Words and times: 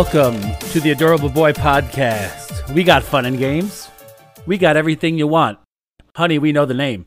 welcome 0.00 0.40
to 0.70 0.80
the 0.80 0.92
Adorable 0.92 1.28
Boy 1.28 1.52
podcast. 1.52 2.72
We 2.74 2.84
got 2.84 3.02
fun 3.02 3.26
and 3.26 3.36
games. 3.36 3.90
We 4.46 4.56
got 4.56 4.78
everything 4.78 5.18
you 5.18 5.26
want. 5.26 5.58
Honey, 6.16 6.38
we 6.38 6.52
know 6.52 6.64
the 6.64 6.72
name. 6.72 7.04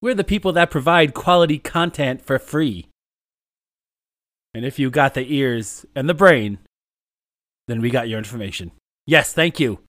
We're 0.00 0.14
the 0.14 0.22
people 0.22 0.52
that 0.52 0.70
provide 0.70 1.14
quality 1.14 1.58
content 1.58 2.24
for 2.24 2.38
free. 2.38 2.86
And 4.54 4.64
if 4.64 4.78
you 4.78 4.88
got 4.88 5.14
the 5.14 5.34
ears 5.34 5.84
and 5.96 6.08
the 6.08 6.14
brain, 6.14 6.58
then 7.66 7.80
we 7.80 7.90
got 7.90 8.08
your 8.08 8.18
information. 8.18 8.70
Yes, 9.04 9.32
thank 9.32 9.58
you. 9.58 9.80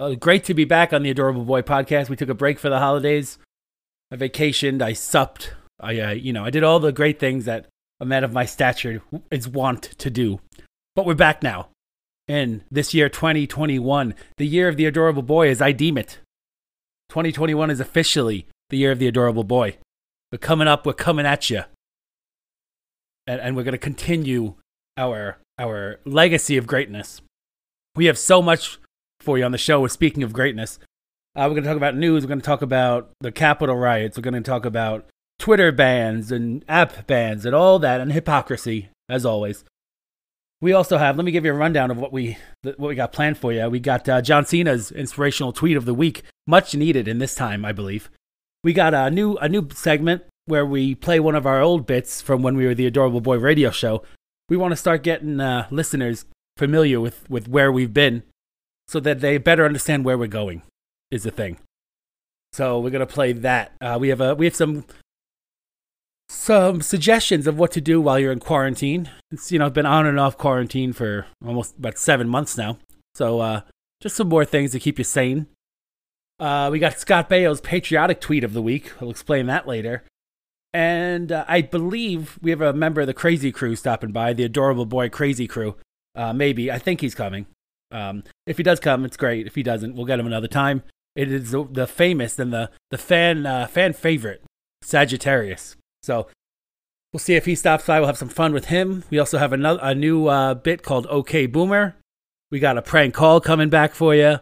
Uh, 0.00 0.16
great 0.16 0.42
to 0.46 0.54
be 0.54 0.64
back 0.64 0.92
on 0.92 1.04
the 1.04 1.10
Adorable 1.10 1.44
Boy 1.44 1.62
podcast. 1.62 2.08
We 2.08 2.16
took 2.16 2.30
a 2.30 2.34
break 2.34 2.58
for 2.58 2.68
the 2.68 2.80
holidays. 2.80 3.38
I 4.10 4.16
vacationed. 4.16 4.82
I 4.82 4.92
supped. 4.92 5.52
I, 5.78 6.00
uh, 6.00 6.10
you 6.10 6.32
know, 6.32 6.44
I 6.44 6.50
did 6.50 6.64
all 6.64 6.80
the 6.80 6.90
great 6.90 7.20
things 7.20 7.44
that 7.44 7.68
a 8.00 8.04
man 8.04 8.24
of 8.24 8.32
my 8.32 8.44
stature 8.44 9.02
is 9.30 9.46
wont 9.46 9.82
to 9.98 10.10
do. 10.10 10.40
But 10.94 11.06
we're 11.06 11.14
back 11.14 11.42
now. 11.42 11.68
In 12.28 12.64
this 12.70 12.94
year, 12.94 13.08
2021, 13.08 14.14
the 14.36 14.46
year 14.46 14.68
of 14.68 14.76
the 14.76 14.86
adorable 14.86 15.22
boy, 15.22 15.48
as 15.48 15.60
I 15.60 15.72
deem 15.72 15.98
it. 15.98 16.18
2021 17.08 17.70
is 17.70 17.80
officially 17.80 18.46
the 18.70 18.78
year 18.78 18.92
of 18.92 18.98
the 18.98 19.08
adorable 19.08 19.44
boy. 19.44 19.76
We're 20.30 20.38
coming 20.38 20.68
up, 20.68 20.86
we're 20.86 20.92
coming 20.92 21.26
at 21.26 21.50
you. 21.50 21.64
And, 23.26 23.40
and 23.40 23.56
we're 23.56 23.64
going 23.64 23.72
to 23.72 23.78
continue 23.78 24.54
our, 24.96 25.38
our 25.58 26.00
legacy 26.04 26.56
of 26.56 26.66
greatness. 26.66 27.20
We 27.96 28.06
have 28.06 28.18
so 28.18 28.40
much 28.40 28.78
for 29.20 29.36
you 29.36 29.44
on 29.44 29.52
the 29.52 29.58
show. 29.58 29.80
We're 29.80 29.88
speaking 29.88 30.22
of 30.22 30.32
greatness, 30.32 30.78
uh, 31.34 31.44
we're 31.48 31.54
going 31.54 31.62
to 31.62 31.68
talk 31.68 31.78
about 31.78 31.96
news. 31.96 32.24
We're 32.24 32.28
going 32.28 32.40
to 32.40 32.46
talk 32.46 32.60
about 32.60 33.10
the 33.22 33.32
Capitol 33.32 33.76
riots. 33.76 34.18
We're 34.18 34.22
going 34.22 34.34
to 34.34 34.42
talk 34.42 34.66
about 34.66 35.08
Twitter 35.38 35.72
bans 35.72 36.30
and 36.30 36.62
app 36.68 37.06
bans 37.06 37.46
and 37.46 37.54
all 37.54 37.78
that 37.78 38.02
and 38.02 38.12
hypocrisy, 38.12 38.90
as 39.08 39.24
always. 39.24 39.64
We 40.62 40.72
also 40.72 40.96
have. 40.96 41.16
Let 41.16 41.24
me 41.24 41.32
give 41.32 41.44
you 41.44 41.50
a 41.50 41.56
rundown 41.56 41.90
of 41.90 41.98
what 41.98 42.12
we 42.12 42.38
what 42.62 42.78
we 42.78 42.94
got 42.94 43.12
planned 43.12 43.36
for 43.36 43.52
you. 43.52 43.68
We 43.68 43.80
got 43.80 44.08
uh, 44.08 44.22
John 44.22 44.46
Cena's 44.46 44.92
inspirational 44.92 45.52
tweet 45.52 45.76
of 45.76 45.86
the 45.86 45.92
week, 45.92 46.22
much 46.46 46.72
needed 46.76 47.08
in 47.08 47.18
this 47.18 47.34
time, 47.34 47.64
I 47.64 47.72
believe. 47.72 48.08
We 48.62 48.72
got 48.72 48.94
a 48.94 49.10
new 49.10 49.36
a 49.38 49.48
new 49.48 49.68
segment 49.74 50.22
where 50.46 50.64
we 50.64 50.94
play 50.94 51.18
one 51.18 51.34
of 51.34 51.46
our 51.46 51.60
old 51.60 51.84
bits 51.84 52.22
from 52.22 52.42
when 52.42 52.56
we 52.56 52.64
were 52.64 52.76
the 52.76 52.86
Adorable 52.86 53.20
Boy 53.20 53.38
radio 53.38 53.72
show. 53.72 54.04
We 54.48 54.56
want 54.56 54.70
to 54.70 54.76
start 54.76 55.02
getting 55.02 55.40
uh, 55.40 55.66
listeners 55.72 56.26
familiar 56.56 57.00
with 57.00 57.28
with 57.28 57.48
where 57.48 57.72
we've 57.72 57.92
been, 57.92 58.22
so 58.86 59.00
that 59.00 59.18
they 59.18 59.38
better 59.38 59.66
understand 59.66 60.04
where 60.04 60.16
we're 60.16 60.28
going. 60.28 60.62
Is 61.10 61.24
the 61.24 61.32
thing. 61.32 61.58
So 62.52 62.78
we're 62.78 62.90
gonna 62.90 63.06
play 63.06 63.32
that. 63.32 63.72
Uh, 63.80 63.98
we 64.00 64.10
have 64.10 64.20
a 64.20 64.36
we 64.36 64.46
have 64.46 64.54
some 64.54 64.84
some 66.32 66.80
suggestions 66.80 67.46
of 67.46 67.58
what 67.58 67.70
to 67.72 67.80
do 67.80 68.00
while 68.00 68.18
you're 68.18 68.32
in 68.32 68.40
quarantine. 68.40 69.10
It's 69.30 69.52
you 69.52 69.58
know 69.58 69.66
I've 69.66 69.74
been 69.74 69.86
on 69.86 70.06
and 70.06 70.18
off 70.18 70.38
quarantine 70.38 70.92
for 70.92 71.26
almost 71.44 71.76
about 71.78 71.98
seven 71.98 72.28
months 72.28 72.56
now, 72.56 72.78
so 73.14 73.40
uh, 73.40 73.60
just 74.00 74.16
some 74.16 74.28
more 74.28 74.44
things 74.44 74.72
to 74.72 74.80
keep 74.80 74.98
you 74.98 75.04
sane. 75.04 75.46
Uh, 76.40 76.70
we 76.72 76.78
got 76.78 76.98
Scott 76.98 77.28
Baio's 77.28 77.60
patriotic 77.60 78.20
tweet 78.20 78.42
of 78.42 78.52
the 78.52 78.62
week. 78.62 78.92
I'll 79.00 79.10
explain 79.10 79.46
that 79.46 79.68
later. 79.68 80.02
And 80.74 81.30
uh, 81.30 81.44
I 81.46 81.60
believe 81.60 82.38
we 82.42 82.50
have 82.50 82.62
a 82.62 82.72
member 82.72 83.02
of 83.02 83.06
the 83.06 83.14
Crazy 83.14 83.52
Crew 83.52 83.76
stopping 83.76 84.10
by, 84.10 84.32
the 84.32 84.42
adorable 84.42 84.86
boy 84.86 85.10
Crazy 85.10 85.46
Crew. 85.46 85.76
Uh, 86.16 86.32
maybe 86.32 86.72
I 86.72 86.78
think 86.78 87.00
he's 87.00 87.14
coming. 87.14 87.46
Um, 87.92 88.24
if 88.46 88.56
he 88.56 88.62
does 88.62 88.80
come, 88.80 89.04
it's 89.04 89.18
great. 89.18 89.46
If 89.46 89.54
he 89.54 89.62
doesn't, 89.62 89.94
we'll 89.94 90.06
get 90.06 90.18
him 90.18 90.26
another 90.26 90.48
time. 90.48 90.82
It 91.14 91.30
is 91.30 91.50
the, 91.50 91.68
the 91.70 91.86
famous 91.86 92.38
and 92.38 92.52
the 92.52 92.70
the 92.90 92.98
fan 92.98 93.44
uh, 93.44 93.66
fan 93.66 93.92
favorite 93.92 94.42
Sagittarius. 94.82 95.76
So 96.02 96.28
we'll 97.12 97.20
see 97.20 97.34
if 97.34 97.46
he 97.46 97.54
stops 97.54 97.86
by. 97.86 97.98
We'll 97.98 98.08
have 98.08 98.18
some 98.18 98.28
fun 98.28 98.52
with 98.52 98.66
him. 98.66 99.04
We 99.10 99.18
also 99.18 99.38
have 99.38 99.52
another 99.52 99.80
a 99.82 99.94
new 99.94 100.26
uh, 100.26 100.54
bit 100.54 100.82
called 100.82 101.06
OK 101.08 101.46
Boomer. 101.46 101.96
We 102.50 102.58
got 102.58 102.78
a 102.78 102.82
prank 102.82 103.14
call 103.14 103.40
coming 103.40 103.70
back 103.70 103.94
for 103.94 104.14
you, 104.14 104.38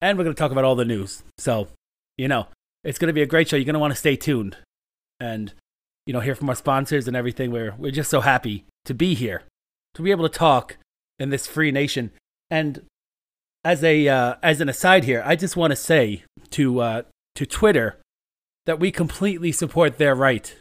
and 0.00 0.16
we're 0.16 0.24
going 0.24 0.34
to 0.34 0.38
talk 0.38 0.52
about 0.52 0.64
all 0.64 0.76
the 0.76 0.84
news. 0.84 1.22
So 1.38 1.68
you 2.16 2.28
know 2.28 2.46
it's 2.82 2.98
going 2.98 3.08
to 3.08 3.14
be 3.14 3.22
a 3.22 3.26
great 3.26 3.48
show. 3.48 3.56
You're 3.56 3.64
going 3.64 3.74
to 3.74 3.80
want 3.80 3.92
to 3.92 3.98
stay 3.98 4.16
tuned, 4.16 4.56
and 5.18 5.52
you 6.06 6.12
know 6.12 6.20
hear 6.20 6.34
from 6.34 6.48
our 6.48 6.54
sponsors 6.54 7.08
and 7.08 7.16
everything. 7.16 7.50
We're 7.50 7.74
we're 7.76 7.90
just 7.90 8.10
so 8.10 8.20
happy 8.20 8.64
to 8.84 8.94
be 8.94 9.14
here, 9.14 9.42
to 9.94 10.02
be 10.02 10.10
able 10.10 10.28
to 10.28 10.38
talk 10.38 10.76
in 11.18 11.30
this 11.30 11.46
free 11.46 11.70
nation. 11.70 12.10
And 12.50 12.82
as 13.64 13.82
a 13.82 14.08
uh, 14.08 14.34
as 14.42 14.60
an 14.60 14.68
aside 14.68 15.04
here, 15.04 15.22
I 15.24 15.36
just 15.36 15.56
want 15.56 15.72
to 15.72 15.76
say 15.76 16.24
to 16.50 16.80
uh, 16.80 17.02
to 17.34 17.46
Twitter 17.46 17.98
that 18.66 18.78
we 18.78 18.90
completely 18.90 19.52
support 19.52 19.98
their 19.98 20.14
right 20.14 20.54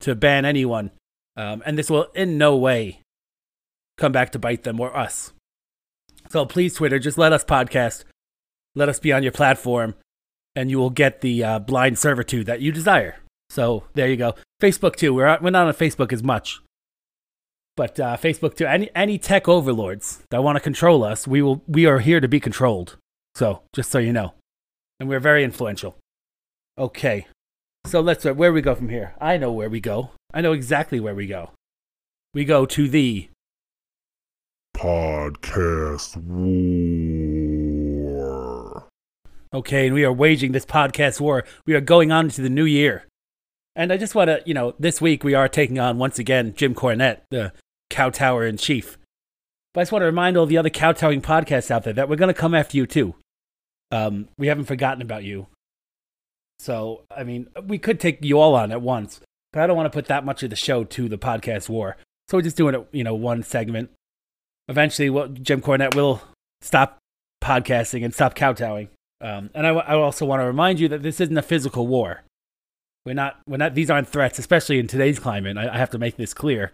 to 0.00 0.14
ban 0.14 0.44
anyone. 0.44 0.90
Um, 1.36 1.62
and 1.64 1.78
this 1.78 1.90
will 1.90 2.08
in 2.14 2.38
no 2.38 2.56
way 2.56 3.02
come 3.96 4.12
back 4.12 4.32
to 4.32 4.38
bite 4.38 4.64
them 4.64 4.80
or 4.80 4.96
us. 4.96 5.32
So 6.28 6.44
please, 6.46 6.74
Twitter, 6.74 6.98
just 6.98 7.18
let 7.18 7.32
us 7.32 7.44
podcast. 7.44 8.04
Let 8.74 8.88
us 8.88 9.00
be 9.00 9.12
on 9.12 9.22
your 9.22 9.32
platform, 9.32 9.94
and 10.54 10.70
you 10.70 10.78
will 10.78 10.90
get 10.90 11.20
the 11.22 11.42
uh, 11.42 11.58
blind 11.58 11.98
servitude 11.98 12.46
that 12.46 12.60
you 12.60 12.70
desire. 12.72 13.16
So 13.48 13.84
there 13.94 14.08
you 14.08 14.16
go. 14.16 14.34
Facebook 14.62 14.96
too. 14.96 15.12
We're 15.12 15.38
we're 15.40 15.50
not 15.50 15.66
on 15.66 15.74
Facebook 15.74 16.12
as 16.12 16.22
much, 16.22 16.60
but 17.76 17.98
uh, 17.98 18.16
Facebook 18.16 18.54
too. 18.54 18.66
Any 18.66 18.90
any 18.94 19.18
tech 19.18 19.48
overlords 19.48 20.22
that 20.30 20.44
want 20.44 20.56
to 20.56 20.60
control 20.60 21.02
us, 21.02 21.26
we 21.26 21.42
will. 21.42 21.62
We 21.66 21.86
are 21.86 21.98
here 21.98 22.20
to 22.20 22.28
be 22.28 22.38
controlled. 22.38 22.96
So 23.34 23.62
just 23.72 23.90
so 23.90 23.98
you 23.98 24.12
know, 24.12 24.34
and 25.00 25.08
we're 25.08 25.20
very 25.20 25.42
influential. 25.42 25.96
Okay, 26.78 27.26
so 27.86 28.00
let's 28.00 28.24
uh, 28.26 28.34
where 28.34 28.52
we 28.52 28.62
go 28.62 28.74
from 28.74 28.88
here. 28.88 29.14
I 29.20 29.36
know 29.36 29.52
where 29.52 29.70
we 29.70 29.80
go. 29.80 30.10
I 30.32 30.40
know 30.40 30.52
exactly 30.52 31.00
where 31.00 31.14
we 31.14 31.26
go. 31.26 31.50
We 32.34 32.44
go 32.44 32.66
to 32.66 32.88
the 32.88 33.28
podcast 34.76 36.16
war. 36.16 37.60
Okay, 39.52 39.86
and 39.86 39.94
we 39.94 40.04
are 40.04 40.12
waging 40.12 40.52
this 40.52 40.64
podcast 40.64 41.20
war. 41.20 41.44
We 41.66 41.74
are 41.74 41.80
going 41.80 42.12
on 42.12 42.26
into 42.26 42.40
the 42.40 42.48
new 42.48 42.64
year. 42.64 43.06
And 43.74 43.92
I 43.92 43.96
just 43.96 44.14
want 44.14 44.28
to, 44.28 44.42
you 44.46 44.54
know, 44.54 44.74
this 44.78 45.00
week 45.00 45.24
we 45.24 45.34
are 45.34 45.48
taking 45.48 45.78
on 45.78 45.98
once 45.98 46.18
again 46.18 46.54
Jim 46.54 46.74
Cornette, 46.74 47.22
the 47.30 47.52
Kowtower 47.90 48.48
in 48.48 48.56
chief. 48.56 48.96
But 49.74 49.80
I 49.80 49.82
just 49.82 49.92
want 49.92 50.02
to 50.02 50.06
remind 50.06 50.36
all 50.36 50.46
the 50.46 50.58
other 50.58 50.70
kowtowing 50.70 51.20
podcasts 51.22 51.70
out 51.70 51.84
there 51.84 51.92
that 51.92 52.08
we're 52.08 52.16
going 52.16 52.32
to 52.32 52.40
come 52.40 52.54
after 52.54 52.76
you 52.76 52.86
too. 52.86 53.14
Um, 53.90 54.28
we 54.38 54.46
haven't 54.46 54.66
forgotten 54.66 55.02
about 55.02 55.24
you. 55.24 55.48
So, 56.60 57.04
I 57.16 57.24
mean, 57.24 57.48
we 57.64 57.78
could 57.78 57.98
take 57.98 58.22
you 58.22 58.38
all 58.38 58.54
on 58.54 58.70
at 58.70 58.82
once, 58.82 59.20
but 59.50 59.62
I 59.62 59.66
don't 59.66 59.78
want 59.78 59.90
to 59.90 59.96
put 59.96 60.08
that 60.08 60.26
much 60.26 60.42
of 60.42 60.50
the 60.50 60.56
show 60.56 60.84
to 60.84 61.08
the 61.08 61.16
podcast 61.16 61.70
war. 61.70 61.96
So 62.28 62.36
we're 62.36 62.42
just 62.42 62.58
doing 62.58 62.74
it, 62.74 62.86
you 62.92 63.02
know, 63.02 63.14
one 63.14 63.42
segment. 63.42 63.88
Eventually, 64.68 65.08
what 65.08 65.42
Jim 65.42 65.62
Cornette 65.62 65.94
will 65.94 66.20
stop 66.60 66.98
podcasting 67.42 68.04
and 68.04 68.12
stop 68.12 68.34
kowtowing. 68.34 68.90
Um, 69.22 69.48
and 69.54 69.66
I, 69.66 69.70
I 69.70 69.94
also 69.94 70.26
want 70.26 70.42
to 70.42 70.44
remind 70.44 70.80
you 70.80 70.88
that 70.88 71.02
this 71.02 71.18
isn't 71.18 71.38
a 71.38 71.40
physical 71.40 71.86
war. 71.86 72.24
We're 73.06 73.14
not, 73.14 73.40
we're 73.46 73.56
not, 73.56 73.74
these 73.74 73.88
aren't 73.88 74.10
threats, 74.10 74.38
especially 74.38 74.78
in 74.78 74.86
today's 74.86 75.18
climate. 75.18 75.56
I, 75.56 75.66
I 75.66 75.78
have 75.78 75.90
to 75.90 75.98
make 75.98 76.18
this 76.18 76.34
clear. 76.34 76.72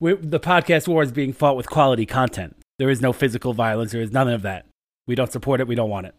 We're, 0.00 0.16
the 0.16 0.40
podcast 0.40 0.88
war 0.88 1.02
is 1.02 1.12
being 1.12 1.34
fought 1.34 1.56
with 1.56 1.68
quality 1.68 2.06
content. 2.06 2.56
There 2.78 2.88
is 2.88 3.02
no 3.02 3.12
physical 3.12 3.52
violence. 3.52 3.92
There 3.92 4.00
is 4.00 4.10
none 4.10 4.30
of 4.30 4.40
that. 4.40 4.64
We 5.06 5.14
don't 5.14 5.30
support 5.30 5.60
it. 5.60 5.68
We 5.68 5.74
don't 5.74 5.90
want 5.90 6.06
it. 6.06 6.14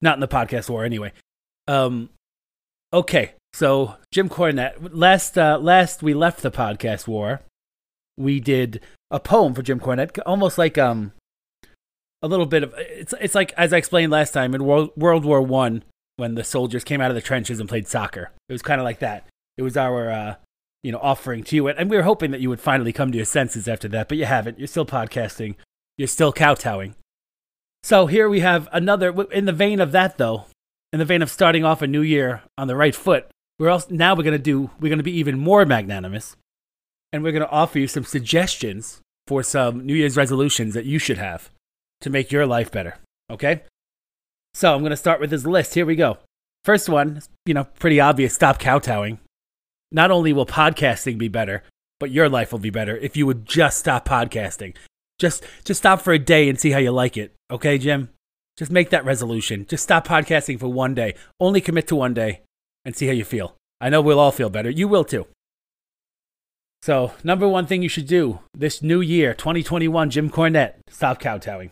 Not 0.00 0.14
in 0.14 0.20
the 0.20 0.28
podcast 0.28 0.70
war, 0.70 0.84
anyway. 0.84 1.12
Um, 1.68 2.08
okay, 2.92 3.34
so 3.52 3.96
Jim 4.10 4.28
Cornette. 4.28 4.74
Last 4.92 5.38
uh, 5.38 5.58
last 5.58 6.02
we 6.02 6.14
left 6.14 6.40
the 6.40 6.50
podcast 6.50 7.06
war, 7.06 7.42
we 8.16 8.40
did 8.40 8.80
a 9.10 9.20
poem 9.20 9.54
for 9.54 9.62
Jim 9.62 9.78
Cornette, 9.78 10.18
almost 10.24 10.56
like 10.56 10.78
um 10.78 11.12
a 12.22 12.26
little 12.26 12.46
bit 12.46 12.62
of 12.62 12.74
it's 12.78 13.14
it's 13.20 13.34
like 13.34 13.52
as 13.52 13.72
I 13.72 13.76
explained 13.76 14.10
last 14.10 14.32
time 14.32 14.54
in 14.54 14.64
World 14.64 14.90
World 14.96 15.26
War 15.26 15.42
One 15.42 15.84
when 16.16 16.34
the 16.34 16.42
soldiers 16.42 16.84
came 16.84 17.00
out 17.00 17.10
of 17.10 17.14
the 17.14 17.20
trenches 17.20 17.60
and 17.60 17.68
played 17.68 17.86
soccer. 17.86 18.30
It 18.48 18.52
was 18.52 18.62
kind 18.62 18.80
of 18.80 18.84
like 18.84 19.00
that. 19.00 19.26
It 19.58 19.62
was 19.62 19.76
our 19.76 20.10
uh, 20.10 20.34
you 20.82 20.90
know 20.90 21.00
offering 21.02 21.44
to 21.44 21.56
you, 21.56 21.68
and 21.68 21.90
we 21.90 21.96
were 21.98 22.02
hoping 22.02 22.30
that 22.30 22.40
you 22.40 22.48
would 22.48 22.60
finally 22.60 22.94
come 22.94 23.12
to 23.12 23.18
your 23.18 23.26
senses 23.26 23.68
after 23.68 23.88
that, 23.88 24.08
but 24.08 24.16
you 24.16 24.24
haven't. 24.24 24.58
You're 24.58 24.68
still 24.68 24.86
podcasting. 24.86 25.54
You're 25.98 26.08
still 26.08 26.32
kowtowing. 26.32 26.94
So 27.82 28.06
here 28.06 28.28
we 28.28 28.40
have 28.40 28.68
another 28.72 29.14
in 29.30 29.44
the 29.44 29.52
vein 29.52 29.80
of 29.80 29.92
that 29.92 30.16
though 30.16 30.46
in 30.92 30.98
the 30.98 31.04
vein 31.04 31.22
of 31.22 31.30
starting 31.30 31.64
off 31.64 31.82
a 31.82 31.86
new 31.86 32.02
year 32.02 32.42
on 32.56 32.68
the 32.68 32.76
right 32.76 32.94
foot, 32.94 33.26
we're 33.58 33.70
also 33.70 33.88
now 33.90 34.14
we're 34.14 34.22
gonna 34.22 34.38
do 34.38 34.70
we're 34.80 34.90
gonna 34.90 35.02
be 35.02 35.18
even 35.18 35.38
more 35.38 35.64
magnanimous, 35.66 36.36
and 37.12 37.22
we're 37.22 37.32
gonna 37.32 37.48
offer 37.50 37.78
you 37.78 37.88
some 37.88 38.04
suggestions 38.04 39.00
for 39.26 39.42
some 39.42 39.84
New 39.84 39.94
Year's 39.94 40.16
resolutions 40.16 40.74
that 40.74 40.86
you 40.86 40.98
should 40.98 41.18
have 41.18 41.50
to 42.00 42.10
make 42.10 42.32
your 42.32 42.46
life 42.46 42.70
better. 42.70 42.98
Okay, 43.30 43.62
so 44.54 44.74
I'm 44.74 44.82
gonna 44.82 44.96
start 44.96 45.20
with 45.20 45.30
this 45.30 45.44
list. 45.44 45.74
Here 45.74 45.86
we 45.86 45.96
go. 45.96 46.18
First 46.64 46.88
one, 46.88 47.22
you 47.46 47.54
know, 47.54 47.64
pretty 47.64 48.00
obvious. 48.00 48.34
Stop 48.34 48.58
kowtowing. 48.58 49.18
Not 49.90 50.10
only 50.10 50.32
will 50.32 50.46
podcasting 50.46 51.18
be 51.18 51.28
better, 51.28 51.62
but 51.98 52.10
your 52.10 52.28
life 52.28 52.52
will 52.52 52.58
be 52.58 52.70
better 52.70 52.96
if 52.96 53.16
you 53.16 53.26
would 53.26 53.46
just 53.46 53.78
stop 53.78 54.06
podcasting. 54.06 54.74
Just 55.18 55.44
just 55.64 55.78
stop 55.78 56.00
for 56.00 56.12
a 56.12 56.18
day 56.18 56.48
and 56.48 56.60
see 56.60 56.70
how 56.70 56.78
you 56.78 56.92
like 56.92 57.16
it. 57.16 57.34
Okay, 57.50 57.78
Jim? 57.78 58.10
Just 58.58 58.72
make 58.72 58.90
that 58.90 59.04
resolution. 59.04 59.66
Just 59.68 59.84
stop 59.84 60.06
podcasting 60.06 60.58
for 60.58 60.66
one 60.66 60.92
day. 60.92 61.14
Only 61.38 61.60
commit 61.60 61.86
to 61.88 61.96
one 61.96 62.12
day 62.12 62.40
and 62.84 62.96
see 62.96 63.06
how 63.06 63.12
you 63.12 63.24
feel. 63.24 63.54
I 63.80 63.88
know 63.88 64.00
we'll 64.00 64.18
all 64.18 64.32
feel 64.32 64.50
better. 64.50 64.68
You 64.68 64.88
will 64.88 65.04
too. 65.04 65.28
So, 66.82 67.12
number 67.22 67.48
one 67.48 67.66
thing 67.66 67.82
you 67.82 67.88
should 67.88 68.08
do 68.08 68.40
this 68.54 68.82
new 68.82 69.00
year, 69.00 69.32
2021, 69.32 70.10
Jim 70.10 70.28
Cornette, 70.28 70.74
stop 70.88 71.20
kowtowing. 71.20 71.70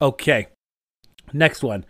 Okay. 0.00 0.48
Next 1.34 1.62
one. 1.62 1.84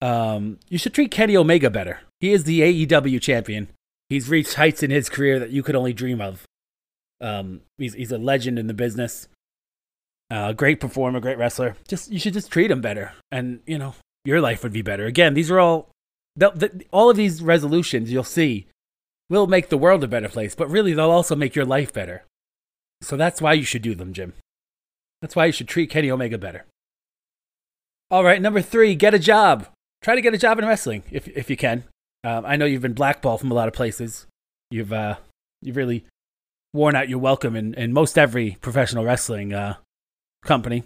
Um, 0.00 0.58
you 0.68 0.78
should 0.78 0.94
treat 0.94 1.10
Kenny 1.10 1.36
Omega 1.36 1.68
better. 1.68 2.00
He 2.20 2.32
is 2.32 2.44
the 2.44 2.60
AEW 2.60 3.20
champion. 3.20 3.68
He's 4.08 4.28
reached 4.28 4.54
heights 4.54 4.84
in 4.84 4.90
his 4.90 5.08
career 5.08 5.40
that 5.40 5.50
you 5.50 5.64
could 5.64 5.74
only 5.74 5.92
dream 5.92 6.20
of. 6.20 6.44
Um, 7.20 7.62
he's, 7.78 7.94
he's 7.94 8.12
a 8.12 8.18
legend 8.18 8.58
in 8.58 8.68
the 8.68 8.74
business. 8.74 9.26
Uh, 10.30 10.52
great 10.52 10.80
performer, 10.80 11.20
great 11.20 11.38
wrestler. 11.38 11.76
Just 11.86 12.10
you 12.10 12.18
should 12.18 12.32
just 12.32 12.50
treat 12.50 12.70
him 12.70 12.80
better, 12.80 13.12
and 13.30 13.60
you 13.66 13.78
know 13.78 13.94
your 14.24 14.40
life 14.40 14.62
would 14.62 14.72
be 14.72 14.82
better. 14.82 15.06
Again, 15.06 15.34
these 15.34 15.50
are 15.50 15.60
all 15.60 15.90
the, 16.34 16.50
the, 16.50 16.84
all 16.90 17.10
of 17.10 17.16
these 17.16 17.42
resolutions 17.42 18.10
you'll 18.10 18.24
see 18.24 18.66
will 19.30 19.46
make 19.46 19.68
the 19.68 19.78
world 19.78 20.02
a 20.04 20.08
better 20.08 20.28
place, 20.28 20.54
but 20.54 20.68
really 20.68 20.92
they'll 20.92 21.10
also 21.10 21.36
make 21.36 21.54
your 21.54 21.64
life 21.64 21.92
better. 21.92 22.24
So 23.02 23.16
that's 23.16 23.40
why 23.40 23.52
you 23.52 23.64
should 23.64 23.82
do 23.82 23.94
them, 23.94 24.12
Jim. 24.12 24.34
That's 25.22 25.36
why 25.36 25.46
you 25.46 25.52
should 25.52 25.68
treat 25.68 25.90
Kenny 25.90 26.10
Omega 26.10 26.38
better. 26.38 26.64
All 28.10 28.24
right, 28.24 28.42
number 28.42 28.62
three, 28.62 28.94
get 28.94 29.14
a 29.14 29.18
job. 29.18 29.66
Try 30.02 30.14
to 30.14 30.20
get 30.20 30.34
a 30.34 30.38
job 30.38 30.58
in 30.58 30.66
wrestling 30.66 31.02
if 31.10 31.28
if 31.28 31.48
you 31.48 31.56
can. 31.56 31.84
Um, 32.24 32.44
I 32.44 32.56
know 32.56 32.64
you've 32.64 32.82
been 32.82 32.92
blackballed 32.92 33.40
from 33.40 33.50
a 33.50 33.54
lot 33.54 33.68
of 33.68 33.74
places. 33.74 34.26
You've 34.70 34.92
uh, 34.92 35.16
you've 35.62 35.76
really 35.76 36.04
worn 36.72 36.94
out 36.94 37.08
your 37.08 37.18
welcome 37.18 37.56
in, 37.56 37.74
in 37.74 37.92
most 37.92 38.18
every 38.18 38.58
professional 38.60 39.04
wrestling 39.04 39.54
uh, 39.54 39.76
company. 40.44 40.84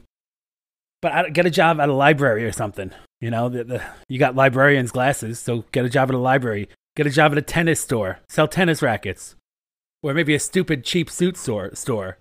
But 1.03 1.13
I 1.13 1.29
get 1.31 1.47
a 1.47 1.51
job 1.51 1.81
at 1.81 1.89
a 1.89 1.95
library 1.95 2.45
or 2.45 2.53
something. 2.53 2.91
You 3.21 3.31
know, 3.31 3.49
the, 3.49 3.65
the, 3.65 3.83
you 4.09 4.19
got 4.19 4.37
librarian's 4.37 4.93
glasses, 4.93 5.39
so 5.41 5.65
get 5.73 5.85
a 5.85 5.91
job 5.91 6.11
at 6.11 6.15
a 6.15 6.19
library. 6.19 6.69
Get 6.97 7.07
a 7.07 7.11
job 7.11 7.33
at 7.33 7.39
a 7.39 7.43
tennis 7.43 7.81
store, 7.81 8.19
sell 8.29 8.49
tennis 8.49 8.83
rackets, 8.83 9.37
or 10.03 10.13
maybe 10.13 10.35
a 10.35 10.41
stupid 10.41 10.85
cheap 10.85 11.09
suit 11.09 11.37
store. 11.37 11.75
store. 11.75 12.19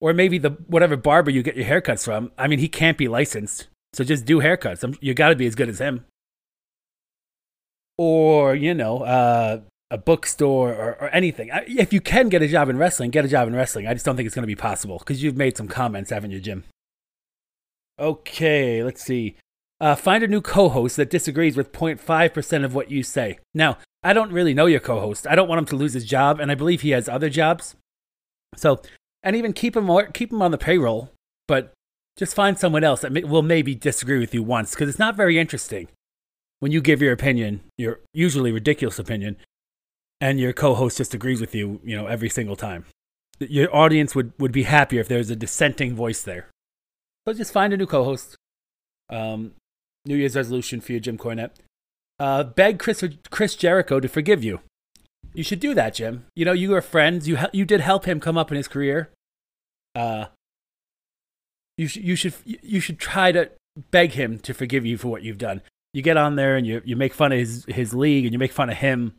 Or 0.00 0.12
maybe 0.12 0.38
the 0.38 0.50
whatever 0.66 0.96
barber 0.96 1.30
you 1.30 1.42
get 1.42 1.56
your 1.56 1.66
haircuts 1.66 2.04
from. 2.04 2.32
I 2.36 2.48
mean, 2.48 2.58
he 2.58 2.68
can't 2.68 2.98
be 2.98 3.08
licensed, 3.08 3.68
so 3.92 4.02
just 4.02 4.24
do 4.24 4.40
haircuts. 4.40 4.82
I'm, 4.82 4.96
you 5.00 5.14
got 5.14 5.28
to 5.28 5.36
be 5.36 5.46
as 5.46 5.54
good 5.54 5.68
as 5.68 5.78
him 5.78 6.04
or 8.02 8.54
you 8.54 8.74
know 8.74 9.02
uh, 9.02 9.60
a 9.92 9.98
bookstore 9.98 10.72
or, 10.72 10.96
or 11.02 11.08
anything. 11.10 11.50
If 11.66 11.92
you 11.92 12.00
can 12.00 12.30
get 12.30 12.40
a 12.40 12.48
job 12.48 12.70
in 12.70 12.78
wrestling, 12.78 13.10
get 13.10 13.26
a 13.26 13.28
job 13.28 13.46
in 13.46 13.54
wrestling. 13.54 13.86
I 13.86 13.92
just 13.92 14.06
don't 14.06 14.16
think 14.16 14.26
it's 14.26 14.34
going 14.34 14.42
to 14.42 14.46
be 14.46 14.56
possible 14.56 14.98
because 14.98 15.22
you've 15.22 15.36
made 15.36 15.54
some 15.54 15.68
comments, 15.68 16.10
haven't 16.10 16.30
you, 16.30 16.40
Jim? 16.40 16.64
Okay, 17.98 18.82
let's 18.82 19.04
see. 19.04 19.36
Uh, 19.82 19.94
find 19.94 20.24
a 20.24 20.28
new 20.28 20.40
co-host 20.40 20.96
that 20.96 21.10
disagrees 21.10 21.58
with 21.58 21.72
0.5% 21.72 22.64
of 22.64 22.74
what 22.74 22.90
you 22.90 23.02
say. 23.02 23.38
Now, 23.52 23.76
I 24.02 24.14
don't 24.14 24.32
really 24.32 24.54
know 24.54 24.64
your 24.64 24.80
co-host. 24.80 25.26
I 25.26 25.34
don't 25.34 25.48
want 25.48 25.58
him 25.58 25.66
to 25.66 25.76
lose 25.76 25.92
his 25.92 26.06
job, 26.06 26.40
and 26.40 26.50
I 26.50 26.54
believe 26.54 26.80
he 26.80 26.90
has 26.90 27.06
other 27.06 27.28
jobs. 27.28 27.76
So, 28.56 28.80
and 29.22 29.36
even 29.36 29.52
keep 29.52 29.76
him 29.76 29.90
keep 30.14 30.32
him 30.32 30.40
on 30.40 30.52
the 30.52 30.58
payroll, 30.58 31.10
but 31.46 31.74
just 32.18 32.34
find 32.34 32.58
someone 32.58 32.82
else 32.82 33.02
that 33.02 33.12
may, 33.12 33.24
will 33.24 33.42
maybe 33.42 33.74
disagree 33.74 34.18
with 34.18 34.32
you 34.32 34.42
once 34.42 34.70
because 34.70 34.88
it's 34.88 34.98
not 34.98 35.16
very 35.16 35.38
interesting 35.38 35.88
when 36.60 36.70
you 36.70 36.80
give 36.80 37.02
your 37.02 37.12
opinion, 37.12 37.60
your 37.76 38.00
usually 38.14 38.52
ridiculous 38.52 38.98
opinion, 38.98 39.36
and 40.22 40.38
your 40.38 40.52
co-host 40.52 40.98
just 40.98 41.14
agrees 41.14 41.40
with 41.40 41.52
you, 41.52 41.80
you 41.82 41.96
know, 41.96 42.06
every 42.06 42.28
single 42.28 42.54
time. 42.54 42.86
Your 43.40 43.74
audience 43.74 44.14
would, 44.14 44.32
would 44.38 44.52
be 44.52 44.62
happier 44.62 45.00
if 45.00 45.08
there 45.08 45.18
was 45.18 45.30
a 45.30 45.36
dissenting 45.36 45.96
voice 45.96 46.22
there. 46.22 46.48
So 47.26 47.34
just 47.34 47.52
find 47.52 47.72
a 47.72 47.76
new 47.76 47.86
co-host. 47.86 48.36
Um, 49.10 49.52
New 50.06 50.14
Year's 50.14 50.36
resolution 50.36 50.80
for 50.80 50.92
you, 50.92 51.00
Jim 51.00 51.18
Cornette. 51.18 51.50
Uh, 52.20 52.44
beg 52.44 52.78
Chris, 52.78 53.02
Chris 53.30 53.56
Jericho 53.56 53.98
to 53.98 54.08
forgive 54.08 54.44
you. 54.44 54.60
You 55.34 55.42
should 55.42 55.58
do 55.58 55.74
that, 55.74 55.94
Jim. 55.94 56.26
You 56.36 56.44
know, 56.44 56.52
you 56.52 56.72
are 56.74 56.80
friends. 56.80 57.26
You, 57.26 57.38
you 57.52 57.64
did 57.64 57.80
help 57.80 58.04
him 58.04 58.20
come 58.20 58.38
up 58.38 58.52
in 58.52 58.56
his 58.56 58.68
career. 58.68 59.10
Uh, 59.96 60.26
you, 61.76 61.88
sh- 61.88 61.96
you, 61.96 62.14
should, 62.14 62.34
you 62.44 62.78
should 62.78 63.00
try 63.00 63.32
to 63.32 63.50
beg 63.90 64.12
him 64.12 64.38
to 64.40 64.54
forgive 64.54 64.86
you 64.86 64.96
for 64.96 65.08
what 65.08 65.22
you've 65.22 65.38
done 65.38 65.62
you 65.92 66.02
get 66.02 66.16
on 66.16 66.36
there 66.36 66.56
and 66.56 66.66
you, 66.66 66.80
you 66.84 66.96
make 66.96 67.12
fun 67.12 67.32
of 67.32 67.38
his, 67.38 67.64
his 67.68 67.94
league 67.94 68.24
and 68.24 68.32
you 68.32 68.38
make 68.38 68.52
fun 68.52 68.70
of 68.70 68.78
him. 68.78 69.14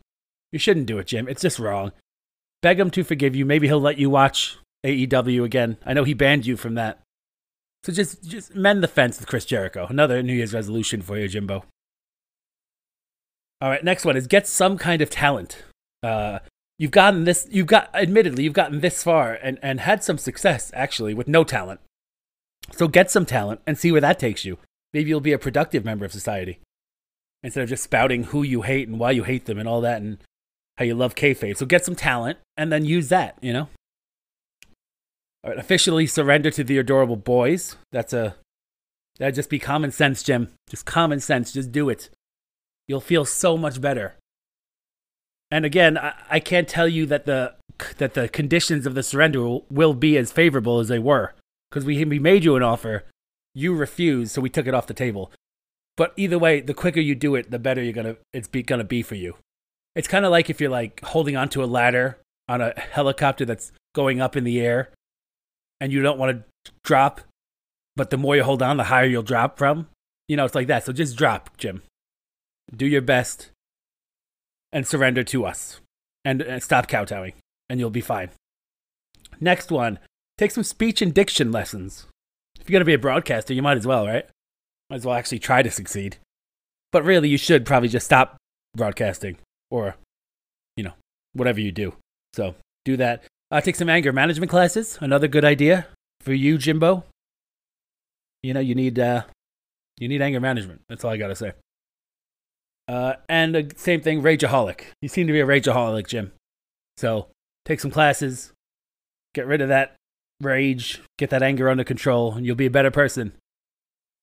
You 0.54 0.60
shouldn't 0.60 0.86
do 0.86 1.00
it, 1.00 1.08
Jim. 1.08 1.28
It's 1.28 1.42
just 1.42 1.58
wrong. 1.58 1.92
Beg 2.62 2.80
him 2.80 2.92
to 2.92 3.04
forgive 3.04 3.36
you. 3.36 3.44
Maybe 3.44 3.68
he'll 3.68 3.82
let 3.82 3.98
you 3.98 4.12
watch 4.12 4.60
AEW 4.86 5.44
again. 5.44 5.78
I 5.84 5.94
know 5.94 6.04
he 6.04 6.14
banned 6.14 6.46
you 6.46 6.56
from 6.58 6.76
that. 6.76 7.00
So 7.84 7.92
just 7.92 8.24
just 8.24 8.56
mend 8.56 8.84
the 8.84 8.88
fence 8.88 9.20
with 9.20 9.28
Chris 9.28 9.46
Jericho. 9.46 9.88
Another 9.90 10.22
New 10.22 10.34
Year's 10.34 10.54
resolution 10.54 11.02
for 11.02 11.18
you, 11.18 11.28
Jimbo. 11.28 11.66
All 13.60 13.70
right, 13.70 13.84
next 13.84 14.06
one 14.06 14.16
is 14.16 14.28
get 14.28 14.48
some 14.48 14.78
kind 14.78 15.02
of 15.02 15.10
talent. 15.10 15.64
Uh, 16.04 16.40
you've 16.78 16.92
gotten 16.92 17.24
this. 17.24 17.48
You've 17.50 17.68
got, 17.68 17.90
admittedly, 17.94 18.44
you've 18.44 18.54
gotten 18.54 18.80
this 18.80 19.04
far 19.04 19.34
and 19.34 19.58
and 19.64 19.80
had 19.80 20.04
some 20.04 20.20
success 20.20 20.70
actually 20.76 21.16
with 21.16 21.28
no 21.28 21.44
talent. 21.44 21.80
So 22.74 22.88
get 22.88 23.10
some 23.10 23.26
talent 23.26 23.62
and 23.66 23.78
see 23.78 23.92
where 23.92 24.02
that 24.02 24.20
takes 24.20 24.46
you. 24.46 24.60
Maybe 24.94 25.10
you'll 25.10 25.20
be 25.20 25.34
a 25.34 25.40
productive 25.40 25.84
member 25.84 26.06
of 26.06 26.12
society 26.12 26.60
instead 27.42 27.64
of 27.64 27.70
just 27.70 27.84
spouting 27.84 28.26
who 28.26 28.44
you 28.44 28.62
hate 28.62 28.88
and 28.88 29.00
why 29.00 29.12
you 29.12 29.24
hate 29.24 29.46
them 29.46 29.58
and 29.58 29.68
all 29.68 29.82
that 29.82 30.02
and 30.02 30.20
how 30.78 30.86
you 30.86 30.96
love 30.96 31.16
kayfabe. 31.16 31.58
So 31.58 31.66
get 31.66 31.86
some 31.86 31.96
talent 31.96 32.40
and 32.58 32.72
then 32.72 32.86
use 32.86 33.10
that, 33.10 33.38
you 33.42 33.54
know? 33.54 33.70
All 35.44 35.52
right, 35.52 35.60
officially 35.60 36.08
surrender 36.08 36.52
to 36.52 36.64
the 36.64 36.78
adorable 36.78 37.16
boys. 37.16 37.76
That's 37.92 38.14
a 38.14 38.36
that'd 39.20 39.36
just 39.36 39.50
be 39.50 39.60
common 39.60 39.92
sense, 39.92 40.24
Jim. 40.24 40.50
Just 40.70 40.86
common 40.86 41.20
sense. 41.20 41.52
Just 41.52 41.72
do 41.72 41.90
it. 41.90 42.10
You'll 42.88 43.02
feel 43.02 43.26
so 43.26 43.58
much 43.58 43.82
better. 43.82 44.16
And 45.52 45.66
again, 45.66 45.98
I, 45.98 46.14
I 46.30 46.40
can't 46.40 46.68
tell 46.68 46.88
you 46.88 47.06
that 47.08 47.26
the 47.26 47.56
that 47.98 48.14
the 48.14 48.30
conditions 48.30 48.86
of 48.86 48.96
the 48.96 49.04
surrender 49.04 49.42
will, 49.42 49.66
will 49.70 49.94
be 49.94 50.18
as 50.18 50.32
favorable 50.32 50.80
as 50.80 50.88
they 50.88 51.00
were 51.00 51.34
because 51.70 51.86
we 51.86 52.04
we 52.06 52.20
made 52.20 52.44
you 52.44 52.56
an 52.56 52.64
offer 52.64 53.04
you 53.54 53.76
refused, 53.76 54.32
so 54.32 54.42
we 54.42 54.50
took 54.50 54.68
it 54.68 54.74
off 54.74 54.88
the 54.88 54.94
table. 54.94 55.32
But 55.96 56.14
either 56.18 56.40
way, 56.40 56.62
the 56.62 56.74
quicker 56.74 57.00
you 57.00 57.14
do 57.14 57.36
it, 57.36 57.52
the 57.52 57.60
better 57.60 57.84
you're 57.84 57.94
gonna 57.94 58.16
it's 58.32 58.48
be, 58.48 58.64
gonna 58.64 58.84
be 58.84 59.02
for 59.02 59.16
you. 59.16 59.38
It's 59.96 60.08
kind 60.08 60.26
of 60.26 60.32
like 60.32 60.50
if 60.50 60.60
you're 60.60 60.70
like 60.70 61.02
holding 61.04 61.38
onto 61.38 61.64
a 61.64 61.66
ladder 61.66 62.18
on 62.48 62.62
a 62.62 62.74
helicopter 62.80 63.46
that's 63.46 63.72
going 63.94 64.20
up 64.20 64.36
in 64.36 64.44
the 64.44 64.60
air, 64.60 64.90
and 65.80 65.92
you 65.92 66.02
don't 66.02 66.18
want 66.18 66.46
to 66.66 66.72
drop, 66.84 67.22
but 67.96 68.10
the 68.10 68.18
more 68.18 68.36
you 68.36 68.44
hold 68.44 68.62
on, 68.62 68.78
the 68.78 68.86
higher 68.86 69.06
you'll 69.06 69.24
drop 69.24 69.58
from. 69.58 69.88
You 70.28 70.38
know, 70.38 70.46
it's 70.46 70.56
like 70.56 70.68
that. 70.68 70.86
So 70.86 70.94
just 70.94 71.18
drop, 71.18 71.56
Jim. 71.58 71.84
Do 72.76 72.88
your 72.88 73.02
best, 73.02 73.52
and 74.72 74.88
surrender 74.88 75.24
to 75.26 75.46
us, 75.46 75.80
and, 76.26 76.42
and 76.42 76.64
stop 76.64 76.88
kowtowing, 76.88 77.34
and 77.70 77.80
you'll 77.80 77.90
be 77.90 78.02
fine. 78.02 78.30
Next 79.40 79.70
one, 79.70 80.00
take 80.38 80.52
some 80.52 80.64
speech 80.64 81.02
and 81.02 81.14
diction 81.14 81.52
lessons. 81.52 82.08
If 82.60 82.70
you're 82.70 82.76
going 82.76 82.82
to 82.82 82.86
be 82.86 82.94
a 82.94 83.00
broadcaster, 83.00 83.54
you 83.54 83.62
might 83.62 83.78
as 83.78 83.86
well, 83.86 84.08
right? 84.08 84.26
Might 84.90 84.98
as 84.98 85.06
well 85.06 85.16
actually 85.16 85.40
try 85.40 85.62
to 85.62 85.70
succeed. 85.70 86.18
But 86.92 87.04
really, 87.04 87.30
you 87.30 87.38
should 87.38 87.66
probably 87.66 87.90
just 87.90 88.06
stop 88.06 88.38
broadcasting 88.76 89.38
or, 89.74 89.96
you 90.78 90.84
know, 90.84 90.94
whatever 91.34 91.60
you 91.60 91.72
do. 91.72 91.96
So 92.34 92.54
do 92.86 92.96
that. 92.98 93.24
Uh, 93.50 93.60
take 93.60 93.76
some 93.76 93.90
anger 93.90 94.14
management 94.14 94.52
classes. 94.52 95.00
Another 95.02 95.28
good 95.28 95.44
idea 95.44 95.88
for 96.22 96.34
you, 96.34 96.60
Jimbo. 96.60 97.04
You 98.44 98.54
know, 98.54 98.60
you 98.60 98.76
need 98.76 99.00
uh, 99.00 99.24
you 99.98 100.08
need 100.08 100.22
anger 100.22 100.40
management. 100.40 100.82
That's 100.88 101.04
all 101.04 101.12
I 101.12 101.18
gotta 101.18 101.36
say. 101.36 101.54
Uh, 102.88 103.14
and 103.28 103.56
the 103.56 103.72
same 103.76 104.02
thing, 104.02 104.22
rageaholic. 104.22 104.82
You 105.02 105.10
seem 105.10 105.28
to 105.28 105.34
be 105.34 105.40
a 105.40 105.46
rageaholic, 105.46 106.08
Jim. 106.08 106.34
So 106.98 107.28
take 107.66 107.80
some 107.80 107.92
classes. 107.92 108.52
Get 109.34 109.48
rid 109.48 109.62
of 109.62 109.70
that 109.70 109.96
rage, 110.42 111.02
get 111.18 111.30
that 111.32 111.42
anger 111.42 111.70
under 111.70 111.84
control, 111.84 112.34
and 112.34 112.46
you'll 112.46 112.56
be 112.56 112.66
a 112.66 112.72
better 112.72 112.92
person. 112.92 113.34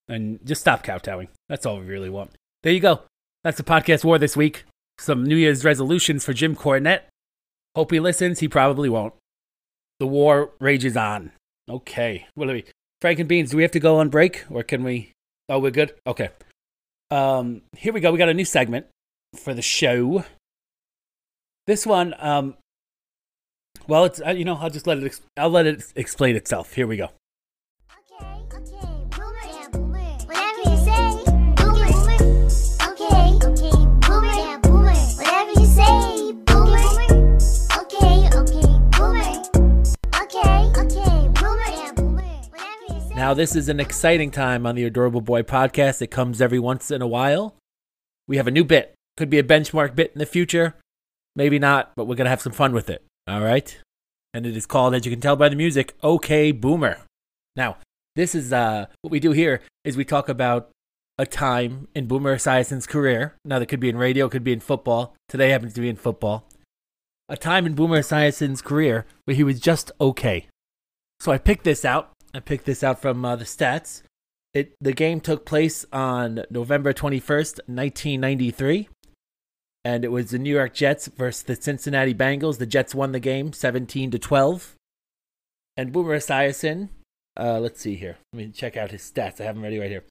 And 0.09 0.39
just 0.45 0.61
stop 0.61 0.85
kowtowing. 0.85 1.29
That's 1.49 1.67
all 1.67 1.79
we 1.81 1.87
really 1.87 2.11
want. 2.11 2.33
There 2.63 2.73
you 2.73 2.81
go. 2.81 3.03
That's 3.43 3.57
the 3.57 3.65
podcast 3.65 4.05
war 4.05 4.19
this 4.19 4.37
week. 4.37 4.65
Some 5.01 5.25
New 5.25 5.37
Year's 5.37 5.65
resolutions 5.65 6.27
for 6.27 6.35
Jim 6.35 6.55
Cornette. 6.55 7.05
Hope 7.75 7.91
he 7.91 7.99
listens. 7.99 8.41
He 8.41 8.49
probably 8.49 8.91
won't. 8.91 9.15
The 9.99 10.07
war 10.07 10.51
rages 10.61 10.95
on. 10.95 11.33
Okay. 11.71 12.27
What 12.35 12.51
are 12.51 12.53
we? 12.53 12.65
Frank 13.01 13.19
and 13.19 13.29
Beans, 13.29 13.51
do 13.51 13.57
we 13.57 13.63
have 13.63 13.73
to 13.73 13.81
go 13.81 13.97
on 13.97 14.11
break 14.11 14.45
or 14.51 14.63
can 14.63 14.85
we? 14.85 15.13
Oh, 15.49 15.59
we're 15.59 15.71
good? 15.71 15.95
Okay. 16.07 16.29
Um, 17.11 17.63
here 17.79 17.95
we 17.95 18.01
go. 18.01 18.13
We 18.13 18.19
got 18.19 18.29
a 18.29 18.35
new 18.35 18.45
segment 18.45 18.89
for 19.35 19.55
the 19.55 19.63
show. 19.63 20.25
This 21.67 21.87
one, 21.87 22.15
um, 22.19 22.57
well, 23.87 24.05
it's 24.05 24.21
uh, 24.21 24.31
you 24.31 24.45
know 24.45 24.57
I'll 24.57 24.71
just 24.71 24.87
let 24.87 24.99
it 24.99 25.21
I'll 25.37 25.51
let 25.51 25.67
it 25.67 25.83
explain 25.97 26.37
itself. 26.37 26.75
Here 26.75 26.87
we 26.87 26.99
go. 26.99 27.09
Now, 43.21 43.35
this 43.35 43.55
is 43.55 43.69
an 43.69 43.81
exciting 43.81 44.31
time 44.31 44.65
on 44.65 44.77
the 44.77 44.85
Adorable 44.85 45.21
Boy 45.21 45.43
podcast. 45.43 46.01
It 46.01 46.07
comes 46.07 46.41
every 46.41 46.59
once 46.59 46.91
in 46.91 47.03
a 47.03 47.07
while. 47.07 47.55
We 48.27 48.39
have 48.39 48.47
a 48.47 48.51
new 48.51 48.65
bit. 48.65 48.95
Could 49.19 49.29
be 49.29 49.39
a 49.39 49.43
benchmark 49.43 49.95
bit 49.95 50.13
in 50.15 50.19
the 50.19 50.25
future. 50.25 50.75
Maybe 51.37 51.59
not, 51.59 51.93
but 51.97 52.07
we're 52.07 52.15
going 52.15 52.25
to 52.25 52.31
have 52.31 52.41
some 52.41 52.55
fun 52.55 52.73
with 52.73 52.89
it. 52.89 53.05
All 53.29 53.43
right. 53.43 53.79
and 54.33 54.47
it 54.47 54.57
is 54.57 54.65
called, 54.65 54.95
as 54.95 55.05
you 55.05 55.13
can 55.13 55.21
tell 55.21 55.37
by 55.37 55.51
the 55.51 55.55
music, 55.55 55.93
OK 56.03 56.51
Boomer. 56.53 56.97
Now, 57.57 57.77
this 58.17 58.35
is 58.35 58.55
uh, 58.55 58.87
what 59.03 59.11
we 59.11 59.21
do 59.21 59.33
here 59.33 59.61
is 59.85 59.99
we 59.99 60.07
talk 60.07 60.31
about 60.31 60.71
a 61.19 61.27
time 61.27 61.89
in 61.95 62.07
Boomer 62.07 62.37
Esiason's 62.37 62.87
career. 62.87 63.35
Now, 63.45 63.59
that 63.59 63.67
could 63.67 63.81
be 63.81 63.91
in 63.91 63.99
radio, 63.99 64.31
could 64.31 64.45
be 64.45 64.55
in 64.55 64.61
football. 64.61 65.15
Today 65.29 65.51
happens 65.51 65.75
to 65.75 65.83
be 65.83 65.91
in 65.91 65.97
football. 65.97 66.49
A 67.29 67.37
time 67.37 67.67
in 67.67 67.75
Boomer 67.75 68.01
Esiason's 68.01 68.63
career 68.63 69.05
where 69.27 69.37
he 69.37 69.45
was 69.45 69.61
just 69.61 69.93
okay. 70.01 70.47
So 71.21 71.33
I 71.33 71.37
picked 71.37 71.65
this 71.65 71.85
out. 71.85 72.13
I 72.33 72.41
picked 72.41 72.67
this 72.67 72.83
out 72.83 73.01
from 73.01 73.25
uh, 73.25 73.37
the 73.37 73.45
stats. 73.45 74.03
It 74.53 74.75
the 74.81 74.93
game 74.93 75.21
took 75.21 75.47
place 75.47 75.85
on 75.93 76.45
November 76.51 76.93
21st, 76.93 77.61
1993 77.67 78.89
and 79.85 80.05
it 80.05 80.09
was 80.13 80.31
the 80.31 80.39
New 80.39 80.55
York 80.55 80.75
Jets 80.75 81.07
versus 81.07 81.43
the 81.43 81.57
Cincinnati 81.57 82.15
Bengals. 82.15 82.59
The 82.59 82.67
Jets 82.67 82.95
won 82.95 83.13
the 83.13 83.21
game 83.21 83.53
17 83.53 84.11
to 84.11 84.19
12. 84.19 84.75
And 85.77 85.93
Boomer 85.93 86.19
Esiason, 86.19 86.91
uh, 87.39 87.59
let's 87.61 87.81
see 87.81 87.95
here. 87.95 88.19
Let 88.33 88.39
me 88.39 88.53
check 88.53 88.77
out 88.77 88.91
his 88.91 89.03
stats. 89.03 89.41
I 89.41 89.45
have 89.45 89.55
them 89.55 89.63
ready 89.63 89.79
right 89.79 89.91
here. 89.91 90.05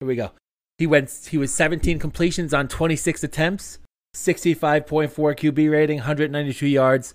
Here 0.00 0.08
we 0.08 0.16
go. 0.16 0.32
He 0.78 0.86
went 0.86 1.28
he 1.30 1.38
was 1.38 1.54
17 1.54 1.98
completions 1.98 2.52
on 2.52 2.66
26 2.66 3.22
attempts, 3.22 3.78
65.4 4.16 5.08
QB 5.10 5.70
rating, 5.70 5.98
192 5.98 6.66
yards, 6.66 7.14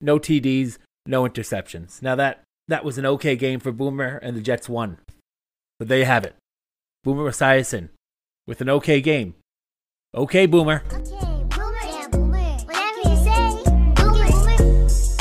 no 0.00 0.18
TDs, 0.18 0.78
no 1.04 1.24
interceptions. 1.24 2.00
Now 2.00 2.14
that 2.14 2.42
that 2.68 2.84
was 2.84 2.98
an 2.98 3.06
okay 3.06 3.36
game 3.36 3.60
for 3.60 3.72
Boomer 3.72 4.18
and 4.22 4.36
the 4.36 4.40
Jets 4.40 4.68
won. 4.68 4.98
But 5.78 5.88
there 5.88 5.98
you 5.98 6.04
have 6.04 6.24
it. 6.24 6.36
Boomer 7.02 7.30
Esiason 7.30 7.90
with 8.46 8.60
an 8.60 8.70
okay 8.70 9.00
game. 9.00 9.34
Okay, 10.14 10.46
Boomer. 10.46 10.82
Okay. 10.92 11.34
Boomer 11.50 11.74
and 11.82 12.12
Boomer. 12.12 12.56
Whatever 12.64 13.00
you 13.04 13.16
say, 13.16 13.62
Boomer. 13.96 14.30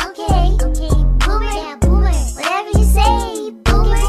Okay, 0.08 0.56
okay, 0.64 0.94
Boomer 1.26 1.52
and 1.52 1.80
Boomer. 1.82 2.14
Whatever 2.38 2.72
you 2.78 2.86
say, 2.86 3.52
Boomer. 3.66 4.06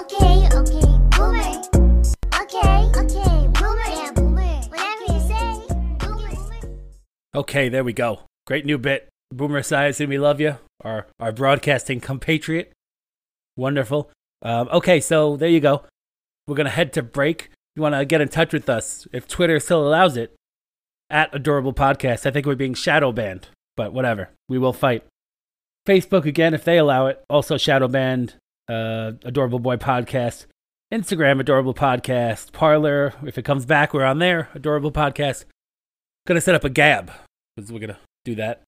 Okay, 0.00 0.48
okay, 0.52 0.84
Boomer. 1.16 1.50
Okay, 2.42 2.74
okay, 2.98 3.48
Boomer 3.54 3.88
and 3.88 4.14
Boomer. 4.14 4.54
Whatever 4.68 5.06
you 5.08 5.20
say, 5.20 5.66
Boomer. 6.00 6.34
Okay, 7.34 7.68
there 7.68 7.84
we 7.84 7.92
go. 7.92 8.20
Great 8.46 8.66
new 8.66 8.78
bit. 8.78 9.08
Boomer 9.34 9.60
Esiason, 9.60 10.08
we 10.08 10.18
love 10.18 10.40
you. 10.40 10.58
Our 10.82 11.06
our 11.18 11.32
broadcasting 11.32 12.00
compatriot. 12.00 12.72
Wonderful. 13.56 14.10
Um, 14.42 14.68
okay, 14.72 15.00
so 15.00 15.36
there 15.36 15.48
you 15.48 15.60
go. 15.60 15.84
We're 16.46 16.56
gonna 16.56 16.70
head 16.70 16.92
to 16.94 17.02
break. 17.02 17.50
You 17.74 17.82
want 17.82 17.94
to 17.94 18.04
get 18.04 18.20
in 18.20 18.28
touch 18.28 18.52
with 18.52 18.68
us 18.68 19.08
if 19.12 19.26
Twitter 19.26 19.58
still 19.58 19.86
allows 19.86 20.16
it 20.16 20.34
at 21.10 21.34
Adorable 21.34 21.72
Podcast. 21.72 22.26
I 22.26 22.30
think 22.30 22.46
we're 22.46 22.54
being 22.54 22.74
shadow 22.74 23.10
banned, 23.10 23.48
but 23.76 23.92
whatever. 23.92 24.30
We 24.48 24.58
will 24.58 24.72
fight. 24.72 25.04
Facebook 25.86 26.24
again 26.24 26.54
if 26.54 26.64
they 26.64 26.78
allow 26.78 27.06
it. 27.06 27.22
Also 27.28 27.58
shadow 27.58 27.88
banned. 27.88 28.34
Uh, 28.68 29.12
Adorable 29.24 29.58
Boy 29.58 29.76
Podcast. 29.76 30.46
Instagram 30.92 31.40
Adorable 31.40 31.74
Podcast. 31.74 32.52
Parler 32.52 33.14
if 33.26 33.36
it 33.36 33.44
comes 33.44 33.66
back, 33.66 33.92
we're 33.92 34.04
on 34.04 34.20
there. 34.20 34.48
Adorable 34.54 34.92
Podcast. 34.92 35.44
Gonna 36.26 36.40
set 36.40 36.54
up 36.54 36.64
a 36.64 36.70
Gab 36.70 37.10
because 37.56 37.72
we're 37.72 37.80
gonna 37.80 37.98
do 38.24 38.34
that. 38.36 38.63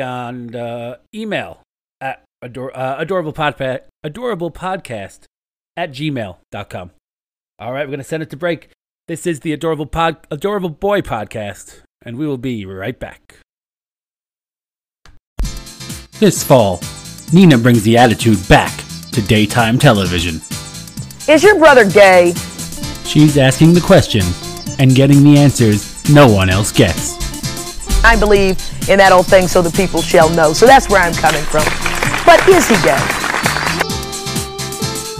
And 0.00 0.56
uh, 0.56 0.96
email 1.14 1.60
at 2.00 2.22
ador- 2.40 2.76
uh, 2.76 2.96
adorable 2.98 3.32
podcast 3.32 3.82
adorable 4.02 4.50
podcast 4.50 5.20
at 5.76 5.90
gmail.com. 5.90 6.90
All 7.58 7.72
right, 7.72 7.86
we're 7.86 7.92
gonna 7.92 8.04
send 8.04 8.22
it 8.22 8.30
to 8.30 8.36
break. 8.36 8.70
This 9.08 9.26
is 9.26 9.40
the 9.40 9.52
adorable 9.52 9.86
pod 9.86 10.16
adorable 10.30 10.70
boy 10.70 11.00
podcast, 11.00 11.80
and 12.02 12.16
we 12.16 12.26
will 12.26 12.38
be 12.38 12.64
right 12.64 12.98
back. 12.98 13.36
This 16.18 16.44
fall, 16.44 16.80
Nina 17.32 17.58
brings 17.58 17.82
the 17.82 17.98
attitude 17.98 18.38
back 18.48 18.72
to 19.12 19.22
daytime 19.22 19.78
television. 19.78 20.36
Is 21.28 21.42
your 21.42 21.58
brother 21.58 21.88
gay? 21.88 22.32
She's 23.04 23.36
asking 23.36 23.74
the 23.74 23.80
question 23.80 24.22
and 24.78 24.94
getting 24.94 25.22
the 25.22 25.36
answers 25.38 26.08
no 26.10 26.28
one 26.28 26.48
else 26.48 26.72
gets. 26.72 27.31
I 28.04 28.16
believe 28.18 28.58
in 28.88 28.98
that 28.98 29.12
old 29.12 29.26
thing, 29.26 29.46
so 29.46 29.62
the 29.62 29.70
people 29.70 30.02
shall 30.02 30.28
know. 30.30 30.52
So 30.52 30.66
that's 30.66 30.88
where 30.88 31.02
I'm 31.02 31.14
coming 31.14 31.42
from. 31.44 31.64
But 32.26 32.42
is 32.48 32.68
he 32.68 32.74
gay? 32.82 32.98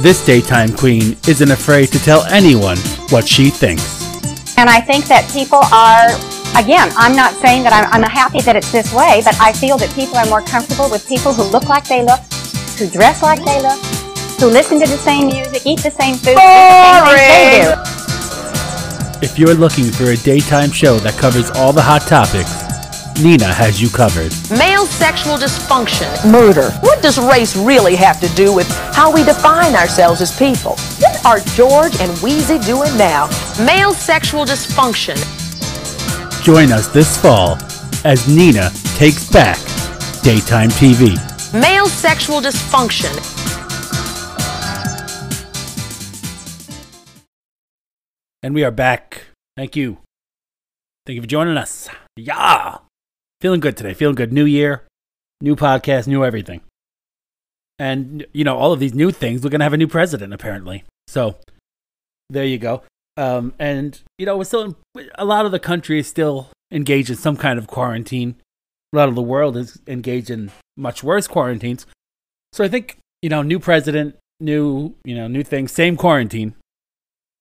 This 0.03 0.25
daytime 0.25 0.75
queen 0.75 1.17
isn't 1.29 1.51
afraid 1.51 1.87
to 1.93 1.99
tell 2.03 2.25
anyone 2.25 2.77
what 3.11 3.27
she 3.27 3.51
thinks. 3.51 4.03
And 4.59 4.69
I 4.69 4.81
think 4.81 5.07
that 5.07 5.31
people 5.31 5.63
are, 5.71 6.11
again, 6.59 6.91
I'm 6.99 7.15
not 7.15 7.35
saying 7.35 7.63
that 7.63 7.73
I'm, 7.73 8.03
I'm 8.03 8.11
happy 8.11 8.41
that 8.43 8.57
it's 8.57 8.73
this 8.73 8.93
way, 8.93 9.23
but 9.25 9.39
I 9.41 9.53
feel 9.53 9.79
that 9.79 9.95
people 9.95 10.17
are 10.19 10.27
more 10.27 10.43
comfortable 10.43 10.91
with 10.91 11.07
people 11.07 11.33
who 11.33 11.45
look 11.51 11.69
like 11.69 11.87
they 11.87 12.03
look, 12.03 12.21
who 12.79 12.91
dress 12.91 13.23
like 13.23 13.45
they 13.45 13.63
look, 13.63 13.79
who 14.43 14.51
listen 14.51 14.81
to 14.81 14.87
the 14.87 14.99
same 14.99 15.29
music, 15.29 15.63
eat 15.67 15.79
the 15.81 15.91
same 15.91 16.15
food, 16.17 16.35
do 16.35 16.43
the 16.43 17.19
same 17.31 17.47
they 17.51 17.63
do. 17.63 18.03
If 19.23 19.39
you're 19.39 19.55
looking 19.55 19.87
for 19.87 20.11
a 20.11 20.17
daytime 20.17 20.73
show 20.73 20.99
that 20.99 21.15
covers 21.15 21.51
all 21.53 21.73
the 21.73 21.83
hot 21.83 22.03
topics, 22.03 22.62
Nina 23.21 23.53
has 23.53 23.81
you 23.81 23.89
covered. 23.89 24.33
Male 24.51 24.87
sexual 24.87 25.37
dysfunction. 25.37 26.09
Murder. 26.31 26.71
What 26.81 27.03
does 27.03 27.19
race 27.19 27.57
really 27.57 27.97
have 27.97 28.21
to 28.21 28.29
do 28.35 28.55
with 28.55 28.69
how 28.95 29.13
we 29.13 29.25
define 29.25 29.75
ourselves 29.75 30.21
as 30.21 30.37
people? 30.37 30.77
What 31.01 31.25
are 31.27 31.41
George 31.55 32.01
and 32.01 32.17
Wheezy 32.23 32.59
doing 32.61 32.97
now? 32.97 33.27
Male 33.65 33.93
sexual 33.95 34.45
dysfunction. 34.45 35.17
Join 36.43 36.73
us 36.73 36.89
this 36.89 37.17
fall 37.17 37.59
as 38.05 38.27
Nina 38.29 38.71
takes 38.97 39.31
back 39.31 39.59
daytime 40.23 40.71
TV. 40.71 41.15
Male 41.53 41.89
sexual 41.89 42.41
dysfunction. 42.41 43.13
And 48.43 48.55
we 48.55 48.65
are 48.65 48.73
back. 48.73 49.27
Thank 49.57 49.77
you. 49.77 49.99
Thank 51.07 51.17
you 51.17 51.23
for 51.23 51.29
joining 51.29 51.57
us. 51.57 51.89
Yeah. 52.17 52.79
Feeling 53.43 53.59
good 53.59 53.77
today. 53.77 53.93
Feeling 53.93 54.15
good. 54.15 54.33
New 54.33 54.45
year, 54.45 54.85
new 55.41 55.57
podcast, 55.57 56.07
new 56.07 56.25
everything. 56.25 56.61
And, 57.77 58.25
you 58.33 58.45
know, 58.45 58.57
all 58.57 58.73
of 58.73 58.79
these 58.79 58.95
new 58.95 59.11
things, 59.11 59.43
we're 59.43 59.51
going 59.51 59.59
to 59.59 59.65
have 59.65 59.73
a 59.73 59.77
new 59.77 59.89
president, 59.89 60.33
apparently. 60.33 60.85
So 61.09 61.39
there 62.31 62.45
you 62.45 62.57
go. 62.57 62.85
Um, 63.17 63.53
and, 63.59 64.01
you 64.17 64.27
know, 64.27 64.37
we're 64.37 64.45
still, 64.45 64.77
a 65.17 65.25
lot 65.25 65.45
of 65.45 65.51
the 65.51 65.59
country 65.59 65.99
is 65.99 66.07
still 66.07 66.51
engaged 66.71 67.11
in 67.11 67.17
some 67.17 67.37
kind 67.37 67.59
of 67.59 67.67
quarantine. 67.67 68.37
A 68.93 68.97
lot 68.97 69.09
of 69.09 69.17
the 69.17 69.23
world 69.23 69.57
is 69.57 69.77
engaged 69.89 70.31
in 70.31 70.53
much 70.77 71.03
worse 71.03 71.27
quarantines. 71.27 71.85
So 72.53 72.63
I 72.63 72.69
think, 72.69 72.99
you 73.23 73.29
know, 73.29 73.43
new 73.43 73.59
president, 73.59 74.15
new, 74.39 74.95
you 75.05 75.17
know, 75.17 75.27
new 75.27 75.43
things, 75.43 75.73
same 75.73 75.97
quarantine. 75.97 76.55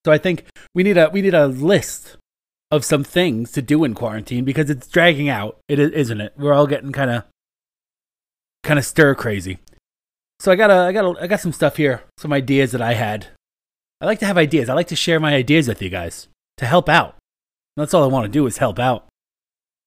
So 0.04 0.12
I 0.12 0.18
think 0.18 0.46
we 0.74 0.82
need 0.82 0.98
a 0.98 1.10
we 1.10 1.22
need 1.22 1.36
a 1.36 1.46
list 1.46 2.18
of 2.72 2.86
some 2.86 3.04
things 3.04 3.52
to 3.52 3.62
do 3.62 3.84
in 3.84 3.94
quarantine 3.94 4.46
because 4.46 4.70
it's 4.70 4.88
dragging 4.88 5.30
out. 5.30 5.60
It 5.68 5.80
isn't 5.80 6.22
it? 6.22 6.34
We're 6.38 6.54
all 6.54 6.68
getting 6.68 6.92
kind 6.92 7.12
of 7.12 7.24
kind 8.64 8.80
of 8.80 8.86
stir 8.86 9.14
crazy. 9.16 9.60
So 10.40 10.52
I 10.52 10.56
got 10.56 10.72
a, 10.72 10.76
I 10.76 10.92
got 10.92 11.06
a, 11.06 11.24
I 11.24 11.28
got 11.28 11.42
some 11.42 11.54
stuff 11.54 11.78
here, 11.78 12.04
some 12.18 12.34
ideas 12.34 12.72
that 12.72 12.82
I 12.82 12.94
had. 12.94 13.28
I 14.00 14.06
like 14.06 14.20
to 14.20 14.26
have 14.26 14.38
ideas. 14.38 14.70
I 14.70 14.74
like 14.74 14.88
to 14.88 14.96
share 14.96 15.20
my 15.20 15.36
ideas 15.36 15.68
with 15.68 15.82
you 15.82 15.90
guys 15.90 16.28
to 16.58 16.66
help 16.66 16.90
out. 16.90 17.18
That's 17.78 17.94
all 17.94 18.04
I 18.04 18.08
want 18.08 18.26
to 18.26 18.32
do 18.32 18.48
is 18.48 18.58
help 18.58 18.80
out. 18.80 19.08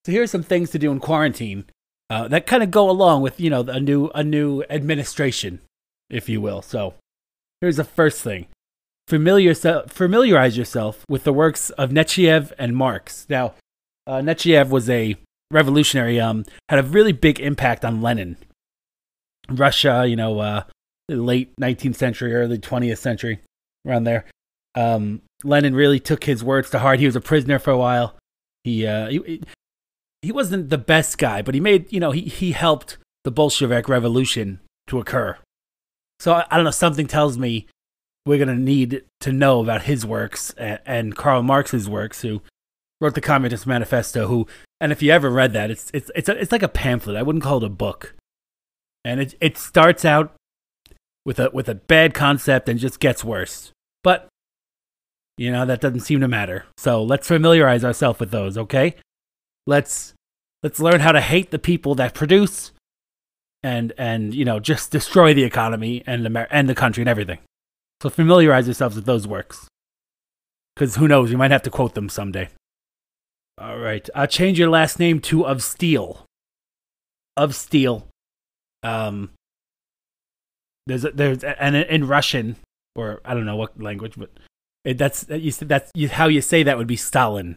So 0.07 0.13
here 0.13 0.23
are 0.23 0.29
some 0.29 0.43
things 0.43 0.71
to 0.71 0.79
do 0.79 0.93
in 0.93 1.01
quarantine 1.01 1.65
uh, 2.11 2.29
that 2.29 2.47
kind 2.47 2.63
of 2.63 2.71
go 2.71 2.91
along 2.91 3.23
with 3.23 3.41
you 3.41 3.51
know 3.51 3.63
a 3.63 3.81
new 3.81 4.09
a 4.15 4.23
new 4.23 4.63
administration, 4.69 5.61
if 6.11 6.29
you 6.29 6.41
will. 6.41 6.63
So 6.63 6.95
here's 7.61 7.77
the 7.77 7.85
first 7.85 8.23
thing 8.23 8.47
familiar, 9.09 9.55
familiarize 9.55 10.57
yourself 10.57 11.05
with 11.09 11.25
the 11.25 11.33
works 11.33 11.71
of 11.71 11.91
Nechayev 11.91 12.53
and 12.59 12.77
Marx. 12.77 13.27
Now, 13.29 13.55
uh, 14.07 14.23
was 14.69 14.91
a 14.91 15.17
revolutionary, 15.51 16.21
um, 16.21 16.45
had 16.69 16.79
a 16.79 16.83
really 16.83 17.13
big 17.13 17.41
impact 17.41 17.85
on 17.85 18.03
Lenin. 18.03 18.37
Russia, 19.49 20.05
you 20.07 20.17
know, 20.17 20.41
uh, 20.41 20.65
late 21.09 21.55
19th 21.57 21.97
century, 21.97 22.35
early 22.35 22.59
20th 22.59 22.99
century, 22.99 23.41
around 23.87 24.05
there. 24.05 24.25
Um, 24.75 25.23
Lenin 25.43 25.75
really 25.75 26.01
took 26.01 26.25
his 26.25 26.43
words 26.43 26.71
to 26.71 26.79
heart. 26.79 26.99
He 26.99 27.07
was 27.07 27.17
a 27.17 27.21
prisoner 27.21 27.59
for 27.59 27.71
a 27.71 27.79
while. 27.79 28.17
He, 28.65 28.87
uh, 28.87 29.09
he, 29.09 29.43
he 30.23 30.33
wasn't 30.33 30.71
the 30.71 30.79
best 30.79 31.19
guy, 31.19 31.43
but 31.43 31.55
he 31.55 31.61
made, 31.61 31.93
you 31.93 32.01
know, 32.01 32.11
he, 32.11 32.23
he 32.23 32.53
helped 32.53 32.97
the 33.25 33.31
Bolshevik 33.31 33.89
revolution 33.89 34.61
to 34.87 34.99
occur. 34.99 35.37
So 36.19 36.33
I, 36.33 36.47
I 36.51 36.57
don't 36.57 36.65
know, 36.65 36.71
something 36.71 37.07
tells 37.07 37.37
me 37.37 37.67
we're 38.27 38.39
going 38.39 38.57
to 38.57 38.63
need 38.63 39.03
to 39.21 39.33
know 39.33 39.61
about 39.61 39.83
his 39.83 40.07
works 40.07 40.51
and, 40.57 40.81
and, 40.87 41.17
Karl 41.17 41.43
Marx's 41.43 41.89
works, 41.89 42.23
who 42.23 42.43
wrote 43.01 43.15
the 43.15 43.21
Communist 43.21 43.67
Manifesto. 43.67 44.27
Who, 44.29 44.47
and 44.81 44.93
if 44.93 45.03
you 45.03 45.11
ever 45.11 45.31
read 45.31 45.53
that, 45.53 45.71
it's 45.71 45.91
it's 45.93 46.11
it's 46.15 46.29
a, 46.29 46.41
it's 46.41 46.53
like 46.53 46.63
a 46.63 46.69
pamphlet. 46.69 47.17
I 47.17 47.23
wouldn't 47.23 47.45
call 47.45 47.59
it 47.59 47.65
a 47.65 47.71
book, 47.71 48.15
and 49.05 49.21
it 49.21 49.35
it 49.41 49.59
starts 49.59 50.05
out 50.05 50.35
with 51.25 51.39
a 51.39 51.51
with 51.53 51.69
a 51.69 51.75
bad 51.75 52.15
concept 52.15 52.69
and 52.69 52.79
just 52.79 53.01
gets 53.01 53.25
worse. 53.25 53.73
But 54.03 54.29
you 55.37 55.51
know 55.51 55.67
that 55.67 55.81
doesn't 55.81 56.01
seem 56.01 56.21
to 56.21 56.29
matter. 56.29 56.67
So 56.79 57.03
let's 57.03 57.29
familiarize 57.29 57.85
ourselves 57.85 58.21
with 58.21 58.31
those. 58.31 58.57
Okay, 58.57 58.95
let's 59.67 60.15
let's 60.63 60.81
learn 60.81 61.01
how 61.01 61.13
to 61.13 61.21
hate 61.21 61.51
the 61.51 61.59
people 61.59 61.95
that 61.97 62.15
produce 62.15 62.73
and 63.63 63.93
and 63.99 64.35
you 64.35 64.45
know 64.45 64.61
just 64.61 64.91
destroy 64.91 65.35
the 65.35 65.45
economy 65.45 66.03
and 66.07 66.25
Amer- 66.27 66.49
and 66.51 66.69
the 66.69 66.75
country 66.75 67.03
and 67.03 67.09
everything. 67.09 67.39
So 68.05 68.11
familiarize 68.11 68.67
yourselves 68.67 68.97
with 68.97 69.07
those 69.07 69.27
works, 69.27 69.67
because 70.77 70.97
who 70.97 71.09
knows, 71.09 71.31
you 71.31 71.39
might 71.39 71.51
have 71.51 71.63
to 71.63 71.71
quote 71.71 71.95
them 71.95 72.11
someday. 72.11 72.51
All 73.57 73.79
right, 73.79 74.07
uh, 74.15 74.27
change 74.27 74.59
your 74.59 74.69
last 74.69 74.99
name 74.99 75.21
to 75.21 75.47
of 75.47 75.63
Steel. 75.63 76.27
Of 77.35 77.55
Steel. 77.55 78.07
Um, 78.83 79.31
there's 80.87 81.07
a, 81.07 81.13
there's 81.13 81.43
and 81.45 81.75
in 81.75 82.07
Russian 82.07 82.57
or 82.95 83.23
I 83.25 83.33
don't 83.33 83.47
know 83.47 83.57
what 83.57 83.81
language, 83.81 84.17
but 84.19 84.29
it, 84.85 84.99
that's 84.99 85.25
you 85.31 85.51
said 85.51 85.71
that's 85.71 85.91
you, 85.95 86.11
how 86.11 86.29
you 86.29 86.43
say 86.43 86.63
that 86.63 86.77
would 86.77 86.87
be 86.87 86.97
Stalin. 86.97 87.57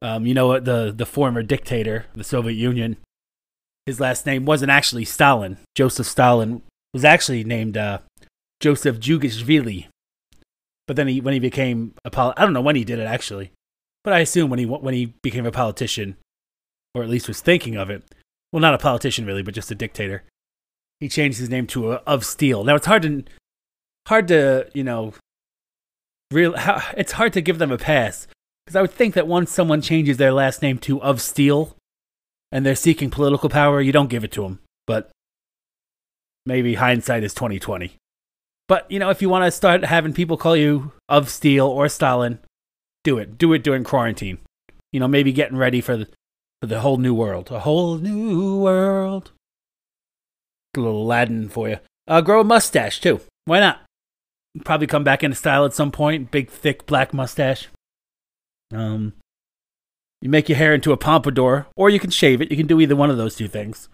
Um, 0.00 0.26
you 0.26 0.34
know 0.34 0.60
the 0.60 0.94
the 0.96 1.06
former 1.06 1.42
dictator, 1.42 2.06
the 2.14 2.22
Soviet 2.22 2.54
Union. 2.54 2.98
His 3.84 3.98
last 3.98 4.26
name 4.26 4.44
wasn't 4.44 4.70
actually 4.70 5.06
Stalin. 5.06 5.56
Joseph 5.74 6.06
Stalin 6.06 6.62
was 6.92 7.04
actually 7.04 7.42
named 7.42 7.76
uh, 7.76 7.98
Joseph 8.64 8.98
Jugashvili. 8.98 9.88
But 10.86 10.96
then 10.96 11.06
he, 11.06 11.20
when 11.20 11.34
he 11.34 11.40
became 11.40 11.92
a 12.02 12.10
pol- 12.10 12.32
I 12.34 12.44
don't 12.44 12.54
know 12.54 12.62
when 12.62 12.76
he 12.76 12.84
did 12.84 12.98
it 12.98 13.06
actually, 13.06 13.52
but 14.02 14.14
I 14.14 14.20
assume 14.20 14.48
when 14.48 14.58
he 14.58 14.64
when 14.64 14.94
he 14.94 15.12
became 15.22 15.44
a 15.44 15.52
politician, 15.52 16.16
or 16.94 17.02
at 17.02 17.10
least 17.10 17.28
was 17.28 17.42
thinking 17.42 17.76
of 17.76 17.90
it. 17.90 18.02
Well, 18.52 18.62
not 18.62 18.72
a 18.72 18.78
politician 18.78 19.26
really, 19.26 19.42
but 19.42 19.52
just 19.52 19.70
a 19.70 19.74
dictator. 19.74 20.24
He 20.98 21.10
changed 21.10 21.38
his 21.38 21.50
name 21.50 21.66
to 21.68 21.92
a, 21.92 21.96
of 22.06 22.24
Steel. 22.24 22.64
Now 22.64 22.74
it's 22.76 22.86
hard 22.86 23.02
to 23.02 23.24
hard 24.08 24.28
to 24.28 24.70
you 24.72 24.82
know 24.82 25.12
real. 26.30 26.56
How, 26.56 26.82
it's 26.96 27.12
hard 27.12 27.34
to 27.34 27.42
give 27.42 27.58
them 27.58 27.70
a 27.70 27.76
pass 27.76 28.26
because 28.64 28.76
I 28.76 28.80
would 28.80 28.92
think 28.92 29.12
that 29.12 29.26
once 29.26 29.50
someone 29.50 29.82
changes 29.82 30.16
their 30.16 30.32
last 30.32 30.62
name 30.62 30.78
to 30.78 31.02
of 31.02 31.20
Steel, 31.20 31.76
and 32.50 32.64
they're 32.64 32.74
seeking 32.74 33.10
political 33.10 33.50
power, 33.50 33.82
you 33.82 33.92
don't 33.92 34.08
give 34.08 34.24
it 34.24 34.32
to 34.32 34.42
them. 34.42 34.60
But 34.86 35.10
maybe 36.46 36.76
hindsight 36.76 37.24
is 37.24 37.34
twenty 37.34 37.58
twenty. 37.58 37.98
But 38.68 38.90
you 38.90 38.98
know, 38.98 39.10
if 39.10 39.20
you 39.20 39.28
want 39.28 39.44
to 39.44 39.50
start 39.50 39.84
having 39.84 40.12
people 40.12 40.36
call 40.36 40.56
you 40.56 40.92
of 41.08 41.28
Steel 41.28 41.66
or 41.66 41.88
Stalin, 41.88 42.38
do 43.02 43.18
it. 43.18 43.36
Do 43.36 43.52
it 43.52 43.62
during 43.62 43.84
quarantine. 43.84 44.38
You 44.92 45.00
know, 45.00 45.08
maybe 45.08 45.32
getting 45.32 45.56
ready 45.56 45.80
for 45.80 45.96
the 45.96 46.08
for 46.60 46.68
the 46.68 46.80
whole 46.80 46.96
new 46.96 47.14
world. 47.14 47.50
A 47.50 47.60
whole 47.60 47.98
new 47.98 48.58
world. 48.58 49.32
A 50.76 50.80
little 50.80 51.02
Aladdin 51.02 51.48
for 51.48 51.68
you. 51.68 51.78
Uh, 52.08 52.20
grow 52.20 52.40
a 52.40 52.44
mustache 52.44 53.00
too. 53.00 53.20
Why 53.44 53.60
not? 53.60 53.82
Probably 54.64 54.86
come 54.86 55.04
back 55.04 55.22
into 55.22 55.36
style 55.36 55.64
at 55.64 55.74
some 55.74 55.90
point. 55.90 56.30
Big, 56.30 56.48
thick 56.48 56.86
black 56.86 57.12
mustache. 57.12 57.68
Um, 58.72 59.14
you 60.22 60.30
make 60.30 60.48
your 60.48 60.56
hair 60.56 60.72
into 60.74 60.92
a 60.92 60.96
pompadour, 60.96 61.66
or 61.76 61.90
you 61.90 62.00
can 62.00 62.10
shave 62.10 62.40
it. 62.40 62.50
You 62.50 62.56
can 62.56 62.66
do 62.66 62.80
either 62.80 62.96
one 62.96 63.10
of 63.10 63.16
those 63.16 63.36
two 63.36 63.48
things. 63.48 63.88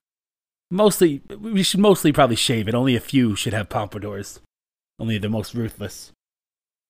Mostly, 0.70 1.22
we 1.40 1.62
should 1.62 1.80
mostly 1.80 2.12
probably 2.12 2.36
shave 2.36 2.68
it. 2.68 2.74
Only 2.74 2.94
a 2.94 3.00
few 3.00 3.34
should 3.34 3.52
have 3.52 3.68
pompadours. 3.68 4.38
Only 5.00 5.16
the 5.16 5.30
most 5.30 5.54
ruthless. 5.54 6.12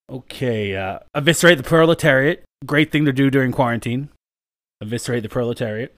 Okay, 0.09 0.75
uh, 0.75 0.99
eviscerate 1.15 1.57
the 1.57 1.63
proletariat. 1.63 2.43
Great 2.65 2.91
thing 2.91 3.05
to 3.05 3.13
do 3.13 3.29
during 3.29 3.53
quarantine. 3.53 4.09
Eviscerate 4.81 5.23
the 5.23 5.29
proletariat. 5.29 5.95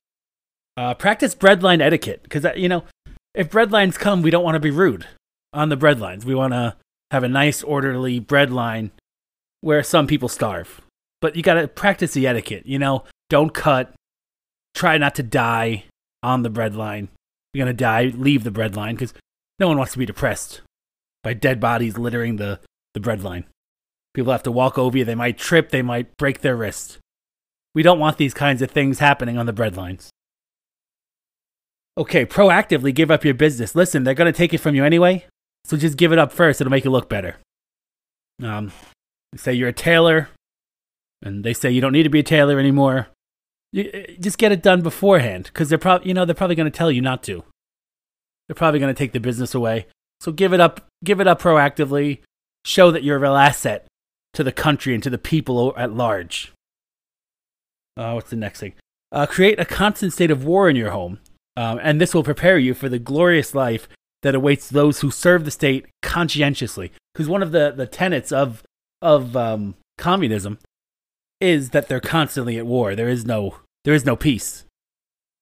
Uh, 0.78 0.94
practice 0.94 1.34
breadline 1.34 1.82
etiquette, 1.82 2.22
because 2.22 2.46
you 2.56 2.70
know, 2.70 2.84
if 3.34 3.50
breadlines 3.50 3.96
come, 3.96 4.22
we 4.22 4.30
don't 4.30 4.44
want 4.44 4.54
to 4.54 4.60
be 4.60 4.70
rude 4.70 5.08
on 5.54 5.70
the 5.70 5.78
breadlines. 5.78 6.24
We 6.24 6.36
want 6.36 6.54
to 6.54 6.76
have 7.10 7.24
a 7.24 7.28
nice, 7.28 7.64
orderly 7.64 8.22
breadline 8.22 8.92
where 9.62 9.82
some 9.82 10.06
people 10.06 10.30
starve. 10.30 10.82
But 11.20 11.36
you 11.36 11.42
got 11.42 11.56
to 11.56 11.68
practice 11.68 12.14
the 12.14 12.28
etiquette. 12.28 12.68
You 12.68 12.78
know, 12.78 13.06
don't 13.30 13.54
cut. 13.54 13.92
Try 14.76 15.00
not 15.00 15.16
to 15.16 15.24
die 15.24 15.86
on 16.22 16.44
the 16.44 16.52
breadline. 16.52 17.08
You're 17.54 17.66
gonna 17.66 17.74
die. 17.74 18.14
Leave 18.16 18.44
the 18.44 18.52
breadline 18.52 18.92
because 18.92 19.14
no 19.60 19.68
one 19.68 19.78
wants 19.78 19.94
to 19.94 20.00
be 20.00 20.06
depressed 20.06 20.62
by 21.24 21.34
dead 21.34 21.60
bodies 21.60 21.98
littering 21.98 22.36
the 22.36 22.60
the 22.94 23.00
breadline. 23.00 23.46
People 24.14 24.32
have 24.32 24.44
to 24.44 24.52
walk 24.52 24.78
over 24.78 24.98
you. 24.98 25.06
They 25.06 25.16
might 25.16 25.38
trip. 25.38 25.70
They 25.70 25.82
might 25.82 26.16
break 26.18 26.42
their 26.42 26.56
wrist. 26.56 27.00
We 27.74 27.82
don't 27.82 28.00
want 28.00 28.18
these 28.18 28.34
kinds 28.34 28.62
of 28.62 28.70
things 28.70 29.00
happening 29.00 29.38
on 29.38 29.48
the 29.48 29.54
breadlines. 29.54 30.10
Okay, 31.98 32.26
proactively 32.26 32.94
give 32.94 33.12
up 33.12 33.24
your 33.24 33.34
business. 33.34 33.76
Listen, 33.76 34.04
they're 34.04 34.14
going 34.14 34.32
to 34.32 34.38
take 34.38 34.54
it 34.54 34.60
from 34.60 34.76
you 34.76 34.84
anyway, 34.84 35.26
so 35.66 35.78
just 35.78 35.98
give 35.98 36.12
it 36.12 36.20
up 36.20 36.32
first. 36.32 36.60
It'll 36.60 36.72
make 36.72 36.86
you 36.86 36.92
look 36.92 37.10
better. 37.10 37.38
Um, 38.42 38.72
say 39.36 39.54
you're 39.54 39.70
a 39.70 39.74
tailor, 39.74 40.30
and 41.22 41.44
they 41.44 41.54
say 41.54 41.70
you 41.70 41.82
don't 41.82 41.94
need 41.94 42.04
to 42.04 42.10
be 42.10 42.20
a 42.20 42.24
tailor 42.24 42.60
anymore. 42.60 43.10
You, 43.72 43.90
eh, 43.94 44.16
just 44.20 44.40
get 44.40 44.52
it 44.52 44.64
done 44.64 44.82
beforehand, 44.82 45.46
because 45.46 45.70
they're 45.70 45.78
probably, 45.78 46.08
you 46.08 46.14
know, 46.16 46.26
they're 46.26 46.36
probably 46.36 46.56
going 46.56 46.72
to 46.72 46.78
tell 46.78 46.92
you 46.92 47.02
not 47.02 47.22
to. 47.24 47.44
They're 48.48 48.56
probably 48.56 48.80
going 48.80 48.94
to 48.94 48.98
take 48.98 49.12
the 49.12 49.20
business 49.20 49.54
away. 49.54 49.86
So 50.22 50.32
give 50.32 50.54
it 50.54 50.60
up, 50.60 50.86
give 51.04 51.20
it 51.20 51.28
up 51.28 51.42
proactively. 51.42 52.20
Show 52.66 52.92
that 52.92 53.04
you're 53.04 53.18
a 53.18 53.20
real 53.20 53.36
asset 53.36 53.88
to 54.34 54.44
the 54.44 54.52
country 54.52 54.94
and 54.94 55.04
to 55.04 55.10
the 55.10 55.18
people 55.18 55.74
at 55.78 55.94
large. 55.94 56.54
Uh, 57.98 58.14
what's 58.14 58.30
the 58.30 58.36
next 58.36 58.60
thing? 58.60 58.74
Uh, 59.12 59.26
create 59.26 59.60
a 59.60 59.66
constant 59.66 60.14
state 60.14 60.32
of 60.32 60.46
war 60.46 60.70
in 60.70 60.76
your 60.76 60.92
home, 60.92 61.20
um, 61.56 61.80
and 61.84 62.02
this 62.02 62.14
will 62.14 62.24
prepare 62.24 62.58
you 62.58 62.74
for 62.74 62.90
the 62.90 62.98
glorious 63.00 63.54
life 63.54 63.88
that 64.24 64.34
awaits 64.34 64.70
those 64.70 65.02
who 65.02 65.12
serve 65.12 65.46
the 65.46 65.52
state 65.52 65.86
conscientiously. 66.02 66.92
Because 67.14 67.28
one 67.28 67.44
of 67.44 67.52
the, 67.52 67.72
the 67.76 67.86
tenets 67.86 68.32
of 68.32 68.64
of 69.02 69.36
um, 69.36 69.76
communism 69.98 70.58
is 71.40 71.72
that 71.72 71.90
they're 71.90 72.00
constantly 72.00 72.58
at 72.58 72.66
war. 72.66 72.96
There 72.96 73.10
is 73.10 73.26
no 73.26 73.58
there 73.84 73.94
is 73.94 74.06
no 74.06 74.16
peace. 74.16 74.64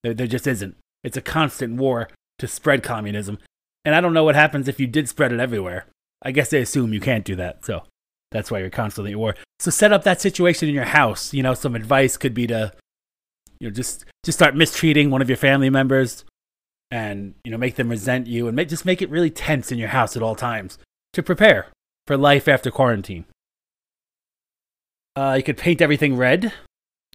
There, 0.04 0.14
there 0.14 0.28
just 0.28 0.48
isn't. 0.48 0.76
It's 1.04 1.18
a 1.18 1.22
constant 1.22 1.78
war 1.78 2.10
to 2.40 2.48
spread 2.48 2.84
communism. 2.84 3.38
And 3.84 3.96
I 3.96 4.02
don't 4.02 4.14
know 4.14 4.24
what 4.24 4.36
happens 4.36 4.68
if 4.68 4.80
you 4.80 4.88
did 4.88 5.10
spread 5.10 5.32
it 5.32 5.40
everywhere. 5.40 5.88
I 6.22 6.32
guess 6.32 6.50
they 6.50 6.62
assume 6.62 6.94
you 6.94 7.00
can't 7.00 7.26
do 7.26 7.36
that. 7.38 7.66
So 7.66 7.84
that's 8.32 8.52
why 8.52 8.60
you're 8.60 8.70
constantly 8.70 9.12
at 9.12 9.18
war. 9.18 9.36
So 9.60 9.72
set 9.72 9.92
up 9.92 10.04
that 10.04 10.22
situation 10.22 10.70
in 10.70 10.76
your 10.76 10.86
house. 10.86 11.34
You 11.34 11.44
know, 11.44 11.54
some 11.54 11.76
advice 11.76 12.18
could 12.18 12.34
be 12.34 12.48
to, 12.48 12.72
you 13.60 13.68
know, 13.68 13.74
just 13.74 14.06
just 14.24 14.38
start 14.38 14.56
mistreating 14.56 15.10
one 15.10 15.22
of 15.22 15.30
your 15.30 15.38
family 15.38 15.70
members, 15.70 16.26
and 16.92 17.34
you 17.44 17.52
know, 17.52 17.58
make 17.58 17.76
them 17.76 17.90
resent 17.90 18.28
you, 18.28 18.48
and 18.48 18.56
make, 18.56 18.70
just 18.70 18.86
make 18.86 19.02
it 19.02 19.10
really 19.10 19.32
tense 19.32 19.72
in 19.72 19.80
your 19.80 19.90
house 19.90 20.16
at 20.16 20.22
all 20.22 20.36
times 20.36 20.78
to 21.14 21.24
prepare 21.24 21.68
for 22.08 22.18
life 22.18 22.48
after 22.48 22.70
quarantine. 22.70 23.26
Uh, 25.16 25.34
you 25.38 25.44
could 25.44 25.58
paint 25.58 25.82
everything 25.82 26.16
red. 26.16 26.54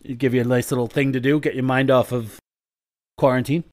It'd 0.04 0.18
give 0.18 0.34
you 0.34 0.40
a 0.40 0.44
nice 0.44 0.70
little 0.70 0.86
thing 0.86 1.12
to 1.12 1.20
do. 1.20 1.40
Get 1.40 1.54
your 1.54 1.64
mind 1.64 1.90
off 1.90 2.12
of 2.12 2.38
quarantine. 3.16 3.64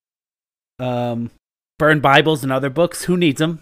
Um, 0.79 1.31
burn 1.79 1.99
Bibles 1.99 2.43
and 2.43 2.51
other 2.51 2.69
books. 2.69 3.05
Who 3.05 3.17
needs 3.17 3.39
them? 3.39 3.61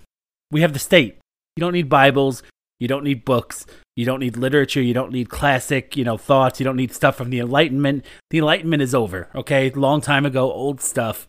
We 0.52 0.62
have 0.62 0.74
the 0.74 0.80
state. 0.80 1.18
You 1.56 1.62
don't 1.62 1.74
need 1.74 1.90
Bibles. 1.90 2.44
You 2.80 2.88
don't 2.88 3.04
need 3.04 3.26
books. 3.26 3.66
You 3.96 4.06
don't 4.06 4.20
need 4.20 4.38
literature. 4.38 4.82
You 4.82 4.94
don't 4.94 5.12
need 5.12 5.30
classic, 5.30 5.96
you 5.96 6.04
know, 6.04 6.18
thoughts. 6.18 6.60
You 6.60 6.64
don't 6.64 6.76
need 6.76 6.94
stuff 6.94 7.16
from 7.16 7.30
the 7.30 7.40
Enlightenment. 7.40 8.06
The 8.32 8.40
Enlightenment 8.40 8.82
is 8.82 8.96
over, 8.96 9.30
okay? 9.36 9.70
Long 9.70 10.02
time 10.02 10.26
ago, 10.26 10.52
old 10.52 10.82
stuff. 10.82 11.28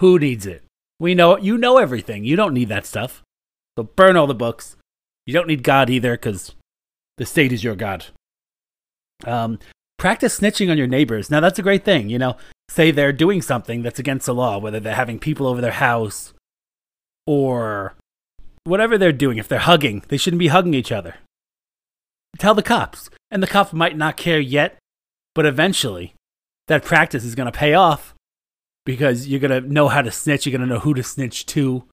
Who 0.00 0.18
needs 0.18 0.46
it? 0.46 0.64
We 0.98 1.14
know 1.14 1.38
you 1.38 1.56
know 1.56 1.78
everything. 1.78 2.24
You 2.24 2.34
don't 2.34 2.54
need 2.54 2.68
that 2.68 2.86
stuff. 2.86 3.22
So 3.76 3.84
burn 3.84 4.16
all 4.16 4.26
the 4.26 4.34
books. 4.34 4.76
You 5.26 5.32
don't 5.32 5.46
need 5.46 5.62
God 5.62 5.88
either, 5.90 6.14
because 6.14 6.54
the 7.16 7.26
state 7.26 7.52
is 7.52 7.62
your 7.62 7.76
God. 7.76 8.06
Um, 9.24 9.58
practice 9.98 10.40
snitching 10.40 10.70
on 10.70 10.78
your 10.78 10.86
neighbors. 10.86 11.30
Now 11.30 11.40
that's 11.40 11.58
a 11.58 11.62
great 11.62 11.84
thing. 11.84 12.08
You 12.08 12.18
know, 12.18 12.36
say 12.68 12.90
they're 12.90 13.12
doing 13.12 13.42
something 13.42 13.82
that's 13.82 13.98
against 13.98 14.26
the 14.26 14.34
law, 14.34 14.58
whether 14.58 14.80
they're 14.80 14.94
having 14.94 15.18
people 15.18 15.46
over 15.46 15.60
their 15.60 15.72
house 15.72 16.34
or 17.26 17.94
whatever 18.64 18.98
they're 18.98 19.12
doing, 19.12 19.38
if 19.38 19.48
they're 19.48 19.58
hugging, 19.58 20.04
they 20.08 20.16
shouldn't 20.16 20.38
be 20.38 20.48
hugging 20.48 20.74
each 20.74 20.92
other. 20.92 21.16
Tell 22.38 22.54
the 22.54 22.62
cops. 22.62 23.10
And 23.30 23.42
the 23.42 23.46
cops 23.46 23.72
might 23.72 23.96
not 23.96 24.16
care 24.16 24.40
yet, 24.40 24.78
but 25.34 25.46
eventually 25.46 26.14
that 26.68 26.84
practice 26.84 27.24
is 27.24 27.34
going 27.34 27.50
to 27.50 27.58
pay 27.58 27.74
off 27.74 28.14
because 28.84 29.28
you're 29.28 29.40
going 29.40 29.62
to 29.62 29.68
know 29.68 29.88
how 29.88 30.00
to 30.00 30.10
snitch, 30.10 30.46
you're 30.46 30.56
going 30.56 30.66
to 30.66 30.74
know 30.74 30.80
who 30.80 30.94
to 30.94 31.02
snitch 31.02 31.44
to, 31.46 31.84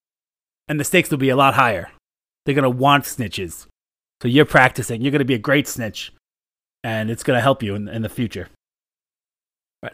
and 0.67 0.79
the 0.79 0.83
stakes 0.83 1.11
will 1.11 1.17
be 1.17 1.29
a 1.29 1.35
lot 1.35 1.55
higher. 1.55 1.91
They're 2.45 2.55
going 2.55 2.63
to 2.63 2.69
want 2.69 3.03
snitches. 3.03 3.67
So 4.21 4.27
you're 4.27 4.45
practicing, 4.45 5.01
you're 5.01 5.11
going 5.11 5.19
to 5.19 5.25
be 5.25 5.33
a 5.33 5.39
great 5.39 5.67
snitch, 5.67 6.13
and 6.83 7.11
it's 7.11 7.23
going 7.23 7.37
to 7.37 7.41
help 7.41 7.61
you 7.61 7.75
in, 7.75 7.87
in 7.89 8.01
the 8.01 8.09
future. 8.09 8.47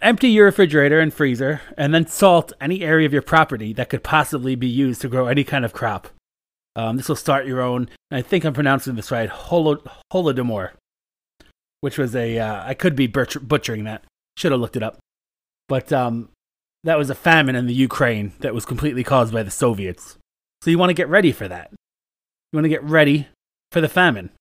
Empty 0.01 0.29
your 0.29 0.45
refrigerator 0.45 0.99
and 0.99 1.13
freezer, 1.13 1.61
and 1.77 1.93
then 1.93 2.07
salt 2.07 2.53
any 2.61 2.81
area 2.81 3.05
of 3.05 3.13
your 3.13 3.21
property 3.21 3.73
that 3.73 3.89
could 3.89 4.03
possibly 4.03 4.55
be 4.55 4.67
used 4.67 5.01
to 5.01 5.09
grow 5.09 5.27
any 5.27 5.43
kind 5.43 5.65
of 5.65 5.73
crop. 5.73 6.07
Um, 6.75 6.97
this 6.97 7.09
will 7.09 7.15
start 7.15 7.45
your 7.45 7.61
own. 7.61 7.89
I 8.11 8.21
think 8.21 8.45
I'm 8.45 8.53
pronouncing 8.53 8.95
this 8.95 9.11
right. 9.11 9.29
Holo, 9.29 9.83
Holodomor, 10.13 10.71
which 11.81 11.97
was 11.97 12.15
a. 12.15 12.37
Uh, 12.37 12.63
I 12.65 12.73
could 12.73 12.95
be 12.95 13.07
butcher- 13.07 13.39
butchering 13.39 13.83
that. 13.85 14.03
Should 14.37 14.51
have 14.51 14.61
looked 14.61 14.77
it 14.77 14.83
up. 14.83 14.99
But 15.67 15.91
um, 15.91 16.29
that 16.83 16.97
was 16.97 17.09
a 17.09 17.15
famine 17.15 17.55
in 17.55 17.67
the 17.67 17.73
Ukraine 17.73 18.33
that 18.39 18.53
was 18.53 18.65
completely 18.65 19.03
caused 19.03 19.33
by 19.33 19.43
the 19.43 19.51
Soviets. 19.51 20.17
So 20.61 20.69
you 20.69 20.77
want 20.77 20.89
to 20.89 20.95
get 20.95 21.09
ready 21.09 21.31
for 21.31 21.47
that. 21.47 21.71
You 21.71 22.57
want 22.57 22.65
to 22.65 22.69
get 22.69 22.83
ready 22.83 23.27
for 23.71 23.81
the 23.81 23.89
famine. 23.89 24.31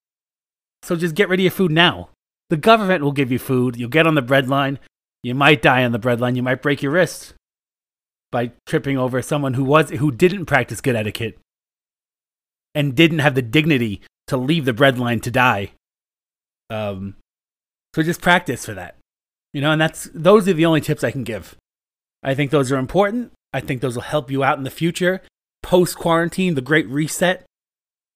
So 0.82 0.96
just 0.96 1.14
get 1.14 1.28
ready 1.28 1.44
your 1.44 1.52
food 1.52 1.70
now. 1.70 2.10
The 2.48 2.56
government 2.56 3.04
will 3.04 3.12
give 3.12 3.30
you 3.30 3.38
food. 3.38 3.76
You'll 3.76 3.90
get 3.90 4.06
on 4.06 4.14
the 4.14 4.22
bread 4.22 4.48
line. 4.48 4.78
You 5.22 5.34
might 5.34 5.62
die 5.62 5.84
on 5.84 5.92
the 5.92 5.98
breadline. 5.98 6.36
You 6.36 6.42
might 6.42 6.62
break 6.62 6.82
your 6.82 6.92
wrist. 6.92 7.34
by 8.30 8.52
tripping 8.66 8.96
over 8.96 9.22
someone 9.22 9.54
who 9.54 9.64
was 9.64 9.90
who 9.90 10.10
didn't 10.10 10.46
practice 10.46 10.80
good 10.80 10.96
etiquette 10.96 11.38
and 12.74 12.94
didn't 12.94 13.18
have 13.18 13.34
the 13.34 13.42
dignity 13.42 14.00
to 14.28 14.36
leave 14.36 14.64
the 14.64 14.72
breadline 14.72 15.20
to 15.22 15.30
die. 15.30 15.72
Um, 16.70 17.16
so 17.94 18.02
just 18.02 18.22
practice 18.22 18.64
for 18.64 18.74
that, 18.74 18.96
you 19.52 19.60
know. 19.60 19.72
And 19.72 19.80
that's 19.80 20.08
those 20.14 20.46
are 20.48 20.52
the 20.52 20.66
only 20.66 20.80
tips 20.80 21.02
I 21.02 21.10
can 21.10 21.24
give. 21.24 21.56
I 22.22 22.34
think 22.34 22.50
those 22.50 22.70
are 22.70 22.78
important. 22.78 23.32
I 23.52 23.60
think 23.60 23.80
those 23.80 23.96
will 23.96 24.02
help 24.02 24.30
you 24.30 24.44
out 24.44 24.58
in 24.58 24.64
the 24.64 24.70
future. 24.70 25.22
Post 25.62 25.96
quarantine, 25.98 26.54
the 26.54 26.60
great 26.62 26.88
reset, 26.88 27.44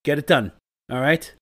get 0.04 0.18
it 0.18 0.26
done. 0.26 0.52
All 0.90 1.00
right. 1.00 1.32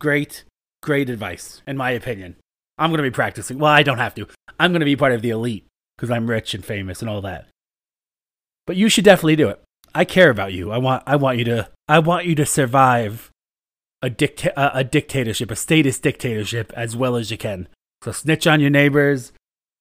Great, 0.00 0.44
great 0.82 1.08
advice, 1.10 1.62
in 1.66 1.76
my 1.76 1.90
opinion. 1.90 2.36
I'm 2.78 2.90
going 2.90 2.98
to 2.98 3.02
be 3.02 3.10
practicing. 3.14 3.58
Well, 3.58 3.70
I 3.70 3.82
don't 3.82 3.98
have 3.98 4.14
to. 4.14 4.26
I'm 4.60 4.72
going 4.72 4.80
to 4.80 4.84
be 4.86 4.94
part 4.94 5.12
of 5.12 5.22
the 5.22 5.30
elite 5.30 5.66
because 5.96 6.10
I'm 6.10 6.28
rich 6.28 6.52
and 6.52 6.62
famous 6.62 7.00
and 7.00 7.08
all 7.10 7.22
that. 7.22 7.46
But 8.66 8.76
you 8.76 8.90
should 8.90 9.04
definitely 9.04 9.36
do 9.36 9.48
it. 9.48 9.62
I 9.94 10.04
care 10.04 10.28
about 10.28 10.52
you. 10.52 10.70
I 10.70 10.76
want 10.76 11.02
I 11.06 11.16
want 11.16 11.38
you 11.38 11.44
to 11.46 11.70
I 11.88 11.98
want 11.98 12.26
you 12.26 12.34
to 12.36 12.46
survive 12.46 13.30
a 14.02 14.10
dicta- 14.10 14.52
a 14.56 14.84
dictatorship, 14.84 15.50
a 15.50 15.56
statist 15.56 16.02
dictatorship 16.02 16.72
as 16.76 16.94
well 16.94 17.16
as 17.16 17.30
you 17.30 17.38
can. 17.38 17.68
So 18.04 18.12
snitch 18.12 18.46
on 18.46 18.60
your 18.60 18.70
neighbors 18.70 19.32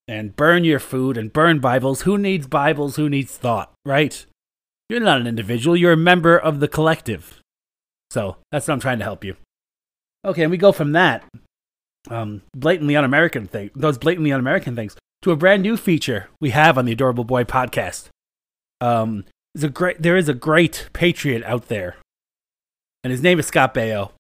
and 0.08 0.36
burn 0.36 0.64
your 0.64 0.80
food 0.80 1.18
and 1.18 1.32
burn 1.32 1.60
Bibles. 1.60 2.02
Who 2.02 2.18
needs 2.18 2.48
Bibles? 2.48 2.96
Who 2.96 3.10
needs 3.10 3.38
thought, 3.38 3.74
right? 3.86 4.26
You're 4.88 5.02
not 5.02 5.22
an 5.22 5.28
individual, 5.28 5.78
you're 5.78 5.92
a 5.92 5.98
member 5.98 6.38
of 6.38 6.62
the 6.62 6.68
collective. 6.68 7.40
So 8.10 8.38
that's 8.52 8.68
what 8.68 8.74
I'm 8.74 8.80
trying 8.80 9.00
to 9.00 9.06
help 9.06 9.24
you. 9.24 9.36
Okay, 10.26 10.42
and 10.42 10.52
we 10.52 10.58
go 10.58 10.72
from 10.72 10.94
that 10.94 11.24
um, 12.10 12.42
blatantly 12.56 12.96
un-American 12.96 13.48
thing, 13.48 13.72
those 13.76 13.98
blatantly 13.98 14.32
un-American 14.32 14.76
things, 14.76 14.96
to 15.22 15.32
a 15.32 15.36
brand 15.36 15.62
new 15.62 15.76
feature 15.76 16.30
we 16.40 16.52
have 16.52 16.78
on 16.78 16.86
the 16.86 16.94
Adorable 16.94 17.24
Boy 17.24 17.44
podcast. 17.44 18.10
Um, 18.82 19.26
there's 19.54 19.66
a 19.66 19.70
great, 19.70 20.02
there 20.02 20.18
is 20.18 20.30
a 20.30 20.34
great 20.34 20.90
patriot 20.94 21.44
out 21.44 21.68
there, 21.68 21.98
and 23.04 23.12
his 23.12 23.22
name 23.22 23.40
is 23.40 23.48
Scott 23.48 23.74
Baio, 23.74 24.12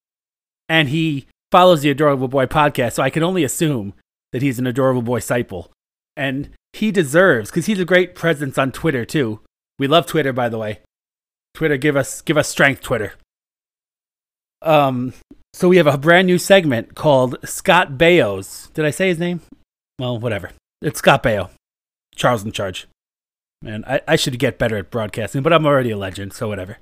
and 0.67 0.89
he 0.89 1.27
follows 1.51 1.81
the 1.81 1.89
Adorable 1.89 2.27
Boy 2.27 2.45
podcast. 2.45 2.93
So 2.93 3.03
I 3.03 3.09
can 3.09 3.23
only 3.23 3.43
assume 3.43 3.93
that 4.33 4.41
he's 4.41 4.59
an 4.59 4.67
Adorable 4.67 5.01
Boy 5.01 5.19
disciple, 5.19 5.71
and 6.17 6.49
he 6.73 6.91
deserves 6.91 7.49
because 7.49 7.67
he's 7.67 7.79
a 7.79 7.85
great 7.85 8.15
presence 8.15 8.57
on 8.57 8.71
Twitter 8.71 9.05
too. 9.05 9.39
We 9.77 9.87
love 9.87 10.05
Twitter, 10.05 10.33
by 10.33 10.49
the 10.49 10.57
way. 10.57 10.79
Twitter, 11.53 11.77
give 11.77 11.95
us 11.95 12.21
give 12.21 12.37
us 12.37 12.49
strength, 12.49 12.81
Twitter. 12.81 13.13
Um, 14.61 15.13
so 15.53 15.67
we 15.69 15.77
have 15.77 15.87
a 15.87 15.97
brand 15.97 16.27
new 16.27 16.37
segment 16.37 16.95
called 16.95 17.37
Scott 17.43 17.97
Baio's. 17.97 18.69
Did 18.73 18.85
I 18.85 18.91
say 18.91 19.07
his 19.07 19.19
name? 19.19 19.41
Well, 19.97 20.17
whatever. 20.17 20.51
It's 20.81 20.99
Scott 20.99 21.23
Baio. 21.23 21.49
Charles 22.15 22.43
in 22.43 22.51
charge. 22.51 22.87
Man, 23.61 23.83
I, 23.85 24.01
I 24.07 24.15
should 24.15 24.39
get 24.39 24.57
better 24.57 24.77
at 24.77 24.89
broadcasting, 24.89 25.41
but 25.41 25.51
I'm 25.51 25.65
already 25.65 25.91
a 25.91 25.97
legend, 25.97 26.33
so 26.33 26.47
whatever. 26.47 26.77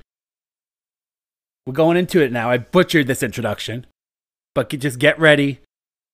We're 1.66 1.74
going 1.74 1.98
into 1.98 2.22
it 2.22 2.32
now. 2.32 2.52
I 2.52 2.58
butchered 2.58 3.08
this 3.08 3.24
introduction, 3.24 3.88
but 4.54 4.70
just 4.70 5.00
get 5.00 5.20
ready 5.20 5.60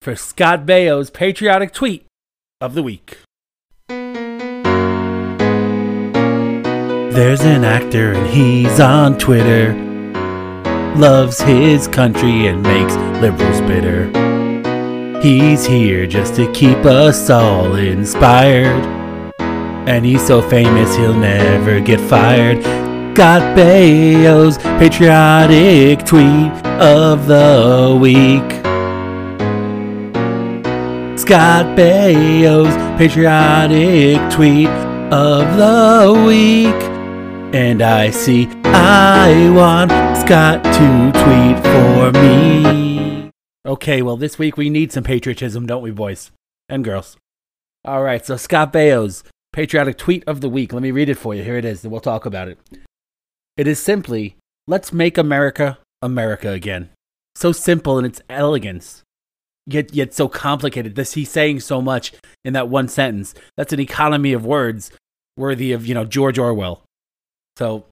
for 0.01 0.15
Scott 0.15 0.65
Baio's 0.65 1.09
patriotic 1.09 1.73
tweet 1.73 2.05
of 2.61 2.73
the 2.73 2.83
week. 2.83 3.19
There's 7.09 7.41
an 7.41 7.63
actor 7.63 8.13
and 8.13 8.27
he's 8.27 8.79
on 8.79 9.19
Twitter. 9.19 9.92
Loves 10.95 11.41
his 11.41 11.87
country 11.87 12.45
and 12.45 12.61
makes 12.61 12.95
liberals 13.19 13.61
bitter. 13.61 14.11
He's 15.21 15.65
here 15.65 16.05
just 16.05 16.35
to 16.35 16.51
keep 16.53 16.77
us 16.85 17.29
all 17.31 17.75
inspired. 17.75 18.85
And 19.87 20.05
he's 20.05 20.25
so 20.25 20.41
famous 20.41 20.95
he'll 20.95 21.15
never 21.15 21.79
get 21.79 21.99
fired. 21.99 22.63
Got 23.15 23.55
Baio's 23.55 24.57
patriotic 24.57 26.05
tweet 26.05 26.51
of 26.79 27.25
the 27.25 27.97
week. 27.99 28.51
Scott 31.17 31.75
Baio's 31.75 32.75
patriotic 32.97 34.31
tweet 34.31 34.67
of 35.11 35.57
the 35.57 36.23
week. 36.25 36.83
And 37.55 37.81
I 37.81 38.09
see 38.09 38.47
I 38.75 39.49
want 39.49 39.91
Scott 40.17 40.63
to 40.63 41.11
tweet 41.23 41.63
for 41.63 42.11
me. 42.19 43.31
Okay, 43.65 44.01
well, 44.01 44.17
this 44.17 44.37
week 44.37 44.57
we 44.57 44.69
need 44.69 44.91
some 44.91 45.03
patriotism, 45.03 45.65
don't 45.65 45.81
we, 45.81 45.91
boys 45.91 46.31
and 46.67 46.83
girls? 46.83 47.17
All 47.85 48.03
right, 48.03 48.25
so 48.25 48.35
Scott 48.35 48.73
Baio's 48.73 49.23
patriotic 49.51 49.97
tweet 49.97 50.23
of 50.27 50.41
the 50.41 50.49
week. 50.49 50.73
Let 50.73 50.83
me 50.83 50.91
read 50.91 51.09
it 51.09 51.15
for 51.15 51.33
you. 51.35 51.43
Here 51.43 51.57
it 51.57 51.65
is, 51.65 51.83
and 51.83 51.91
we'll 51.91 52.01
talk 52.01 52.25
about 52.25 52.47
it. 52.47 52.57
It 53.55 53.67
is 53.67 53.81
simply, 53.81 54.35
let's 54.67 54.91
make 54.91 55.17
America 55.17 55.77
America 56.01 56.49
again. 56.49 56.89
So 57.35 57.51
simple 57.51 57.97
in 57.97 58.05
its 58.05 58.21
elegance, 58.29 59.03
yet 59.65 59.93
yet 59.93 60.13
so 60.13 60.27
complicated. 60.27 60.95
This 60.95 61.13
he's 61.13 61.31
saying 61.31 61.61
so 61.61 61.81
much 61.81 62.11
in 62.43 62.53
that 62.53 62.69
one 62.69 62.87
sentence. 62.87 63.33
That's 63.55 63.73
an 63.73 63.79
economy 63.79 64.33
of 64.33 64.45
words 64.45 64.91
worthy 65.37 65.71
of, 65.71 65.87
you 65.87 65.93
know, 65.93 66.05
George 66.05 66.37
Orwell. 66.37 66.83
So 67.57 67.85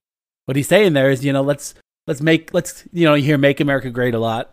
what 0.46 0.56
he's 0.56 0.68
saying 0.68 0.92
there 0.92 1.10
is, 1.10 1.24
you 1.24 1.32
know, 1.32 1.42
let's 1.42 1.74
let's 2.06 2.20
make 2.20 2.52
let's 2.52 2.84
you 2.92 3.04
know, 3.04 3.14
you 3.14 3.24
hear 3.24 3.38
make 3.38 3.60
America 3.60 3.90
great 3.90 4.14
a 4.14 4.18
lot. 4.18 4.50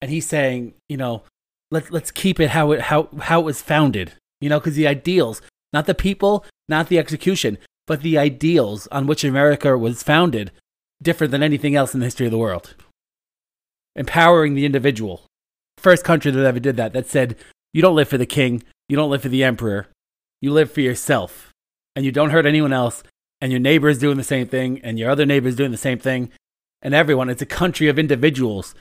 And 0.00 0.10
he's 0.10 0.26
saying, 0.26 0.74
you 0.88 0.96
know, 0.96 1.22
let's 1.70 1.90
let's 1.90 2.10
keep 2.10 2.40
it 2.40 2.50
how 2.50 2.72
it 2.72 2.82
how 2.82 3.08
how 3.20 3.40
it 3.40 3.44
was 3.44 3.62
founded. 3.62 4.12
You 4.40 4.48
know, 4.48 4.58
because 4.60 4.74
the 4.74 4.86
ideals, 4.86 5.40
not 5.72 5.86
the 5.86 5.94
people, 5.94 6.44
not 6.68 6.88
the 6.88 6.98
execution, 6.98 7.58
but 7.86 8.02
the 8.02 8.18
ideals 8.18 8.86
on 8.88 9.06
which 9.06 9.24
America 9.24 9.76
was 9.76 10.02
founded, 10.02 10.50
different 11.02 11.30
than 11.30 11.42
anything 11.42 11.74
else 11.74 11.94
in 11.94 12.00
the 12.00 12.06
history 12.06 12.26
of 12.26 12.32
the 12.32 12.38
world. 12.38 12.74
Empowering 13.96 14.54
the 14.54 14.66
individual. 14.66 15.22
First 15.78 16.04
country 16.04 16.30
that 16.30 16.44
ever 16.44 16.60
did 16.60 16.76
that, 16.76 16.92
that 16.92 17.08
said, 17.08 17.36
you 17.72 17.82
don't 17.82 17.96
live 17.96 18.08
for 18.08 18.18
the 18.18 18.26
king, 18.26 18.62
you 18.88 18.96
don't 18.96 19.10
live 19.10 19.22
for 19.22 19.28
the 19.28 19.44
emperor, 19.44 19.88
you 20.40 20.52
live 20.52 20.70
for 20.70 20.80
yourself. 20.80 21.50
And 21.96 22.04
you 22.04 22.10
don't 22.10 22.30
hurt 22.30 22.46
anyone 22.46 22.72
else, 22.72 23.04
and 23.44 23.52
your 23.52 23.60
neighbor 23.60 23.90
is 23.90 23.98
doing 23.98 24.16
the 24.16 24.24
same 24.24 24.46
thing, 24.46 24.80
and 24.82 24.98
your 24.98 25.10
other 25.10 25.26
neighbor 25.26 25.48
is 25.48 25.54
doing 25.54 25.70
the 25.70 25.76
same 25.76 25.98
thing, 25.98 26.30
and 26.80 26.94
everyone. 26.94 27.28
It's 27.28 27.42
a 27.42 27.46
country 27.46 27.88
of 27.88 27.98
individuals 27.98 28.74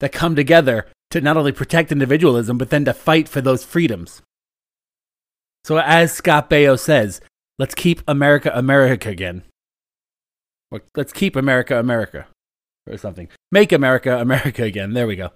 that 0.00 0.10
come 0.10 0.34
together 0.34 0.88
to 1.12 1.20
not 1.20 1.36
only 1.36 1.52
protect 1.52 1.92
individualism, 1.92 2.58
but 2.58 2.70
then 2.70 2.84
to 2.86 2.92
fight 2.92 3.28
for 3.28 3.40
those 3.40 3.62
freedoms. 3.62 4.22
So, 5.62 5.78
as 5.78 6.12
Scott 6.12 6.50
Baio 6.50 6.76
says, 6.76 7.20
let's 7.60 7.76
keep 7.76 8.02
America 8.08 8.50
America 8.52 9.08
again. 9.08 9.44
Or 10.72 10.82
let's 10.96 11.12
keep 11.12 11.36
America 11.36 11.78
America. 11.78 12.26
Or 12.88 12.98
something. 12.98 13.28
Make 13.52 13.70
America 13.70 14.18
America 14.18 14.64
again. 14.64 14.94
There 14.94 15.06
we 15.06 15.14
go. 15.14 15.30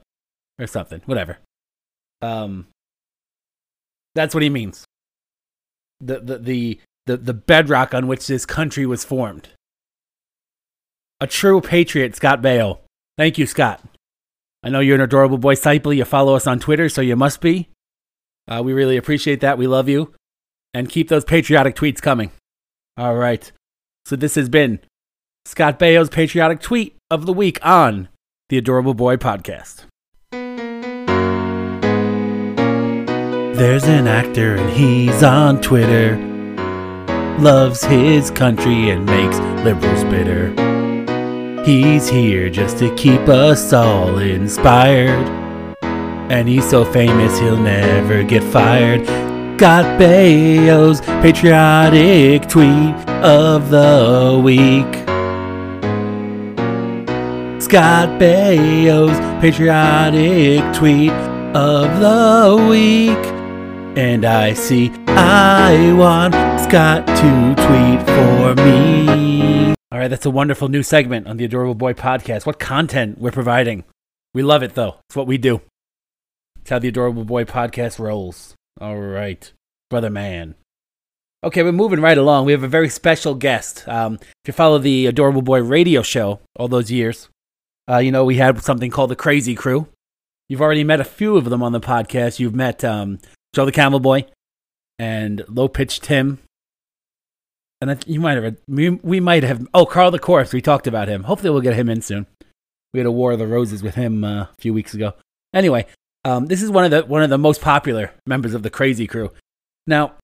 Or 0.59 0.66
something. 0.66 1.03
Whatever. 1.07 1.38
Um, 2.21 2.66
that's 4.16 4.35
what 4.35 4.42
he 4.42 4.51
means. 4.51 4.85
The, 6.01 6.18
the, 6.18 6.38
the, 6.38 6.81
the, 7.07 7.17
the 7.17 7.35
bedrock 7.35 7.95
on 7.95 8.07
which 8.07 8.27
this 8.27 8.47
country 8.47 8.87
was 8.87 9.05
formed. 9.05 9.49
A 11.21 11.27
true 11.27 11.61
patriot, 11.61 12.17
Scott 12.17 12.43
Baio. 12.43 12.79
Thank 13.17 13.38
you, 13.38 13.47
Scott. 13.47 13.81
I 14.62 14.69
know 14.69 14.81
you're 14.81 14.95
an 14.95 15.01
adorable 15.01 15.38
boy 15.38 15.55
disciple. 15.55 15.93
You 15.93 16.05
follow 16.05 16.35
us 16.35 16.47
on 16.47 16.59
Twitter, 16.59 16.88
so 16.88 17.01
you 17.01 17.17
must 17.17 17.41
be. 17.41 17.69
Uh, 18.49 18.62
we 18.65 18.73
really 18.73 18.97
appreciate 18.97 19.41
that. 19.41 19.59
We 19.59 19.67
love 19.67 19.88
you 19.88 20.15
and 20.75 20.88
keep 20.88 21.09
those 21.09 21.25
patriotic 21.25 21.77
tweets 21.77 22.01
coming. 22.01 22.31
All 22.97 23.17
right. 23.17 23.51
So 24.05 24.17
this 24.17 24.35
has 24.35 24.49
been 24.49 24.81
Scott 25.45 25.79
Baio's 25.79 26.11
patriotic 26.11 26.61
tweet 26.61 26.97
of 27.11 27.27
the 27.27 27.33
week 27.33 27.59
on 27.65 28.09
the 28.49 28.59
Adorable 28.59 28.95
Boy 28.95 29.17
podcast. 29.17 29.85
There's 33.57 33.85
an 33.85 34.09
actor 34.09 34.57
and 34.57 34.71
he's 34.71 35.23
on 35.23 35.61
Twitter. 35.61 36.32
Loves 37.40 37.85
his 37.85 38.31
country 38.31 38.90
and 38.90 39.07
makes 39.07 39.38
liberals 39.64 40.05
bitter. 40.05 40.53
He's 41.64 42.09
here 42.09 42.51
just 42.51 42.79
to 42.79 42.95
keep 42.97 43.29
us 43.29 43.73
all 43.73 44.18
inspired. 44.18 45.29
And 46.31 46.49
he's 46.49 46.68
so 46.68 46.85
famous 46.85 47.38
he'll 47.38 47.57
never 47.57 48.23
get 48.23 48.42
fired. 48.45 49.07
Scott 49.59 49.99
Baio's 49.99 51.01
patriotic 51.01 52.49
tweet 52.49 52.95
of 53.23 53.71
the 53.71 54.40
week. 54.42 54.92
Scott 57.62 58.18
Baio's 58.18 59.16
patriotic 59.40 60.75
tweet 60.75 61.12
of 61.55 62.01
the 62.01 62.66
week. 62.68 63.41
And 63.94 64.24
I 64.24 64.55
see 64.55 64.90
I 65.07 65.92
want 65.92 66.33
Scott 66.62 67.07
to 67.07 67.55
tweet 67.57 68.00
for 68.07 68.55
me. 68.64 69.74
All 69.92 69.98
right, 69.98 70.09
that's 70.09 70.24
a 70.24 70.31
wonderful 70.31 70.68
new 70.68 70.83
segment 70.83 71.26
on 71.26 71.37
the 71.37 71.44
Adorable 71.44 71.74
Boy 71.74 71.92
podcast. 71.92 72.46
What 72.46 72.59
content 72.59 73.18
we're 73.18 73.31
providing. 73.31 73.85
We 74.33 74.42
love 74.42 74.62
it, 74.62 74.74
though. 74.74 74.96
It's 75.11 75.16
what 75.16 75.26
we 75.26 75.37
do. 75.37 75.61
It's 76.62 76.70
how 76.70 76.78
the 76.78 76.88
Adorable 76.88 77.26
Boy 77.26 77.44
podcast 77.44 77.98
rolls. 77.98 78.55
All 78.81 78.96
right, 78.96 79.52
brother 79.90 80.09
man. 80.09 80.55
Okay, 81.44 81.62
we're 81.62 81.72
moving 81.72 82.00
right 82.00 82.16
along. 82.16 82.46
We 82.46 82.52
have 82.52 82.62
a 82.62 82.68
very 82.68 82.88
special 82.88 83.35
guest. 83.35 83.87
Um, 83.87 84.14
if 84.14 84.46
you 84.46 84.52
follow 84.55 84.78
the 84.78 85.05
Adorable 85.05 85.42
Boy 85.42 85.61
radio 85.62 86.00
show 86.00 86.40
all 86.57 86.68
those 86.68 86.90
years, 86.90 87.28
uh, 87.90 87.98
you 87.98 88.11
know 88.11 88.24
we 88.24 88.37
had 88.37 88.62
something 88.62 88.90
called 88.90 89.11
the 89.11 89.16
Crazy 89.16 89.55
Crew. 89.55 89.88
You've 90.48 90.62
already 90.62 90.85
met 90.85 91.00
a 91.00 91.05
few 91.05 91.37
of 91.37 91.50
them 91.50 91.62
on 91.62 91.72
the 91.72 91.81
podcast. 91.81 92.38
You've 92.38 92.55
met 92.55 92.83
um, 92.85 93.18
Joe 93.55 93.65
the 93.65 93.73
Camel 93.73 94.01
Boy 94.01 94.27
and 94.99 95.45
Low 95.49 95.69
Pitch 95.69 96.01
Tim. 96.01 96.38
And 97.81 97.91
I, 97.91 97.99
you 98.07 98.21
might 98.21 98.43
have, 98.43 98.57
we, 98.69 98.91
we 98.91 99.19
might 99.19 99.43
have, 99.43 99.67
oh, 99.75 99.87
Carl 99.87 100.11
the 100.11 100.19
Corpse. 100.19 100.53
We 100.53 100.61
talked 100.61 100.87
about 100.87 101.09
him. 101.09 101.25
Hopefully, 101.25 101.51
we'll 101.51 101.61
get 101.61 101.75
him 101.75 101.88
in 101.88 102.01
soon. 102.01 102.27
We 102.95 103.01
had 103.01 103.07
a 103.07 103.12
War 103.12 103.33
of 103.33 103.38
the 103.38 103.47
Roses 103.47 103.83
with 103.83 103.97
him 103.97 104.23
uh, 104.23 104.43
a 104.43 104.51
few 104.59 104.73
weeks 104.73 104.95
ago. 104.95 105.15
Anyway, 105.53 105.87
um, 106.25 106.47
this 106.47 106.62
is 106.62 106.71
one 106.71 106.85
of 106.85 106.91
the 106.91 107.03
one 107.03 107.23
of 107.23 107.31
the 107.31 107.38
most 107.38 107.61
popular 107.61 108.12
members 108.27 108.55
of 108.55 108.62
the 108.62 108.71
Crazy 108.71 109.07
Crew. 109.07 109.33
Now, 109.87 110.15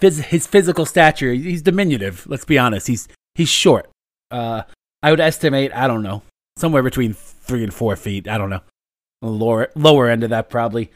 phys- 0.00 0.24
his 0.24 0.46
physical 0.46 0.84
stature, 0.84 1.32
he's 1.32 1.62
diminutive. 1.62 2.26
Let's 2.26 2.44
be 2.44 2.58
honest. 2.58 2.88
He's 2.88 3.08
he's 3.34 3.48
short. 3.48 3.88
Uh, 4.30 4.62
I 5.02 5.10
would 5.10 5.20
estimate, 5.20 5.72
I 5.72 5.86
don't 5.86 6.02
know, 6.02 6.22
somewhere 6.58 6.82
between 6.82 7.12
three 7.14 7.62
and 7.62 7.72
four 7.72 7.94
feet. 7.94 8.26
I 8.26 8.38
don't 8.38 8.50
know, 8.50 8.62
lower 9.20 9.70
lower 9.76 10.08
end 10.08 10.24
of 10.24 10.30
that 10.30 10.50
probably. 10.50 10.90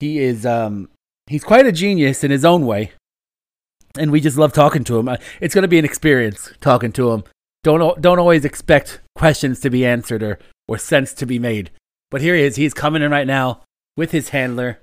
He 0.00 0.18
is 0.18 0.44
um 0.44 0.88
he's 1.26 1.44
quite 1.44 1.66
a 1.66 1.72
genius 1.72 2.24
in 2.24 2.30
his 2.30 2.44
own 2.44 2.66
way, 2.66 2.92
and 3.98 4.10
we 4.10 4.20
just 4.20 4.38
love 4.38 4.52
talking 4.52 4.84
to 4.84 4.98
him. 4.98 5.08
Uh, 5.08 5.16
It's 5.40 5.54
going 5.54 5.62
to 5.62 5.68
be 5.68 5.78
an 5.78 5.84
experience 5.84 6.50
talking 6.60 6.92
to 6.92 7.12
him. 7.12 7.24
Don't 7.62 8.00
don't 8.00 8.18
always 8.18 8.44
expect 8.44 9.00
questions 9.14 9.60
to 9.60 9.70
be 9.70 9.86
answered 9.86 10.22
or 10.22 10.38
or 10.66 10.78
sense 10.78 11.12
to 11.14 11.26
be 11.26 11.38
made. 11.38 11.70
But 12.10 12.20
here 12.20 12.34
he 12.34 12.42
is. 12.42 12.56
He's 12.56 12.74
coming 12.74 13.02
in 13.02 13.10
right 13.10 13.26
now 13.26 13.62
with 13.96 14.10
his 14.10 14.30
handler, 14.30 14.80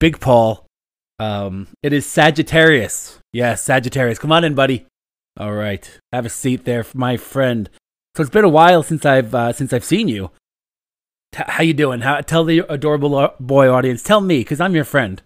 Big 0.00 0.20
Paul. 0.20 0.66
Um, 1.18 1.68
it 1.82 1.92
is 1.92 2.04
Sagittarius. 2.04 3.18
Yes, 3.32 3.62
Sagittarius. 3.62 4.18
Come 4.18 4.32
on 4.32 4.44
in, 4.44 4.54
buddy. 4.54 4.86
All 5.38 5.52
right, 5.54 5.88
have 6.12 6.26
a 6.26 6.28
seat 6.28 6.64
there, 6.64 6.84
my 6.94 7.16
friend. 7.16 7.70
So 8.14 8.22
it's 8.22 8.30
been 8.30 8.44
a 8.44 8.48
while 8.50 8.82
since 8.82 9.06
I've 9.06 9.34
uh, 9.34 9.52
since 9.52 9.72
I've 9.72 9.84
seen 9.84 10.08
you. 10.08 10.30
T- 11.32 11.42
how 11.46 11.62
you 11.62 11.74
doing? 11.74 12.00
How, 12.00 12.20
tell 12.20 12.44
the 12.44 12.60
adorable 12.68 13.34
boy 13.40 13.68
audience. 13.68 14.02
Tell 14.02 14.20
me, 14.20 14.40
because 14.40 14.60
I'm 14.60 14.74
your 14.74 14.84
friend. 14.84 15.22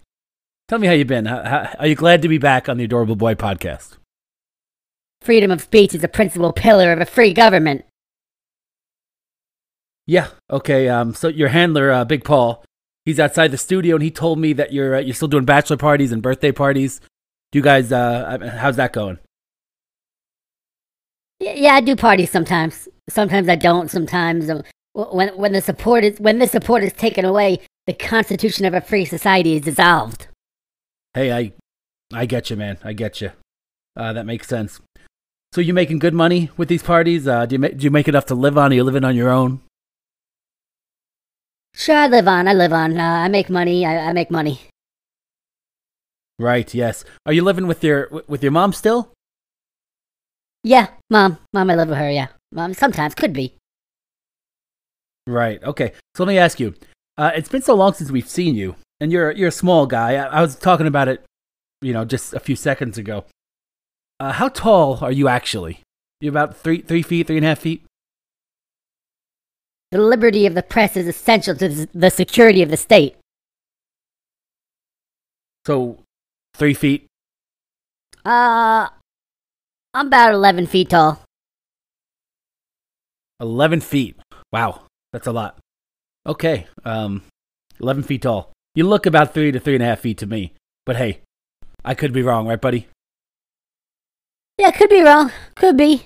Tell 0.69 0.79
me 0.79 0.87
how 0.87 0.93
you 0.95 1.05
been. 1.05 1.27
How, 1.27 1.43
how, 1.43 1.75
are 1.79 1.87
you 1.87 1.95
glad 1.95 2.23
to 2.23 2.29
be 2.29 2.39
back 2.39 2.69
on 2.69 2.77
the 2.77 2.85
Adorable 2.85 3.15
Boy 3.15 3.35
podcast? 3.35 3.97
Freedom 5.21 5.51
of 5.51 5.63
speech 5.63 5.95
is 5.95 6.03
a 6.03 6.09
principal 6.09 6.53
pillar 6.53 6.93
of 6.93 7.01
a 7.01 7.07
free 7.07 7.33
government. 7.33 7.85
Yeah. 10.07 10.29
Okay. 10.51 10.89
Um. 10.89 11.15
So 11.15 11.29
your 11.29 11.49
handler, 11.49 11.91
uh, 11.91 12.05
Big 12.05 12.25
Paul, 12.25 12.65
he's 13.05 13.19
outside 13.19 13.51
the 13.51 13.59
studio, 13.59 13.97
and 13.97 14.03
he 14.03 14.11
told 14.11 14.39
me 14.39 14.53
that 14.53 14.73
you're 14.73 14.97
uh, 14.97 15.01
you're 15.01 15.15
still 15.15 15.29
doing 15.29 15.45
bachelor 15.45 15.77
parties 15.77 16.13
and 16.13 16.23
birthday 16.23 16.53
parties. 16.53 17.01
Do 17.51 17.59
you 17.59 17.63
guys? 17.63 17.91
Uh, 17.93 18.39
how's 18.59 18.77
that 18.77 18.93
going? 18.93 19.19
Yeah, 21.41 21.75
I 21.75 21.81
do 21.81 21.97
parties 21.97 22.31
sometimes. 22.31 22.89
Sometimes 23.09 23.49
I 23.49 23.57
don't. 23.57 23.91
Sometimes 23.91 24.49
um, 24.49 24.59
w- 24.59 24.71
when 24.97 25.29
when 25.37 25.53
the 25.53 25.61
support 25.61 26.05
is 26.05 26.19
when 26.19 26.39
the 26.39 26.47
support 26.47 26.83
is 26.83 26.93
taken 26.93 27.25
away, 27.25 27.61
the 27.87 27.93
constitution 27.93 28.65
of 28.65 28.75
a 28.75 28.81
free 28.81 29.05
society 29.05 29.55
is 29.55 29.63
dissolved. 29.63 30.29
Hey, 31.15 31.33
I, 31.33 31.53
I 32.13 32.27
get 32.27 32.51
you, 32.51 32.57
man. 32.57 32.79
I 32.85 32.93
get 32.93 33.21
you. 33.21 33.33
Uh, 33.97 34.13
that 34.13 34.27
makes 34.27 34.49
sense. 34.49 34.81
So 35.53 35.61
you 35.61 35.73
making 35.73 35.99
good 35.99 36.15
money 36.15 36.51
with 36.57 36.69
these 36.69 36.83
parties? 36.83 37.27
Uh, 37.29 37.47
do 37.47 37.55
you 37.55 37.59
make 37.59 37.77
do 37.77 37.85
you 37.85 37.91
make 37.91 38.09
enough 38.09 38.27
to 38.27 38.35
live 38.35 38.59
on? 38.59 38.73
Are 38.73 38.75
you 38.75 38.85
living 38.85 39.05
on 39.05 39.17
your 39.17 39.31
own? 39.31 39.61
Sure, 41.75 41.97
I 41.97 42.07
live 42.07 42.27
on. 42.27 42.49
I 42.49 42.55
live 42.55 42.73
on. 42.73 42.99
Uh, 42.99 43.03
I 43.03 43.29
make 43.29 43.51
money. 43.51 43.85
I, 43.85 44.09
I 44.09 44.13
make 44.13 44.31
money. 44.31 44.61
Right. 46.39 46.73
Yes. 46.75 47.05
Are 47.25 47.33
you 47.33 47.43
living 47.43 47.67
with 47.67 47.85
your 47.85 48.25
with 48.29 48.43
your 48.43 48.53
mom 48.53 48.73
still? 48.73 49.13
Yeah, 50.65 50.89
mom, 51.11 51.39
mom, 51.53 51.71
I 51.71 51.77
live 51.77 51.89
with 51.91 51.99
her. 51.99 52.11
Yeah, 52.11 52.29
mom. 52.51 52.75
Sometimes 52.75 53.15
could 53.15 53.33
be. 53.33 53.55
Right. 55.27 55.63
Okay. 55.63 55.93
So 56.15 56.25
let 56.25 56.33
me 56.33 56.39
ask 56.39 56.61
you. 56.61 56.75
Uh, 57.19 57.33
it's 57.35 57.49
been 57.49 57.63
so 57.63 57.75
long 57.75 57.95
since 57.95 58.11
we've 58.11 58.29
seen 58.29 58.55
you, 58.55 58.77
and 59.01 59.11
you're 59.11 59.31
you're 59.33 59.49
a 59.49 59.53
small 59.53 59.87
guy. 59.87 60.15
I, 60.17 60.39
I 60.39 60.41
was 60.43 60.55
talking 60.57 60.87
about 60.87 61.09
it, 61.09 61.25
you 61.81 61.93
know, 61.93 62.05
just 62.05 62.35
a 62.35 62.41
few 62.41 62.57
seconds 62.57 62.99
ago. 62.99 63.25
Uh, 64.21 64.33
how 64.33 64.49
tall 64.49 64.99
are 65.03 65.13
you 65.13 65.27
actually? 65.29 65.81
You're 66.21 66.31
about 66.31 66.57
three 66.57 66.83
three 66.83 67.03
feet, 67.03 67.27
three 67.27 67.37
and 67.37 67.47
a 67.47 67.51
half 67.51 67.61
feet? 67.61 67.83
The 69.93 69.99
liberty 69.99 70.47
of 70.47 70.55
the 70.55 70.63
press 70.63 70.97
is 70.97 71.07
essential 71.07 71.55
to 71.57 71.87
the- 71.95 72.11
security 72.11 72.61
of 72.61 72.71
the 72.71 72.77
state. 72.77 73.17
So, 75.65 75.99
three 76.55 76.75
feet. 76.75 77.07
Uh, 78.25 78.89
I'm 79.95 80.09
about 80.09 80.35
11 80.35 80.67
feet 80.67 80.91
tall. 80.91 81.23
11 83.41 83.81
feet. 83.81 84.17
Wow, 84.53 84.86
that's 85.13 85.27
a 85.27 85.33
lot. 85.33 85.59
Okay, 86.27 86.67
um, 86.85 87.23
11 87.81 88.03
feet 88.03 88.23
tall. 88.23 88.53
You 88.75 88.85
look 88.85 89.07
about 89.07 89.33
three 89.33 89.53
to 89.53 89.61
three 89.61 89.75
and 89.75 89.83
a 89.83 89.87
half 89.87 90.01
feet 90.01 90.19
to 90.19 90.27
me. 90.27 90.53
But 90.85 90.97
hey, 90.97 91.21
I 91.85 91.95
could 91.95 92.13
be 92.13 92.23
wrong, 92.23 92.47
right, 92.47 92.61
buddy? 92.61 92.89
Yeah, 94.59 94.71
could 94.71 94.91
be 94.91 95.03
wrong. 95.03 95.33
Could 95.55 95.77
be. 95.77 96.03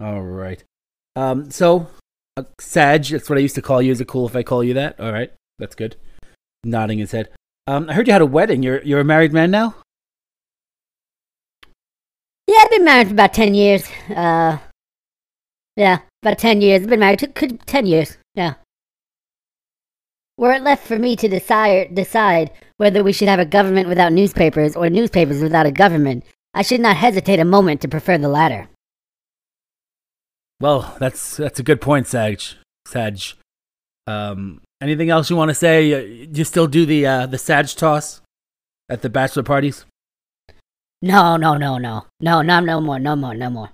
All 0.00 0.22
right. 0.22 0.62
Um, 1.14 1.50
so, 1.50 1.88
uh, 2.36 2.44
Sag, 2.58 3.04
that's 3.04 3.28
what 3.30 3.38
I 3.38 3.42
used 3.42 3.54
to 3.54 3.62
call 3.62 3.82
you. 3.82 3.92
Is 3.92 4.00
it 4.00 4.08
cool 4.08 4.26
if 4.26 4.34
I 4.34 4.42
call 4.42 4.64
you 4.64 4.74
that? 4.74 4.98
All 4.98 5.12
right, 5.12 5.32
that's 5.58 5.74
good. 5.74 5.96
Nodding 6.64 6.98
his 6.98 7.12
head. 7.12 7.28
Um, 7.66 7.88
I 7.88 7.94
heard 7.94 8.06
you 8.06 8.12
had 8.12 8.22
a 8.22 8.26
wedding. 8.26 8.62
You're 8.62 8.82
you're 8.82 9.00
a 9.00 9.04
married 9.04 9.32
man 9.32 9.50
now. 9.50 9.76
Yeah, 12.48 12.58
I've 12.60 12.70
been 12.70 12.84
married 12.84 13.06
for 13.06 13.12
about 13.12 13.32
10 13.32 13.54
years. 13.54 13.88
Uh, 14.14 14.58
yeah, 15.76 16.00
about 16.22 16.38
10 16.38 16.60
years. 16.60 16.82
I've 16.82 16.88
been 16.88 17.00
married 17.00 17.20
to 17.20 17.28
could, 17.28 17.66
10 17.66 17.86
years. 17.86 18.16
Yeah. 18.34 18.54
Were 20.36 20.52
it 20.52 20.62
left 20.62 20.86
for 20.86 20.98
me 20.98 21.16
to 21.16 21.28
decide, 21.28 21.94
decide 21.94 22.50
whether 22.76 23.04
we 23.04 23.12
should 23.12 23.28
have 23.28 23.38
a 23.38 23.44
government 23.44 23.88
without 23.88 24.12
newspapers 24.12 24.74
or 24.74 24.88
newspapers 24.90 25.42
without 25.42 25.66
a 25.66 25.72
government, 25.72 26.24
I 26.54 26.62
should 26.62 26.80
not 26.80 26.96
hesitate 26.96 27.38
a 27.38 27.44
moment 27.44 27.80
to 27.82 27.88
prefer 27.88 28.18
the 28.18 28.28
latter. 28.28 28.68
Well, 30.60 30.96
that's 31.00 31.36
that's 31.36 31.58
a 31.58 31.62
good 31.62 31.80
point, 31.80 32.06
Sag. 32.06 32.40
Sag. 32.86 33.20
Um, 34.06 34.60
anything 34.80 35.10
else 35.10 35.28
you 35.28 35.36
want 35.36 35.48
to 35.50 35.54
say? 35.54 36.26
You 36.32 36.44
still 36.44 36.66
do 36.66 36.86
the 36.86 37.06
uh, 37.06 37.26
the 37.26 37.38
Sag 37.38 37.66
toss 37.68 38.20
at 38.88 39.02
the 39.02 39.08
bachelor 39.08 39.42
parties? 39.42 39.86
No, 41.00 41.36
no, 41.36 41.56
no, 41.56 41.78
no. 41.78 42.06
No, 42.20 42.42
no, 42.42 42.60
no 42.60 42.80
more, 42.80 43.00
no 43.00 43.16
more, 43.16 43.34
no 43.34 43.50
more. 43.50 43.70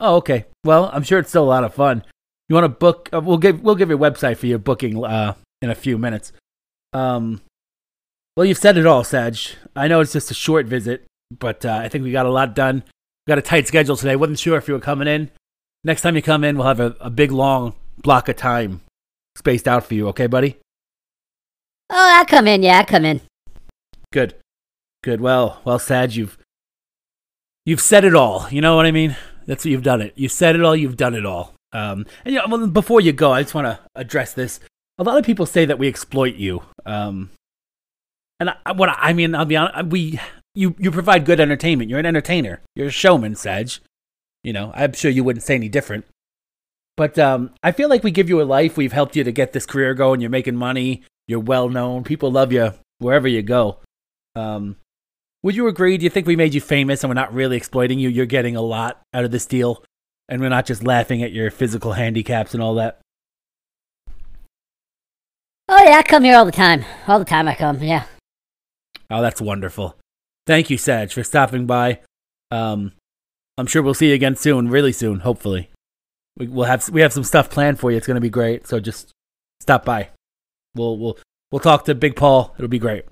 Oh, 0.00 0.16
okay. 0.16 0.46
Well, 0.64 0.90
I'm 0.92 1.02
sure 1.02 1.18
it's 1.18 1.28
still 1.28 1.44
a 1.44 1.46
lot 1.46 1.64
of 1.64 1.74
fun. 1.74 2.04
You 2.48 2.54
want 2.54 2.64
to 2.64 2.68
book? 2.68 3.10
Uh, 3.12 3.20
we'll 3.20 3.38
give 3.38 3.62
we'll 3.62 3.76
give 3.76 3.90
you 3.90 3.96
a 3.96 4.10
website 4.10 4.38
for 4.38 4.46
your 4.46 4.58
booking 4.58 5.04
uh, 5.04 5.34
in 5.62 5.70
a 5.70 5.74
few 5.74 5.98
minutes. 5.98 6.32
Um, 6.92 7.42
well, 8.36 8.46
you've 8.46 8.58
said 8.58 8.76
it 8.76 8.86
all, 8.86 9.04
Sag. 9.04 9.36
I 9.76 9.86
know 9.86 10.00
it's 10.00 10.12
just 10.12 10.30
a 10.30 10.34
short 10.34 10.66
visit, 10.66 11.04
but 11.38 11.64
uh, 11.64 11.74
I 11.82 11.88
think 11.88 12.04
we 12.04 12.12
got 12.12 12.26
a 12.26 12.30
lot 12.30 12.54
done. 12.54 12.82
We 13.26 13.30
got 13.30 13.38
a 13.38 13.42
tight 13.42 13.68
schedule 13.68 13.96
today. 13.96 14.16
wasn't 14.16 14.38
sure 14.38 14.56
if 14.56 14.66
you 14.66 14.74
were 14.74 14.80
coming 14.80 15.06
in. 15.06 15.30
Next 15.84 16.02
time 16.02 16.16
you 16.16 16.22
come 16.22 16.42
in, 16.42 16.56
we'll 16.56 16.66
have 16.66 16.80
a, 16.80 16.96
a 17.00 17.10
big 17.10 17.30
long 17.30 17.74
block 18.02 18.28
of 18.28 18.36
time 18.36 18.80
spaced 19.36 19.68
out 19.68 19.84
for 19.84 19.94
you. 19.94 20.08
Okay, 20.08 20.26
buddy? 20.26 20.56
Oh, 21.90 22.20
I 22.20 22.24
come 22.24 22.46
in, 22.46 22.62
yeah, 22.62 22.78
I 22.78 22.84
come 22.84 23.04
in. 23.04 23.20
Good. 24.12 24.34
Good. 25.02 25.20
Well, 25.20 25.60
well, 25.64 25.78
Sag, 25.78 26.12
you've 26.12 26.38
you've 27.64 27.80
said 27.80 28.04
it 28.04 28.14
all. 28.14 28.48
You 28.50 28.60
know 28.60 28.76
what 28.76 28.86
I 28.86 28.90
mean? 28.90 29.16
That's 29.46 29.64
what 29.64 29.70
you've 29.70 29.82
done 29.82 30.00
it. 30.00 30.12
You 30.16 30.28
said 30.28 30.56
it 30.56 30.62
all. 30.62 30.76
You've 30.76 30.96
done 30.96 31.14
it 31.14 31.26
all. 31.26 31.54
Um, 31.72 32.06
and 32.24 32.34
know, 32.34 32.44
well, 32.48 32.66
before 32.66 33.00
you 33.00 33.12
go, 33.12 33.32
I 33.32 33.42
just 33.42 33.54
want 33.54 33.66
to 33.66 33.78
address 33.94 34.34
this. 34.34 34.60
A 34.98 35.04
lot 35.04 35.18
of 35.18 35.24
people 35.24 35.46
say 35.46 35.64
that 35.64 35.78
we 35.78 35.88
exploit 35.88 36.34
you. 36.34 36.62
Um, 36.84 37.30
and 38.38 38.54
I, 38.66 38.72
what 38.72 38.88
I, 38.88 38.96
I 38.98 39.12
mean, 39.12 39.34
I'll 39.34 39.44
be 39.44 39.56
honest. 39.56 39.86
We 39.90 40.20
you 40.54 40.74
you 40.78 40.90
provide 40.90 41.24
good 41.24 41.40
entertainment. 41.40 41.90
You're 41.90 42.00
an 42.00 42.06
entertainer. 42.06 42.60
You're 42.74 42.88
a 42.88 42.90
showman, 42.90 43.36
Sag. 43.36 43.70
You 44.42 44.52
know, 44.52 44.72
I'm 44.74 44.94
sure 44.94 45.10
you 45.10 45.22
wouldn't 45.22 45.44
say 45.44 45.54
any 45.54 45.68
different. 45.68 46.06
But 46.96 47.18
um, 47.18 47.52
I 47.62 47.72
feel 47.72 47.88
like 47.88 48.02
we 48.02 48.10
give 48.10 48.28
you 48.28 48.42
a 48.42 48.44
life. 48.44 48.76
We've 48.76 48.92
helped 48.92 49.16
you 49.16 49.24
to 49.24 49.32
get 49.32 49.52
this 49.52 49.66
career 49.66 49.94
going. 49.94 50.20
You're 50.20 50.30
making 50.30 50.56
money. 50.56 51.02
You're 51.28 51.40
well 51.40 51.68
known. 51.68 52.04
People 52.04 52.30
love 52.32 52.52
you 52.52 52.74
wherever 52.98 53.28
you 53.28 53.42
go. 53.42 53.78
Um, 54.34 54.76
would 55.42 55.56
you 55.56 55.68
agree? 55.68 55.96
Do 55.96 56.04
you 56.04 56.10
think 56.10 56.26
we 56.26 56.36
made 56.36 56.54
you 56.54 56.60
famous 56.60 57.02
and 57.02 57.10
we're 57.10 57.14
not 57.14 57.32
really 57.32 57.56
exploiting 57.56 57.98
you? 57.98 58.08
You're 58.08 58.26
getting 58.26 58.56
a 58.56 58.62
lot 58.62 59.00
out 59.14 59.24
of 59.24 59.30
this 59.30 59.46
deal, 59.46 59.84
and 60.28 60.40
we're 60.40 60.48
not 60.48 60.66
just 60.66 60.84
laughing 60.84 61.22
at 61.22 61.32
your 61.32 61.50
physical 61.50 61.92
handicaps 61.92 62.54
and 62.54 62.62
all 62.62 62.74
that. 62.74 63.00
Oh, 65.68 65.82
yeah, 65.84 65.98
I 65.98 66.02
come 66.02 66.24
here 66.24 66.36
all 66.36 66.44
the 66.44 66.52
time. 66.52 66.84
All 67.06 67.18
the 67.18 67.24
time 67.24 67.48
I 67.48 67.54
come, 67.54 67.82
yeah. 67.82 68.04
Oh, 69.08 69.22
that's 69.22 69.40
wonderful. 69.40 69.96
Thank 70.46 70.68
you, 70.68 70.76
Sag, 70.76 71.12
for 71.12 71.22
stopping 71.22 71.66
by. 71.66 72.00
Um, 72.50 72.92
I'm 73.56 73.66
sure 73.66 73.82
we'll 73.82 73.94
see 73.94 74.08
you 74.08 74.14
again 74.14 74.36
soon, 74.36 74.68
really 74.68 74.92
soon, 74.92 75.20
hopefully. 75.20 75.70
We, 76.36 76.48
we'll 76.48 76.66
have 76.66 76.88
we 76.88 77.00
have 77.02 77.12
some 77.12 77.24
stuff 77.24 77.50
planned 77.50 77.78
for 77.78 77.90
you. 77.90 77.96
It's 77.96 78.06
going 78.06 78.16
to 78.16 78.20
be 78.20 78.30
great. 78.30 78.66
So 78.66 78.80
just 78.80 79.12
stop 79.60 79.84
by. 79.84 80.08
We'll 80.74 80.98
we'll 80.98 81.18
we'll 81.50 81.60
talk 81.60 81.84
to 81.84 81.94
Big 81.94 82.16
Paul. 82.16 82.54
It'll 82.56 82.68
be 82.68 82.78
great. 82.78 83.04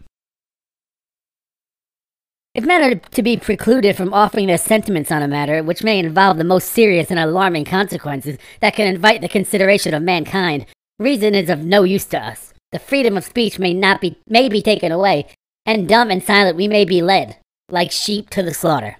If 2.58 2.64
men 2.64 2.82
are 2.82 2.96
to 2.96 3.22
be 3.22 3.36
precluded 3.36 3.96
from 3.96 4.12
offering 4.12 4.48
their 4.48 4.58
sentiments 4.58 5.12
on 5.12 5.22
a 5.22 5.28
matter 5.28 5.62
which 5.62 5.84
may 5.84 6.00
involve 6.00 6.38
the 6.38 6.42
most 6.42 6.70
serious 6.70 7.08
and 7.08 7.20
alarming 7.20 7.66
consequences 7.66 8.36
that 8.58 8.74
can 8.74 8.88
invite 8.88 9.20
the 9.20 9.28
consideration 9.28 9.94
of 9.94 10.02
mankind, 10.02 10.66
reason 10.98 11.36
is 11.36 11.50
of 11.50 11.64
no 11.64 11.84
use 11.84 12.04
to 12.06 12.18
us. 12.18 12.52
The 12.72 12.80
freedom 12.80 13.16
of 13.16 13.22
speech 13.22 13.60
may 13.60 13.72
not 13.72 14.00
be 14.00 14.18
may 14.28 14.48
be 14.48 14.60
taken 14.60 14.90
away, 14.90 15.28
and 15.66 15.88
dumb 15.88 16.10
and 16.10 16.20
silent 16.20 16.56
we 16.56 16.66
may 16.66 16.84
be 16.84 17.00
led, 17.00 17.36
like 17.68 17.92
sheep 17.92 18.28
to 18.30 18.42
the 18.42 18.52
slaughter. 18.52 18.96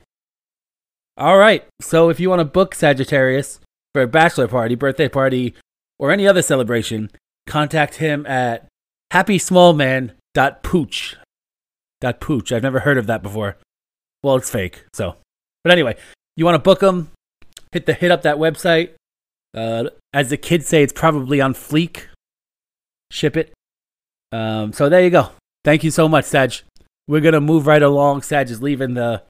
All 1.16 1.36
right. 1.36 1.66
So 1.80 2.10
if 2.10 2.20
you 2.20 2.30
want 2.30 2.38
to 2.38 2.44
book 2.44 2.76
Sagittarius 2.76 3.58
for 3.92 4.02
a 4.02 4.06
bachelor 4.06 4.46
party, 4.46 4.76
birthday 4.76 5.08
party, 5.08 5.56
or 5.98 6.12
any 6.12 6.28
other 6.28 6.42
celebration, 6.42 7.10
contact 7.48 7.96
him 7.96 8.24
at 8.24 8.68
happysmallman.pooch. 9.12 11.16
Dot 12.00 12.20
pooch. 12.20 12.52
I've 12.52 12.62
never 12.62 12.80
heard 12.80 12.98
of 12.98 13.06
that 13.06 13.22
before. 13.22 13.56
Well, 14.22 14.36
it's 14.36 14.50
fake. 14.50 14.84
So, 14.92 15.16
but 15.64 15.72
anyway, 15.72 15.96
you 16.36 16.44
want 16.44 16.54
to 16.54 16.60
book 16.60 16.80
them? 16.80 17.10
Hit 17.72 17.86
the 17.86 17.94
hit 17.94 18.10
up 18.10 18.22
that 18.22 18.36
website. 18.36 18.90
Uh, 19.54 19.84
as 20.12 20.30
the 20.30 20.36
kids 20.36 20.66
say, 20.68 20.82
it's 20.82 20.92
probably 20.92 21.40
on 21.40 21.54
fleek. 21.54 22.06
Ship 23.10 23.36
it. 23.36 23.52
Um, 24.32 24.72
so 24.72 24.88
there 24.88 25.02
you 25.02 25.10
go. 25.10 25.30
Thank 25.64 25.84
you 25.84 25.90
so 25.90 26.08
much, 26.08 26.24
Sag. 26.24 26.54
We're 27.06 27.20
gonna 27.20 27.40
move 27.40 27.66
right 27.66 27.82
along. 27.82 28.22
Sag 28.22 28.50
is 28.50 28.62
leaving 28.62 28.94
the 28.94 29.22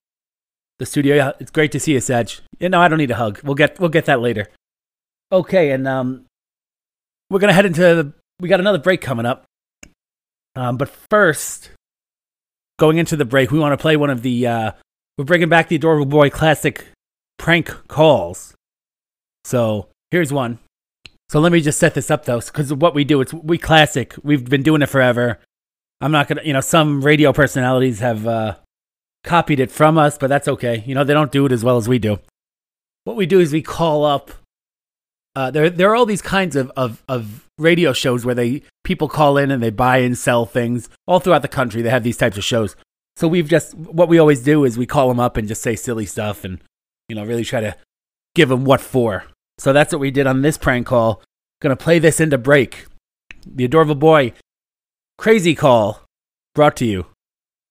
the 0.78 0.86
studio. 0.86 1.16
Yeah, 1.16 1.32
it's 1.40 1.50
great 1.50 1.72
to 1.72 1.80
see 1.80 1.92
you, 1.92 2.00
Sag. 2.00 2.30
You 2.58 2.68
know, 2.68 2.80
I 2.80 2.88
don't 2.88 2.98
need 2.98 3.10
a 3.10 3.16
hug. 3.16 3.40
We'll 3.42 3.54
get 3.54 3.78
we'll 3.78 3.88
get 3.88 4.06
that 4.06 4.20
later. 4.20 4.48
Okay, 5.30 5.70
and 5.70 5.86
um, 5.86 6.24
we're 7.30 7.38
gonna 7.38 7.52
head 7.52 7.66
into 7.66 7.80
the, 7.80 8.12
we 8.40 8.48
got 8.48 8.60
another 8.60 8.78
break 8.78 9.00
coming 9.00 9.26
up. 9.26 9.44
Um, 10.56 10.76
but 10.76 10.90
first, 11.10 11.70
going 12.78 12.98
into 12.98 13.16
the 13.16 13.24
break, 13.24 13.50
we 13.50 13.58
want 13.58 13.72
to 13.72 13.82
play 13.82 13.96
one 13.96 14.10
of 14.10 14.22
the 14.22 14.46
uh, 14.46 14.72
we're 15.16 15.24
bringing 15.24 15.48
back 15.48 15.68
the 15.68 15.76
Adorable 15.76 16.06
Boy 16.06 16.30
classic 16.30 16.86
prank 17.38 17.68
calls. 17.88 18.54
So 19.44 19.88
here's 20.10 20.32
one. 20.32 20.58
So 21.28 21.40
let 21.40 21.52
me 21.52 21.60
just 21.60 21.78
set 21.78 21.94
this 21.94 22.10
up 22.10 22.24
though, 22.24 22.40
because 22.40 22.72
what 22.72 22.94
we 22.94 23.04
do, 23.04 23.20
it's 23.20 23.34
we 23.34 23.58
classic. 23.58 24.14
We've 24.22 24.44
been 24.44 24.62
doing 24.62 24.82
it 24.82 24.88
forever. 24.88 25.38
I'm 26.00 26.12
not 26.12 26.28
gonna, 26.28 26.42
you 26.44 26.52
know, 26.52 26.60
some 26.60 27.02
radio 27.02 27.32
personalities 27.32 27.98
have 27.98 28.26
uh, 28.26 28.56
copied 29.24 29.60
it 29.60 29.70
from 29.70 29.98
us, 29.98 30.16
but 30.16 30.28
that's 30.28 30.48
okay. 30.48 30.82
You 30.86 30.94
know, 30.94 31.04
they 31.04 31.12
don't 31.12 31.32
do 31.32 31.44
it 31.46 31.52
as 31.52 31.64
well 31.64 31.76
as 31.76 31.88
we 31.88 31.98
do. 31.98 32.20
What 33.04 33.16
we 33.16 33.26
do 33.26 33.40
is 33.40 33.52
we 33.52 33.62
call 33.62 34.04
up. 34.04 34.30
Uh, 35.38 35.52
there, 35.52 35.70
there 35.70 35.88
are 35.88 35.94
all 35.94 36.04
these 36.04 36.20
kinds 36.20 36.56
of, 36.56 36.68
of, 36.76 37.00
of 37.08 37.46
radio 37.58 37.92
shows 37.92 38.24
where 38.24 38.34
they 38.34 38.60
people 38.82 39.08
call 39.08 39.36
in 39.36 39.52
and 39.52 39.62
they 39.62 39.70
buy 39.70 39.98
and 39.98 40.18
sell 40.18 40.44
things 40.44 40.88
all 41.06 41.20
throughout 41.20 41.42
the 41.42 41.46
country. 41.46 41.80
They 41.80 41.90
have 41.90 42.02
these 42.02 42.16
types 42.16 42.36
of 42.36 42.42
shows. 42.42 42.74
So 43.14 43.28
we've 43.28 43.48
just 43.48 43.72
what 43.76 44.08
we 44.08 44.18
always 44.18 44.42
do 44.42 44.64
is 44.64 44.76
we 44.76 44.84
call 44.84 45.06
them 45.06 45.20
up 45.20 45.36
and 45.36 45.46
just 45.46 45.62
say 45.62 45.76
silly 45.76 46.06
stuff 46.06 46.42
and 46.42 46.58
you 47.08 47.14
know 47.14 47.24
really 47.24 47.44
try 47.44 47.60
to 47.60 47.76
give 48.34 48.48
them 48.48 48.64
what 48.64 48.80
for. 48.80 49.26
So 49.58 49.72
that's 49.72 49.92
what 49.92 50.00
we 50.00 50.10
did 50.10 50.26
on 50.26 50.42
this 50.42 50.58
prank 50.58 50.88
call. 50.88 51.22
Gonna 51.62 51.76
play 51.76 52.00
this 52.00 52.18
into 52.18 52.36
break. 52.36 52.86
The 53.46 53.64
adorable 53.64 53.94
boy 53.94 54.32
crazy 55.18 55.54
call 55.54 56.02
brought 56.56 56.74
to 56.78 56.84
you 56.84 57.06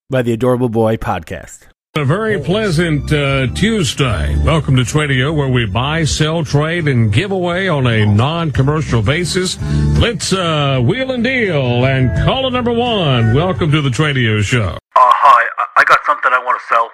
by 0.09 0.21
the 0.21 0.31
adorable 0.31 0.69
boy 0.69 0.95
podcast. 0.95 1.67
A 1.97 2.05
very 2.05 2.39
pleasant 2.39 3.11
uh, 3.11 3.47
Tuesday. 3.55 4.37
Welcome 4.45 4.75
to 4.75 4.83
Tradio, 4.83 5.35
where 5.35 5.47
we 5.47 5.65
buy, 5.65 6.03
sell, 6.03 6.45
trade, 6.45 6.87
and 6.87 7.11
give 7.11 7.31
away 7.31 7.67
on 7.67 7.87
a 7.87 8.05
non-commercial 8.05 9.01
basis. 9.01 9.57
Let's 9.97 10.31
uh, 10.31 10.79
wheel 10.79 11.09
and 11.09 11.23
deal. 11.23 11.85
And 11.85 12.15
caller 12.23 12.51
number 12.51 12.71
one, 12.71 13.33
welcome 13.33 13.71
to 13.71 13.81
the 13.81 13.89
Tradio 13.89 14.43
Show. 14.43 14.77
Uh, 14.77 14.77
hi. 14.95 15.41
I, 15.57 15.81
I 15.81 15.83
got 15.85 15.97
something 16.05 16.29
I 16.31 16.37
want 16.37 16.61
to 16.61 16.65
sell. 16.69 16.91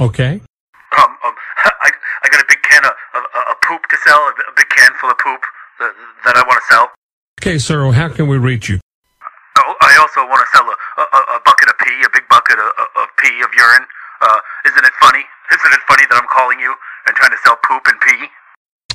Okay. 0.00 0.40
Um, 0.96 1.10
um, 1.22 1.34
I, 1.84 1.92
I 2.24 2.28
got 2.30 2.40
a 2.40 2.46
big 2.48 2.62
can 2.62 2.82
of, 2.82 2.92
of, 3.12 3.24
of 3.50 3.60
poop 3.60 3.82
to 3.90 3.96
sell, 4.06 4.16
a, 4.16 4.30
a 4.30 4.54
big 4.56 4.70
can 4.70 4.90
full 5.02 5.10
of 5.10 5.18
poop 5.18 5.42
that, 5.80 5.92
that 6.24 6.36
I 6.36 6.42
want 6.48 6.58
to 6.66 6.74
sell. 6.74 6.88
Okay, 7.42 7.58
sir. 7.58 7.92
How 7.92 8.08
can 8.08 8.26
we 8.26 8.38
reach 8.38 8.70
you? 8.70 8.80
Oh, 9.58 9.74
I 9.82 9.98
also 10.00 10.26
want 10.26 10.40
to 10.40 10.56
sell 10.56 10.64
a, 10.64 11.02
a, 11.02 11.36
a 11.36 11.40
bucket 11.44 11.68
of 11.68 11.76
pee, 11.76 12.00
a 12.06 12.08
big 12.08 12.24
bucket 12.30 12.56
of, 12.56 12.72
of, 12.80 12.88
of 13.04 13.08
pee, 13.20 13.42
of 13.44 13.52
urine. 13.52 13.84
Uh, 14.24 14.40
isn't 14.64 14.84
it 14.84 14.92
funny? 15.00 15.22
Isn't 15.52 15.72
it 15.72 15.80
funny 15.86 16.04
that 16.08 16.16
I'm 16.16 16.28
calling 16.32 16.58
you 16.58 16.74
and 17.06 17.14
trying 17.14 17.30
to 17.30 17.36
sell 17.44 17.56
poop 17.62 17.82
and 17.86 18.00
pee? 18.00 18.26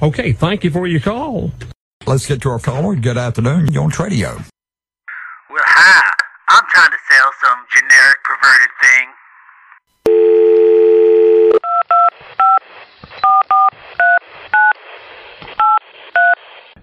Okay, 0.02 0.32
thank 0.32 0.64
you 0.64 0.72
for 0.72 0.88
your 0.88 1.02
call. 1.02 1.52
Let's 2.08 2.26
get 2.26 2.42
to 2.42 2.50
our 2.50 2.58
caller. 2.60 2.96
Good 2.96 3.18
afternoon. 3.18 3.68
You're 3.72 3.84
on 3.84 3.92
Tradio. 3.92 4.44
Well, 5.50 5.64
hi. 5.64 6.12
I'm 6.48 6.64
trying 6.72 6.90
to 6.90 6.98
sell 7.12 7.32
some 7.44 7.60
generic 7.72 8.18
perverted 8.24 8.70
thing. 8.82 9.08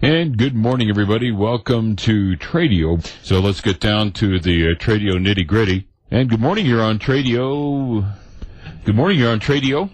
And 0.01 0.37
good 0.37 0.55
morning, 0.55 0.89
everybody. 0.89 1.31
Welcome 1.31 1.97
to 1.97 2.37
Tradio. 2.37 3.05
So 3.23 3.41
let's 3.41 3.59
get 3.59 3.81
down 3.81 4.13
to 4.13 4.39
the 4.39 4.69
uh, 4.69 4.75
Tradio 4.75 5.13
nitty 5.19 5.45
gritty. 5.45 5.89
And 6.09 6.29
good 6.29 6.39
morning, 6.39 6.65
you're 6.65 6.81
on 6.81 6.99
Tradio. 6.99 8.05
Good 8.87 8.95
morning, 8.95 9.19
you're 9.19 9.31
on 9.33 9.41
Tradio. 9.41 9.83
Uh, 9.83 9.89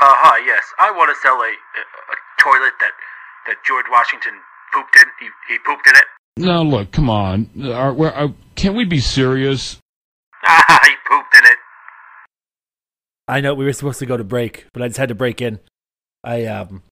hi, 0.00 0.42
yes. 0.46 0.64
I 0.80 0.90
want 0.90 1.14
to 1.14 1.20
sell 1.20 1.34
a, 1.34 1.52
a, 1.52 1.82
a 1.84 2.16
toilet 2.40 2.72
that, 2.80 2.92
that 3.46 3.56
George 3.66 3.84
Washington 3.90 4.32
pooped 4.72 4.96
in. 4.96 5.04
He, 5.20 5.26
he 5.52 5.58
pooped 5.58 5.86
in 5.86 5.94
it. 5.94 6.04
No, 6.38 6.62
look, 6.62 6.92
come 6.92 7.10
on. 7.10 7.50
Are, 7.62 7.92
where, 7.92 8.14
are, 8.14 8.32
can 8.54 8.74
we 8.74 8.86
be 8.86 9.00
serious? 9.00 9.76
Ah, 10.46 10.80
he 10.86 10.92
pooped 11.06 11.34
in 11.36 11.44
it. 11.44 11.58
I 13.28 13.42
know 13.42 13.52
we 13.52 13.66
were 13.66 13.72
supposed 13.74 13.98
to 13.98 14.06
go 14.06 14.16
to 14.16 14.24
break, 14.24 14.64
but 14.72 14.82
I 14.82 14.88
just 14.88 14.96
had 14.96 15.10
to 15.10 15.14
break 15.14 15.42
in. 15.42 15.60
I 16.24 16.46
um 16.46 16.84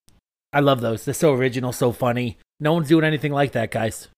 I 0.52 0.60
love 0.60 0.82
those. 0.82 1.06
They're 1.06 1.14
so 1.14 1.32
original, 1.32 1.72
so 1.72 1.92
funny. 1.92 2.36
No 2.60 2.74
one's 2.74 2.88
doing 2.88 3.06
anything 3.06 3.32
like 3.32 3.52
that, 3.52 3.70
guys. 3.70 4.08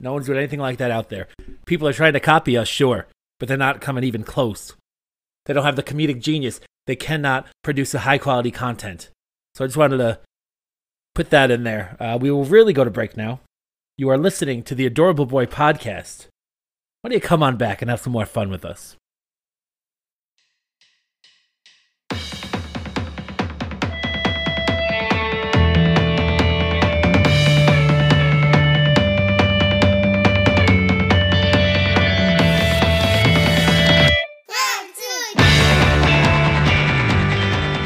No 0.00 0.14
one's 0.14 0.24
doing 0.24 0.38
anything 0.38 0.60
like 0.60 0.78
that 0.78 0.90
out 0.90 1.10
there. 1.10 1.28
People 1.66 1.86
are 1.88 1.92
trying 1.92 2.14
to 2.14 2.20
copy 2.20 2.56
us, 2.56 2.68
sure, 2.68 3.06
but 3.38 3.48
they're 3.48 3.58
not 3.58 3.82
coming 3.82 4.04
even 4.04 4.24
close. 4.24 4.72
They 5.46 5.54
don't 5.54 5.64
have 5.64 5.76
the 5.76 5.82
comedic 5.82 6.20
genius. 6.20 6.60
They 6.86 6.96
cannot 6.96 7.46
produce 7.62 7.94
a 7.94 8.00
high 8.00 8.18
quality 8.18 8.50
content. 8.50 9.10
So 9.54 9.64
I 9.64 9.68
just 9.68 9.76
wanted 9.76 9.98
to 9.98 10.18
put 11.14 11.30
that 11.30 11.50
in 11.50 11.64
there. 11.64 11.96
Uh, 12.00 12.18
we 12.20 12.30
will 12.30 12.44
really 12.44 12.72
go 12.72 12.84
to 12.84 12.90
break 12.90 13.16
now. 13.16 13.40
You 13.96 14.10
are 14.10 14.18
listening 14.18 14.62
to 14.64 14.74
the 14.74 14.86
Adorable 14.86 15.26
Boy 15.26 15.46
podcast. 15.46 16.26
Why 17.00 17.10
don't 17.10 17.14
you 17.14 17.20
come 17.20 17.42
on 17.42 17.56
back 17.56 17.80
and 17.82 17.90
have 17.90 18.00
some 18.00 18.12
more 18.12 18.26
fun 18.26 18.50
with 18.50 18.64
us? 18.64 18.96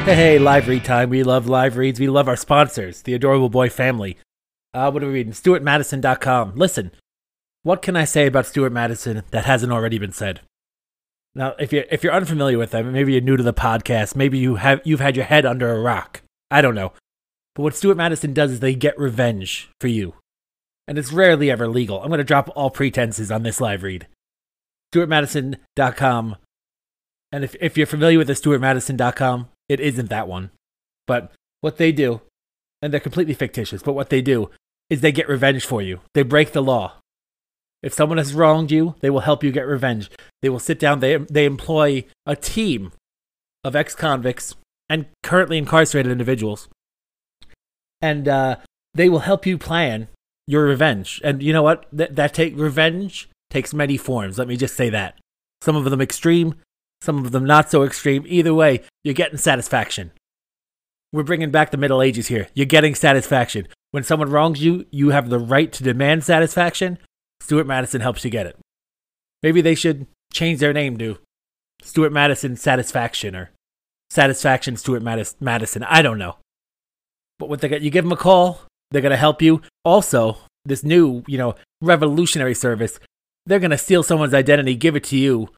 Hey, 0.08 0.38
live 0.38 0.68
read 0.68 0.86
time. 0.86 1.10
We 1.10 1.22
love 1.22 1.48
live 1.48 1.76
reads. 1.76 2.00
We 2.00 2.08
love 2.08 2.28
our 2.28 2.36
sponsors, 2.36 3.02
the 3.02 3.12
Adorable 3.12 3.50
Boy 3.50 3.68
family. 3.68 4.16
Uh, 4.72 4.90
what 4.90 5.02
are 5.02 5.06
we 5.06 5.12
reading? 5.12 5.34
StuartMadison.com. 5.34 6.54
Listen, 6.54 6.92
what 7.62 7.82
can 7.82 7.94
I 7.94 8.06
say 8.06 8.26
about 8.26 8.46
Stuart 8.46 8.72
Madison 8.72 9.22
that 9.32 9.44
hasn't 9.44 9.70
already 9.70 9.98
been 9.98 10.12
said? 10.12 10.40
Now, 11.34 11.54
if 11.58 11.74
you're 11.74 11.84
if 11.90 12.02
you're 12.02 12.14
unfamiliar 12.14 12.56
with 12.56 12.70
them, 12.70 12.90
maybe 12.90 13.12
you're 13.12 13.20
new 13.20 13.36
to 13.36 13.42
the 13.42 13.52
podcast, 13.52 14.16
maybe 14.16 14.38
you 14.38 14.54
have 14.54 14.80
you've 14.82 14.98
had 14.98 15.14
your 15.14 15.26
head 15.26 15.44
under 15.44 15.70
a 15.70 15.80
rock. 15.82 16.22
I 16.50 16.62
don't 16.62 16.74
know. 16.74 16.94
But 17.54 17.64
what 17.64 17.76
Stuart 17.76 17.98
Madison 17.98 18.32
does 18.32 18.52
is 18.52 18.60
they 18.60 18.74
get 18.74 18.98
revenge 18.98 19.68
for 19.78 19.88
you. 19.88 20.14
And 20.86 20.96
it's 20.96 21.12
rarely 21.12 21.50
ever 21.50 21.68
legal. 21.68 22.00
I'm 22.00 22.08
going 22.08 22.16
to 22.16 22.24
drop 22.24 22.48
all 22.56 22.70
pretenses 22.70 23.30
on 23.30 23.42
this 23.42 23.60
live 23.60 23.82
read. 23.82 24.06
StuartMadison.com. 24.94 26.36
And 27.30 27.44
if, 27.44 27.54
if 27.60 27.76
you're 27.76 27.86
familiar 27.86 28.16
with 28.16 28.28
the 28.28 28.32
StuartMadison.com, 28.32 29.48
it 29.68 29.80
isn't 29.80 30.10
that 30.10 30.28
one. 30.28 30.50
But 31.06 31.32
what 31.60 31.76
they 31.78 31.92
do, 31.92 32.20
and 32.80 32.92
they're 32.92 33.00
completely 33.00 33.34
fictitious, 33.34 33.82
but 33.82 33.94
what 33.94 34.10
they 34.10 34.22
do 34.22 34.50
is 34.90 35.00
they 35.00 35.12
get 35.12 35.28
revenge 35.28 35.66
for 35.66 35.82
you. 35.82 36.00
They 36.14 36.22
break 36.22 36.52
the 36.52 36.62
law. 36.62 36.94
If 37.82 37.94
someone 37.94 38.18
has 38.18 38.34
wronged 38.34 38.70
you, 38.70 38.94
they 39.00 39.10
will 39.10 39.20
help 39.20 39.44
you 39.44 39.52
get 39.52 39.66
revenge. 39.66 40.10
They 40.42 40.48
will 40.48 40.58
sit 40.58 40.78
down, 40.78 41.00
they, 41.00 41.16
they 41.16 41.44
employ 41.44 42.04
a 42.26 42.34
team 42.34 42.92
of 43.64 43.76
ex 43.76 43.94
convicts 43.94 44.54
and 44.88 45.06
currently 45.22 45.58
incarcerated 45.58 46.10
individuals. 46.10 46.68
And 48.00 48.28
uh, 48.28 48.56
they 48.94 49.08
will 49.08 49.20
help 49.20 49.46
you 49.46 49.58
plan 49.58 50.08
your 50.46 50.64
revenge. 50.64 51.20
And 51.22 51.42
you 51.42 51.52
know 51.52 51.62
what? 51.62 51.86
That, 51.92 52.16
that 52.16 52.34
take 52.34 52.56
revenge 52.56 53.28
takes 53.50 53.74
many 53.74 53.96
forms. 53.96 54.38
Let 54.38 54.48
me 54.48 54.56
just 54.56 54.76
say 54.76 54.88
that. 54.90 55.18
Some 55.60 55.76
of 55.76 55.84
them 55.84 56.00
extreme, 56.00 56.54
some 57.00 57.24
of 57.24 57.32
them 57.32 57.44
not 57.44 57.70
so 57.70 57.82
extreme. 57.82 58.24
Either 58.26 58.54
way, 58.54 58.82
you're 59.04 59.14
getting 59.14 59.38
satisfaction. 59.38 60.12
We're 61.12 61.22
bringing 61.22 61.50
back 61.50 61.70
the 61.70 61.76
Middle 61.76 62.02
Ages 62.02 62.28
here. 62.28 62.48
You're 62.54 62.66
getting 62.66 62.94
satisfaction. 62.94 63.68
When 63.92 64.02
someone 64.02 64.30
wrongs 64.30 64.62
you, 64.62 64.86
you 64.90 65.10
have 65.10 65.30
the 65.30 65.38
right 65.38 65.72
to 65.72 65.82
demand 65.82 66.24
satisfaction. 66.24 66.98
Stuart 67.40 67.66
Madison 67.66 68.00
helps 68.00 68.24
you 68.24 68.30
get 68.30 68.46
it. 68.46 68.58
Maybe 69.42 69.60
they 69.60 69.74
should 69.74 70.06
change 70.32 70.58
their 70.58 70.72
name 70.72 70.98
to 70.98 71.18
Stuart 71.82 72.12
Madison 72.12 72.56
Satisfaction 72.56 73.34
or 73.34 73.50
Satisfaction 74.10 74.76
Stuart 74.76 75.02
Madis- 75.02 75.36
Madison. 75.40 75.84
I 75.84 76.02
don't 76.02 76.18
know. 76.18 76.36
But 77.38 77.48
what 77.48 77.60
they 77.60 77.68
got, 77.68 77.82
you 77.82 77.90
give 77.90 78.04
them 78.04 78.12
a 78.12 78.16
call, 78.16 78.62
they're 78.90 79.02
gonna 79.02 79.16
help 79.16 79.40
you. 79.40 79.62
Also, 79.84 80.38
this 80.64 80.82
new, 80.82 81.22
you 81.26 81.38
know, 81.38 81.54
revolutionary 81.80 82.54
service, 82.54 82.98
they're 83.46 83.60
gonna 83.60 83.78
steal 83.78 84.02
someone's 84.02 84.34
identity, 84.34 84.74
give 84.74 84.96
it 84.96 85.04
to 85.04 85.16
you. 85.16 85.48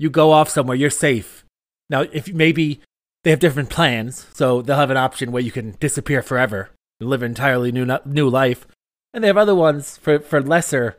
You 0.00 0.08
go 0.08 0.32
off 0.32 0.48
somewhere, 0.48 0.78
you're 0.78 0.88
safe. 0.88 1.44
Now, 1.90 2.06
if 2.10 2.32
maybe 2.32 2.80
they 3.22 3.28
have 3.28 3.38
different 3.38 3.68
plans, 3.68 4.26
so 4.32 4.62
they'll 4.62 4.76
have 4.76 4.90
an 4.90 4.96
option 4.96 5.30
where 5.30 5.42
you 5.42 5.50
can 5.50 5.72
disappear 5.72 6.22
forever, 6.22 6.70
and 6.98 7.10
live 7.10 7.22
an 7.22 7.32
entirely 7.32 7.70
new 7.70 7.86
new 8.06 8.26
life, 8.26 8.66
and 9.12 9.22
they 9.22 9.28
have 9.28 9.36
other 9.36 9.54
ones 9.54 9.98
for 9.98 10.18
for 10.20 10.40
lesser, 10.40 10.96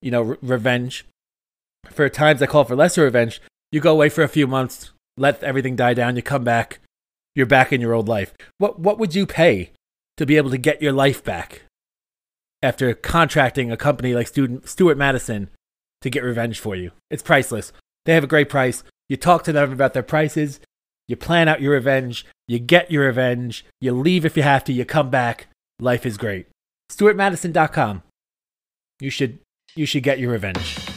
you 0.00 0.10
know, 0.10 0.22
re- 0.22 0.36
revenge. 0.40 1.04
For 1.90 2.08
times 2.08 2.40
I 2.40 2.46
call 2.46 2.64
for 2.64 2.74
lesser 2.74 3.02
revenge, 3.02 3.42
you 3.72 3.78
go 3.78 3.92
away 3.92 4.08
for 4.08 4.22
a 4.22 4.28
few 4.28 4.46
months, 4.46 4.90
let 5.18 5.42
everything 5.42 5.76
die 5.76 5.92
down, 5.92 6.16
you 6.16 6.22
come 6.22 6.42
back, 6.42 6.80
you're 7.34 7.44
back 7.44 7.74
in 7.74 7.82
your 7.82 7.92
old 7.92 8.08
life. 8.08 8.32
What 8.56 8.80
what 8.80 8.98
would 8.98 9.14
you 9.14 9.26
pay 9.26 9.72
to 10.16 10.24
be 10.24 10.38
able 10.38 10.50
to 10.50 10.56
get 10.56 10.80
your 10.80 10.92
life 10.92 11.22
back 11.22 11.64
after 12.62 12.94
contracting 12.94 13.70
a 13.70 13.76
company 13.76 14.14
like 14.14 14.28
Student, 14.28 14.66
Stuart 14.66 14.96
Madison 14.96 15.50
to 16.00 16.08
get 16.08 16.22
revenge 16.22 16.58
for 16.58 16.74
you? 16.74 16.92
It's 17.10 17.22
priceless. 17.22 17.74
They 18.10 18.14
have 18.14 18.24
a 18.24 18.26
great 18.26 18.48
price. 18.48 18.82
You 19.08 19.16
talk 19.16 19.44
to 19.44 19.52
them 19.52 19.72
about 19.72 19.94
their 19.94 20.02
prices. 20.02 20.58
You 21.06 21.14
plan 21.14 21.46
out 21.46 21.60
your 21.60 21.74
revenge. 21.74 22.26
You 22.48 22.58
get 22.58 22.90
your 22.90 23.06
revenge. 23.06 23.64
You 23.80 23.92
leave 23.92 24.24
if 24.24 24.36
you 24.36 24.42
have 24.42 24.64
to. 24.64 24.72
You 24.72 24.84
come 24.84 25.10
back. 25.10 25.46
Life 25.78 26.04
is 26.04 26.18
great. 26.18 26.48
StuartMadison.com. 26.90 28.02
You 28.98 29.10
should 29.10 29.38
you 29.76 29.86
should 29.86 30.02
get 30.02 30.18
your 30.18 30.32
revenge. 30.32 30.89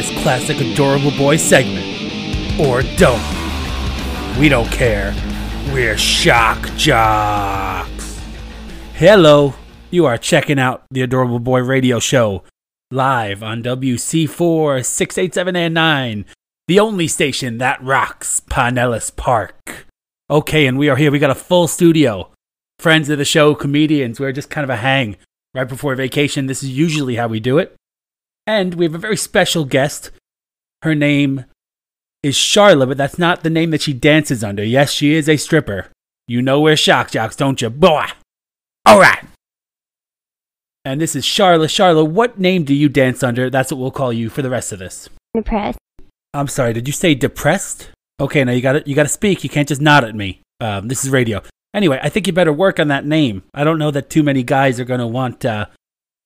This 0.00 0.22
classic 0.22 0.58
adorable 0.60 1.10
boy 1.10 1.36
segment. 1.36 1.84
Or 2.58 2.80
don't. 2.96 3.20
We 4.38 4.48
don't 4.48 4.70
care. 4.70 5.14
We're 5.74 5.98
shock 5.98 6.70
jocks. 6.74 8.18
Hello. 8.94 9.54
You 9.90 10.06
are 10.06 10.16
checking 10.16 10.58
out 10.58 10.84
the 10.90 11.02
Adorable 11.02 11.40
Boy 11.40 11.60
radio 11.60 11.98
show 11.98 12.44
live 12.90 13.42
on 13.42 13.62
WC4 13.62 14.84
687 14.84 15.56
and 15.56 15.74
9, 15.74 16.24
the 16.68 16.80
only 16.80 17.06
station 17.06 17.58
that 17.58 17.82
rocks 17.82 18.40
Pinellas 18.40 19.14
Park. 19.14 19.86
Okay, 20.30 20.66
and 20.66 20.78
we 20.78 20.88
are 20.88 20.96
here. 20.96 21.10
We 21.10 21.18
got 21.18 21.30
a 21.30 21.34
full 21.34 21.66
studio. 21.66 22.30
Friends 22.78 23.10
of 23.10 23.18
the 23.18 23.24
show, 23.24 23.54
comedians. 23.54 24.18
We're 24.18 24.32
just 24.32 24.48
kind 24.48 24.64
of 24.64 24.70
a 24.70 24.76
hang 24.76 25.16
right 25.54 25.68
before 25.68 25.94
vacation. 25.94 26.46
This 26.46 26.62
is 26.62 26.70
usually 26.70 27.16
how 27.16 27.26
we 27.26 27.40
do 27.40 27.58
it. 27.58 27.76
And 28.50 28.74
we 28.74 28.84
have 28.84 28.96
a 28.96 28.98
very 28.98 29.16
special 29.16 29.64
guest. 29.64 30.10
Her 30.82 30.96
name 30.96 31.44
is 32.24 32.34
Charlotte, 32.34 32.88
but 32.88 32.96
that's 32.96 33.16
not 33.16 33.44
the 33.44 33.48
name 33.48 33.70
that 33.70 33.82
she 33.82 33.92
dances 33.92 34.42
under. 34.42 34.64
Yes, 34.64 34.90
she 34.90 35.14
is 35.14 35.28
a 35.28 35.36
stripper. 35.36 35.86
You 36.26 36.42
know 36.42 36.60
we're 36.60 36.74
shock 36.74 37.12
jocks, 37.12 37.36
don't 37.36 37.62
you? 37.62 37.70
Boy! 37.70 38.06
Alright! 38.88 39.24
And 40.84 41.00
this 41.00 41.14
is 41.14 41.24
Charlotte. 41.24 41.70
Charlotte, 41.70 42.06
what 42.06 42.40
name 42.40 42.64
do 42.64 42.74
you 42.74 42.88
dance 42.88 43.22
under? 43.22 43.50
That's 43.50 43.70
what 43.70 43.78
we'll 43.78 43.92
call 43.92 44.12
you 44.12 44.28
for 44.28 44.42
the 44.42 44.50
rest 44.50 44.72
of 44.72 44.80
this. 44.80 45.08
Depressed. 45.32 45.78
I'm 46.34 46.48
sorry, 46.48 46.72
did 46.72 46.88
you 46.88 46.92
say 46.92 47.14
depressed? 47.14 47.90
Okay, 48.18 48.42
now 48.42 48.50
you 48.50 48.62
gotta 48.62 48.82
you 48.84 48.96
gotta 48.96 49.08
speak. 49.08 49.44
You 49.44 49.50
can't 49.50 49.68
just 49.68 49.80
nod 49.80 50.02
at 50.02 50.16
me. 50.16 50.40
Um, 50.58 50.88
this 50.88 51.04
is 51.04 51.10
radio. 51.10 51.40
Anyway, 51.72 52.00
I 52.02 52.08
think 52.08 52.26
you 52.26 52.32
better 52.32 52.52
work 52.52 52.80
on 52.80 52.88
that 52.88 53.06
name. 53.06 53.44
I 53.54 53.62
don't 53.62 53.78
know 53.78 53.92
that 53.92 54.10
too 54.10 54.24
many 54.24 54.42
guys 54.42 54.80
are 54.80 54.84
gonna 54.84 55.06
want 55.06 55.44
uh, 55.44 55.66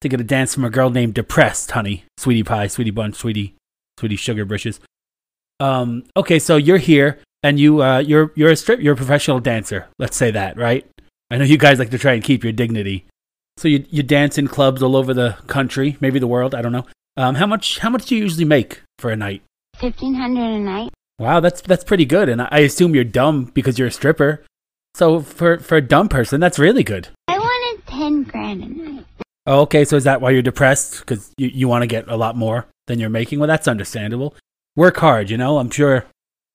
to 0.04 0.08
get 0.08 0.20
a 0.20 0.24
dance 0.24 0.54
from 0.54 0.64
a 0.64 0.70
girl 0.70 0.90
named 0.90 1.14
Depressed, 1.14 1.72
honey. 1.72 2.04
Sweetie 2.18 2.44
pie, 2.44 2.68
sweetie 2.68 2.90
bun, 2.90 3.12
sweetie, 3.12 3.56
sweetie 3.98 4.16
sugar 4.16 4.44
britches. 4.44 4.78
Um, 5.60 6.04
okay, 6.16 6.38
so 6.38 6.56
you're 6.56 6.78
here 6.78 7.18
and 7.42 7.58
you 7.58 7.82
uh, 7.82 7.98
you're 7.98 8.32
you're 8.34 8.50
a 8.50 8.56
strip 8.56 8.80
you're 8.80 8.94
a 8.94 8.96
professional 8.96 9.40
dancer. 9.40 9.88
Let's 9.98 10.16
say 10.16 10.30
that, 10.30 10.56
right? 10.56 10.86
I 11.30 11.38
know 11.38 11.44
you 11.44 11.58
guys 11.58 11.78
like 11.78 11.90
to 11.90 11.98
try 11.98 12.12
and 12.12 12.22
keep 12.22 12.44
your 12.44 12.52
dignity. 12.52 13.06
So 13.56 13.68
you 13.68 13.84
you 13.90 14.02
dance 14.02 14.38
in 14.38 14.48
clubs 14.48 14.82
all 14.82 14.94
over 14.94 15.14
the 15.14 15.36
country, 15.46 15.96
maybe 16.00 16.18
the 16.18 16.26
world. 16.26 16.54
I 16.54 16.62
don't 16.62 16.72
know. 16.72 16.86
Um, 17.16 17.36
how 17.36 17.46
much 17.46 17.78
how 17.78 17.90
much 17.90 18.06
do 18.06 18.16
you 18.16 18.22
usually 18.22 18.44
make 18.44 18.82
for 18.98 19.10
a 19.10 19.16
night? 19.16 19.42
Fifteen 19.76 20.14
hundred 20.14 20.54
a 20.54 20.58
night. 20.58 20.92
Wow, 21.18 21.40
that's 21.40 21.60
that's 21.60 21.84
pretty 21.84 22.04
good. 22.04 22.28
And 22.28 22.42
I 22.42 22.48
I 22.50 22.58
assume 22.60 22.94
you're 22.94 23.04
dumb 23.04 23.44
because 23.54 23.78
you're 23.78 23.88
a 23.88 23.92
stripper. 23.92 24.44
So 24.94 25.20
for 25.20 25.58
for 25.58 25.76
a 25.76 25.82
dumb 25.82 26.08
person, 26.08 26.40
that's 26.40 26.58
really 26.58 26.84
good. 26.84 27.08
I 27.28 27.38
wanted 27.38 27.86
ten 27.86 28.22
grand 28.24 28.62
a 28.62 28.68
night. 28.68 28.93
Oh, 29.46 29.60
okay. 29.62 29.84
So 29.84 29.96
is 29.96 30.04
that 30.04 30.20
why 30.20 30.30
you're 30.30 30.42
depressed? 30.42 31.00
Because 31.00 31.32
you, 31.36 31.48
you 31.48 31.68
want 31.68 31.82
to 31.82 31.86
get 31.86 32.08
a 32.08 32.16
lot 32.16 32.36
more 32.36 32.66
than 32.86 32.98
you're 32.98 33.10
making? 33.10 33.38
Well, 33.38 33.48
that's 33.48 33.68
understandable. 33.68 34.34
Work 34.76 34.96
hard, 34.98 35.30
you 35.30 35.36
know? 35.36 35.58
I'm 35.58 35.70
sure. 35.70 36.06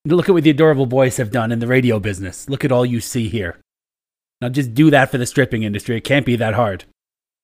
Look 0.05 0.29
at 0.29 0.31
what 0.33 0.43
the 0.43 0.49
adorable 0.49 0.85
boys 0.85 1.17
have 1.17 1.31
done 1.31 1.51
in 1.51 1.59
the 1.59 1.67
radio 1.67 1.99
business. 1.99 2.49
Look 2.49 2.65
at 2.65 2.71
all 2.71 2.85
you 2.85 2.99
see 2.99 3.27
here. 3.27 3.59
Now 4.41 4.49
just 4.49 4.73
do 4.73 4.89
that 4.89 5.11
for 5.11 5.17
the 5.17 5.25
stripping 5.25 5.63
industry. 5.63 5.97
It 5.97 6.05
can't 6.05 6.25
be 6.25 6.37
that 6.37 6.53
hard, 6.53 6.85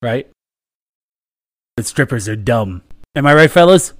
right? 0.01 0.29
The 1.75 1.83
strippers 1.83 2.29
are 2.29 2.37
dumb. 2.37 2.83
Am 3.15 3.27
I 3.27 3.33
right, 3.33 3.51
fellas? 3.51 3.93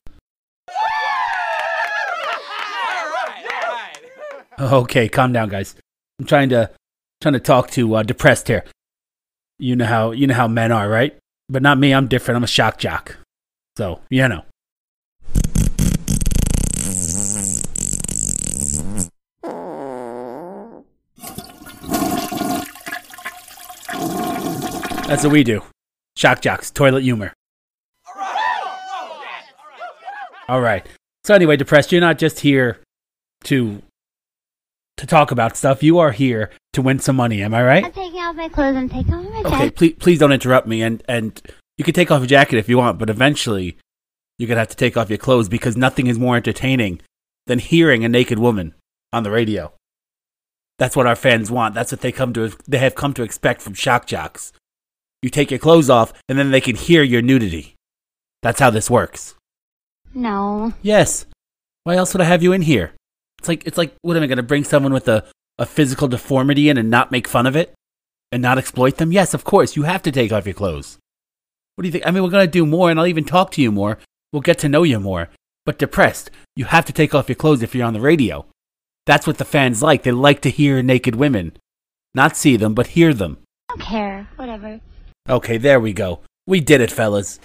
Okay, 4.58 5.10
calm 5.10 5.34
down, 5.34 5.50
guys. 5.50 5.76
I'm 6.20 6.26
trying 6.26 6.48
to 6.50 6.72
trying 7.22 7.34
to 7.34 7.42
talk 7.42 7.70
to 7.72 7.96
uh, 7.96 8.04
depressed 8.04 8.48
here. 8.48 8.64
You 9.60 9.76
know 9.76 9.86
how 9.86 10.12
you 10.12 10.28
know 10.28 10.34
how 10.34 10.48
men 10.48 10.72
are, 10.72 10.88
right? 10.88 11.18
But 11.48 11.62
not 11.62 11.78
me. 11.78 11.94
I'm 11.94 12.08
different. 12.08 12.38
I'm 12.38 12.44
a 12.44 12.48
shock 12.48 12.78
jock. 12.78 13.18
So 13.78 14.02
you 14.10 14.28
know. 14.28 14.44
That's 25.08 25.24
what 25.24 25.32
we 25.32 25.44
do. 25.44 25.62
Shock 26.18 26.42
jocks, 26.42 26.72
toilet 26.72 27.04
humor. 27.04 27.32
All 30.48 30.62
right. 30.62 30.86
So 31.24 31.34
anyway, 31.34 31.58
depressed, 31.58 31.92
you're 31.92 32.02
not 32.02 32.18
just 32.18 32.40
here 32.40 32.80
to 33.46 33.82
to 34.98 35.08
talk 35.08 35.32
about 35.32 35.58
stuff. 35.58 35.84
You 35.84 36.00
are 36.00 36.12
here 36.12 36.52
to 36.74 36.82
win 36.82 37.00
some 37.00 37.16
money. 37.16 37.42
Am 37.42 37.54
I 37.54 37.64
right? 37.64 37.86
I'm 37.86 37.92
taking 37.92 38.20
off 38.20 38.36
my 38.36 38.50
clothes. 38.50 38.76
I'm 38.76 38.90
taking 38.90 39.14
off 39.14 39.24
my 39.26 39.44
jacket. 39.44 39.56
Okay, 39.56 39.70
please 39.72 39.96
please 40.00 40.20
don't 40.20 40.32
interrupt 40.32 40.68
me 40.68 40.82
and 40.82 41.04
and 41.08 41.42
you 41.78 41.84
can 41.84 41.94
take 41.94 42.12
off 42.12 42.22
your 42.22 42.28
jacket 42.28 42.58
if 42.58 42.70
you 42.70 42.78
want, 42.78 43.00
but 43.00 43.10
eventually 43.10 43.78
you're 44.38 44.48
going 44.48 44.56
to 44.56 44.62
have 44.62 44.70
to 44.70 44.78
take 44.78 44.98
off 44.98 45.10
your 45.10 45.18
clothes 45.18 45.50
because 45.50 45.78
nothing 45.78 46.08
is 46.08 46.20
more 46.20 46.36
entertaining 46.36 47.02
than 47.48 47.60
hearing 47.60 48.04
a 48.04 48.10
naked 48.10 48.40
woman 48.40 48.74
on 49.14 49.24
the 49.24 49.32
radio. 49.32 49.74
That's 50.78 50.96
what 50.96 51.08
our 51.08 51.16
fans 51.16 51.50
want. 51.50 51.74
That's 51.74 51.92
what 51.92 52.02
they 52.02 52.12
come 52.12 52.34
to 52.34 52.52
they 52.68 52.80
have 52.80 52.96
come 52.96 53.14
to 53.14 53.24
expect 53.24 53.62
from 53.62 53.74
shock 53.74 54.08
jocks. 54.08 54.52
You 55.22 55.30
take 55.30 55.52
your 55.52 55.60
clothes 55.60 55.90
off 55.90 56.14
and 56.28 56.38
then 56.38 56.52
they 56.52 56.62
can 56.62 56.76
hear 56.76 57.02
your 57.02 57.22
nudity. 57.22 57.76
That's 58.42 58.60
how 58.60 58.70
this 58.70 58.90
works. 58.90 59.36
No. 60.14 60.74
Yes. 60.82 61.26
Why 61.84 61.96
else 61.96 62.14
would 62.14 62.22
I 62.22 62.26
have 62.26 62.44
you 62.44 62.54
in 62.54 62.62
here? 62.62 62.94
It's 63.46 63.50
like 63.50 63.68
it's 63.68 63.78
like 63.78 63.94
what 64.02 64.18
am 64.18 64.24
I 64.24 64.28
going 64.28 64.38
to 64.38 64.44
bring 64.44 64.64
someone 64.64 64.92
with 64.92 65.08
a 65.08 65.24
a 65.60 65.68
physical 65.68 66.08
deformity 66.08 66.68
in 66.68 66.78
and 66.78 66.90
not 66.90 67.12
make 67.12 67.28
fun 67.28 67.46
of 67.46 67.56
it 67.56 67.76
and 68.32 68.42
not 68.42 68.58
exploit 68.58 68.98
them? 68.98 69.12
Yes, 69.12 69.36
of 69.36 69.44
course. 69.44 69.76
You 69.76 69.84
have 69.84 70.02
to 70.02 70.12
take 70.12 70.32
off 70.32 70.48
your 70.48 70.56
clothes. 70.56 70.98
What 71.76 71.84
do 71.84 71.88
you 71.88 71.92
think? 71.92 72.08
I 72.08 72.12
mean, 72.12 72.24
we're 72.24 72.32
going 72.32 72.48
to 72.48 72.52
do 72.52 72.66
more 72.66 72.90
and 72.90 73.00
I'll 73.00 73.06
even 73.06 73.24
talk 73.24 73.52
to 73.52 73.62
you 73.62 73.72
more. 73.72 74.00
We'll 74.34 74.42
get 74.42 74.58
to 74.60 74.70
know 74.70 74.82
you 74.82 75.00
more. 75.00 75.30
But 75.64 75.78
depressed, 75.78 76.32
you 76.56 76.66
have 76.66 76.86
to 76.86 76.94
take 76.94 77.14
off 77.14 77.30
your 77.30 77.36
clothes 77.36 77.62
if 77.62 77.76
you're 77.76 77.86
on 77.86 77.94
the 77.94 78.02
radio. 78.02 78.46
That's 79.06 79.28
what 79.28 79.38
the 79.38 79.46
fans 79.46 79.84
like. 79.84 80.02
They 80.02 80.12
like 80.12 80.42
to 80.42 80.50
hear 80.50 80.82
naked 80.82 81.16
women. 81.16 81.54
Not 82.16 82.36
see 82.36 82.58
them, 82.58 82.74
but 82.74 82.88
hear 82.88 83.14
them. 83.14 83.38
I 83.70 83.76
don't 83.76 83.82
care. 83.82 84.28
Whatever. 84.38 84.80
Okay, 85.30 85.58
there 85.58 85.80
we 85.80 85.94
go. 85.94 86.22
We 86.48 86.62
did 86.62 86.82
it, 86.82 86.92
fellas. 86.92 87.40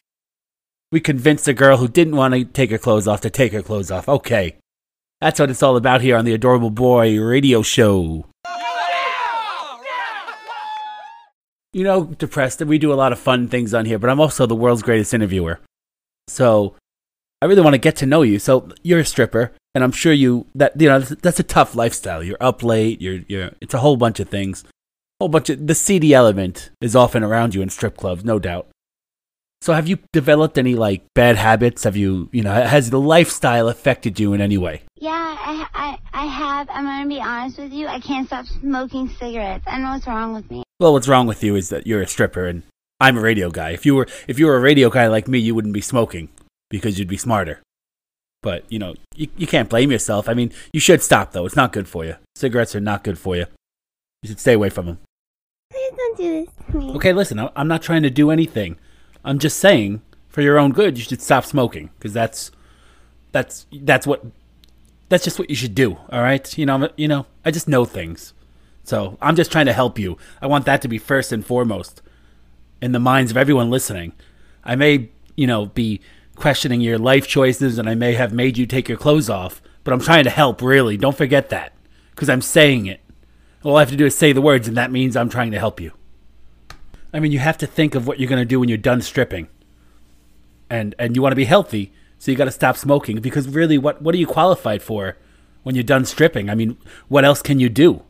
We 0.92 1.01
convinced 1.01 1.46
a 1.48 1.55
girl 1.55 1.76
who 1.76 1.88
didn't 1.88 2.16
want 2.16 2.34
to 2.34 2.44
take 2.44 2.70
her 2.70 2.78
clothes 2.78 3.07
off 3.07 3.20
to 3.22 3.30
take 3.30 3.53
her 3.53 3.62
clothes 3.62 3.90
off. 3.90 4.09
Okay. 4.09 4.57
That's 5.21 5.39
what 5.39 5.51
it's 5.51 5.62
all 5.62 5.77
about 5.77 6.01
here 6.01 6.16
on 6.16 6.25
the 6.25 6.33
Adorable 6.33 6.71
Boy 6.71 7.21
radio 7.21 7.61
show. 7.61 8.25
You 11.73 11.85
know, 11.85 12.05
depressed, 12.05 12.61
we 12.62 12.79
do 12.79 12.93
a 12.93 12.95
lot 12.95 13.12
of 13.12 13.18
fun 13.18 13.47
things 13.47 13.75
on 13.75 13.85
here, 13.85 13.99
but 13.99 14.11
I'm 14.11 14.18
also 14.18 14.47
the 14.47 14.57
world's 14.57 14.83
greatest 14.83 15.14
interviewer. 15.14 15.61
So, 16.27 16.75
I 17.43 17.47
really 17.47 17.61
want 17.61 17.75
to 17.75 17.79
get 17.79 17.97
to 17.97 18.07
know 18.07 18.23
you. 18.23 18.39
So, 18.39 18.71
you're 18.83 19.01
a 19.01 19.05
stripper, 19.05 19.53
and 19.75 19.85
I'm 19.85 19.93
sure 19.93 20.12
you 20.12 20.47
that 20.55 20.81
you 20.81 20.89
know 20.89 21.01
that's 21.01 21.39
a 21.39 21.45
tough 21.45 21.77
lifestyle. 21.77 22.25
You're 22.25 22.37
up 22.41 22.62
late. 22.62 23.01
You're 23.01 23.21
you're 23.29 23.51
it's 23.61 23.75
a 23.75 23.79
whole 23.79 23.97
bunch 23.97 24.18
of 24.21 24.29
things. 24.29 24.64
whole 25.21 25.29
bunch 25.29 25.51
of 25.51 25.66
the 25.66 25.75
seedy 25.75 26.12
element 26.12 26.71
is 26.81 26.97
often 26.97 27.23
around 27.23 27.55
you 27.55 27.62
in 27.62 27.68
strip 27.68 27.97
clubs, 27.97 28.25
no 28.25 28.39
doubt. 28.39 28.66
So 29.62 29.74
have 29.74 29.88
you 29.88 29.98
developed 30.12 30.56
any 30.56 30.74
like 30.74 31.02
bad 31.14 31.36
habits? 31.36 31.84
Have 31.84 31.96
you, 31.96 32.28
you 32.32 32.42
know, 32.42 32.52
has 32.52 32.88
the 32.90 33.00
lifestyle 33.00 33.68
affected 33.68 34.18
you 34.18 34.32
in 34.32 34.40
any 34.40 34.56
way? 34.56 34.82
Yeah, 34.96 35.11
I, 35.12 35.66
I, 35.74 35.98
I 36.12 36.26
have. 36.26 36.68
I'm 36.70 36.84
gonna 36.84 37.08
be 37.08 37.20
honest 37.20 37.58
with 37.58 37.72
you. 37.72 37.86
I 37.86 38.00
can't 38.00 38.26
stop 38.26 38.46
smoking 38.46 39.08
cigarettes. 39.08 39.64
I 39.66 39.78
know 39.78 39.90
what's 39.92 40.06
wrong 40.06 40.34
with 40.34 40.50
me. 40.50 40.62
Well, 40.78 40.94
what's 40.94 41.08
wrong 41.08 41.26
with 41.26 41.44
you 41.44 41.56
is 41.56 41.68
that 41.68 41.86
you're 41.86 42.00
a 42.00 42.06
stripper 42.06 42.46
and 42.46 42.62
I'm 43.00 43.18
a 43.18 43.20
radio 43.20 43.50
guy. 43.50 43.70
If 43.70 43.84
you 43.84 43.94
were 43.94 44.06
if 44.26 44.38
you 44.38 44.46
were 44.46 44.56
a 44.56 44.61
radio 44.61 44.88
guy 44.88 45.08
like 45.08 45.28
me, 45.28 45.38
you 45.38 45.54
wouldn't 45.54 45.74
be 45.74 45.80
smoking 45.82 46.30
because 46.70 46.98
you'd 46.98 47.08
be 47.08 47.18
smarter. 47.18 47.61
But, 48.42 48.64
you 48.72 48.78
know, 48.78 48.94
you, 49.14 49.28
you 49.36 49.46
can't 49.46 49.68
blame 49.68 49.90
yourself. 49.92 50.26
I 50.26 50.32
mean, 50.32 50.50
you 50.72 50.80
should 50.80 51.02
stop 51.02 51.32
though. 51.32 51.44
It's 51.44 51.56
not 51.56 51.72
good 51.74 51.86
for 51.86 52.06
you. 52.06 52.16
Cigarettes 52.34 52.74
are 52.74 52.80
not 52.80 53.04
good 53.04 53.18
for 53.18 53.36
you. 53.36 53.44
You 54.22 54.28
should 54.28 54.40
stay 54.40 54.54
away 54.54 54.70
from 54.70 54.86
them. 54.86 54.98
Please 55.70 55.92
don't 55.94 56.16
do 56.16 56.44
this 56.46 56.48
to 56.72 56.78
me. 56.78 56.92
Okay, 56.94 57.12
listen, 57.12 57.38
I- 57.38 57.50
I'm 57.54 57.68
not 57.68 57.82
trying 57.82 58.02
to 58.04 58.11
do 58.11 58.30
anything. 58.30 58.78
I'm 59.25 59.39
just 59.39 59.59
saying, 59.59 60.03
for 60.29 60.41
your 60.41 60.59
own 60.59 60.73
good, 60.73 60.97
you 60.97 61.05
should 61.05 61.21
stop 61.21 61.45
smoking 61.45 61.91
because 61.99 62.12
that's 62.12 62.51
that's 63.33 63.66
that's 63.73 64.07
what 64.07 64.25
that's 65.09 65.25
just 65.25 65.39
what 65.39 65.51
you 65.51 65.57
should 65.57 65.75
do. 65.75 65.99
All 66.11 66.23
right, 66.23 66.57
you 66.57 66.64
know, 66.64 66.89
you 66.97 67.09
know, 67.09 67.27
I 67.45 67.51
just 67.51 67.68
know 67.68 67.85
things, 67.85 68.33
so 68.85 69.18
I'm 69.21 69.37
just 69.37 69.53
trying 69.53 69.66
to 69.66 69.73
help 69.73 69.99
you. 69.99 70.16
I 70.41 70.47
want 70.47 70.64
that 70.66 70.83
to 70.83 70.89
be 70.89 70.99
first 70.99 71.33
and 71.33 71.45
foremost 71.45 72.01
in 72.81 72.93
the 72.93 73.01
minds 73.01 73.31
of 73.31 73.37
everyone 73.37 73.71
listening. 73.71 74.12
I 74.64 74.77
may, 74.77 75.11
you 75.37 75.47
know, 75.47 75.66
be 75.66 76.01
questioning 76.37 76.81
your 76.81 76.99
life 76.99 77.27
choices, 77.27 77.79
and 77.79 77.89
I 77.89 77.95
may 77.95 78.14
have 78.14 78.33
made 78.33 78.57
you 78.57 78.66
take 78.66 78.89
your 78.89 78.99
clothes 78.99 79.29
off, 79.29 79.61
but 79.85 79.93
I'm 79.93 80.01
trying 80.01 80.25
to 80.25 80.31
help. 80.31 80.62
Really, 80.62 80.97
don't 80.97 81.16
forget 81.16 81.51
that 81.51 81.73
because 82.11 82.29
I'm 82.29 82.43
saying 82.43 82.87
it. 82.87 83.01
All 83.62 83.77
I 83.77 83.81
have 83.81 83.91
to 83.91 83.97
do 83.97 84.07
is 84.07 84.14
say 84.14 84.33
the 84.33 84.41
words, 84.41 84.68
and 84.68 84.77
that 84.77 84.93
means 84.93 85.16
I'm 85.16 85.29
trying 85.29 85.51
to 85.51 85.59
help 85.59 85.81
you. 85.81 85.93
I 87.12 87.20
mean, 87.20 87.32
you 87.32 87.38
have 87.40 87.58
to 87.58 87.66
think 87.66 87.94
of 87.94 88.06
what 88.06 88.20
you're 88.20 88.28
going 88.28 88.40
to 88.40 88.46
do 88.46 88.61
when 88.61 88.68
you're 88.68 88.78
done 88.78 89.02
stripping. 89.02 89.48
And 90.68 90.94
and 90.98 91.16
you 91.16 91.22
want 91.22 91.32
to 91.32 91.36
be 91.36 91.46
healthy, 91.46 91.92
so 92.18 92.30
you 92.30 92.36
got 92.36 92.44
to 92.44 92.52
stop 92.52 92.76
smoking 92.76 93.20
because 93.20 93.48
really 93.48 93.76
what 93.76 94.00
what 94.00 94.14
are 94.14 94.18
you 94.18 94.26
qualified 94.26 94.82
for 94.82 95.16
when 95.64 95.74
you're 95.74 95.82
done 95.82 96.04
stripping? 96.04 96.48
I 96.48 96.54
mean, 96.54 96.76
what 97.08 97.24
else 97.24 97.42
can 97.42 97.58
you 97.58 97.68
do? 97.68 98.02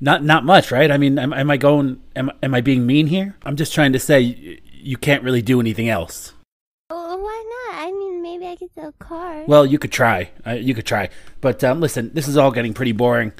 Not 0.00 0.24
not 0.24 0.44
much, 0.44 0.72
right? 0.72 0.90
I 0.90 0.98
mean, 0.98 1.18
am, 1.18 1.32
am 1.32 1.50
I 1.50 1.56
going 1.56 2.00
am 2.16 2.32
am 2.42 2.54
I 2.54 2.60
being 2.60 2.84
mean 2.84 3.06
here? 3.06 3.36
I'm 3.44 3.54
just 3.54 3.72
trying 3.72 3.92
to 3.92 4.00
say 4.00 4.60
you 4.72 4.96
can't 4.96 5.22
really 5.22 5.42
do 5.42 5.60
anything 5.60 5.88
else. 5.88 6.32
Oh, 6.90 7.16
why 7.16 7.70
not? 7.70 7.86
I 7.86 7.92
mean, 7.92 8.22
maybe 8.22 8.46
I 8.46 8.56
could 8.56 8.72
sell 8.72 8.92
cars. 8.98 9.46
Well, 9.46 9.66
you 9.66 9.78
could 9.78 9.92
try. 9.92 10.30
Uh, 10.46 10.52
you 10.52 10.74
could 10.74 10.86
try. 10.86 11.10
But 11.40 11.62
um, 11.62 11.80
listen, 11.80 12.10
this 12.14 12.26
is 12.26 12.36
all 12.36 12.50
getting 12.50 12.74
pretty 12.74 12.92
boring. 12.92 13.32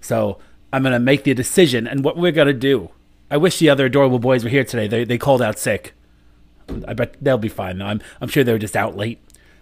So 0.00 0.38
I'm 0.72 0.82
going 0.82 0.92
to 0.92 0.98
make 0.98 1.24
the 1.24 1.34
decision 1.34 1.86
and 1.86 2.04
what 2.04 2.16
we're 2.16 2.32
going 2.32 2.46
to 2.46 2.54
do. 2.54 2.90
I 3.32 3.36
wish 3.38 3.58
the 3.58 3.70
other 3.70 3.86
adorable 3.86 4.18
boys 4.18 4.44
were 4.44 4.50
here 4.50 4.62
today. 4.62 4.86
They, 4.86 5.04
they 5.04 5.18
called 5.18 5.40
out 5.42 5.58
sick. 5.58 5.94
I 6.86 6.92
bet 6.92 7.16
they'll 7.20 7.38
be 7.38 7.48
fine, 7.48 7.78
though. 7.78 7.86
I'm, 7.86 8.00
I'm 8.20 8.28
sure 8.28 8.44
they 8.44 8.52
were 8.52 8.58
just 8.58 8.76
out 8.76 8.96
late. 8.96 9.18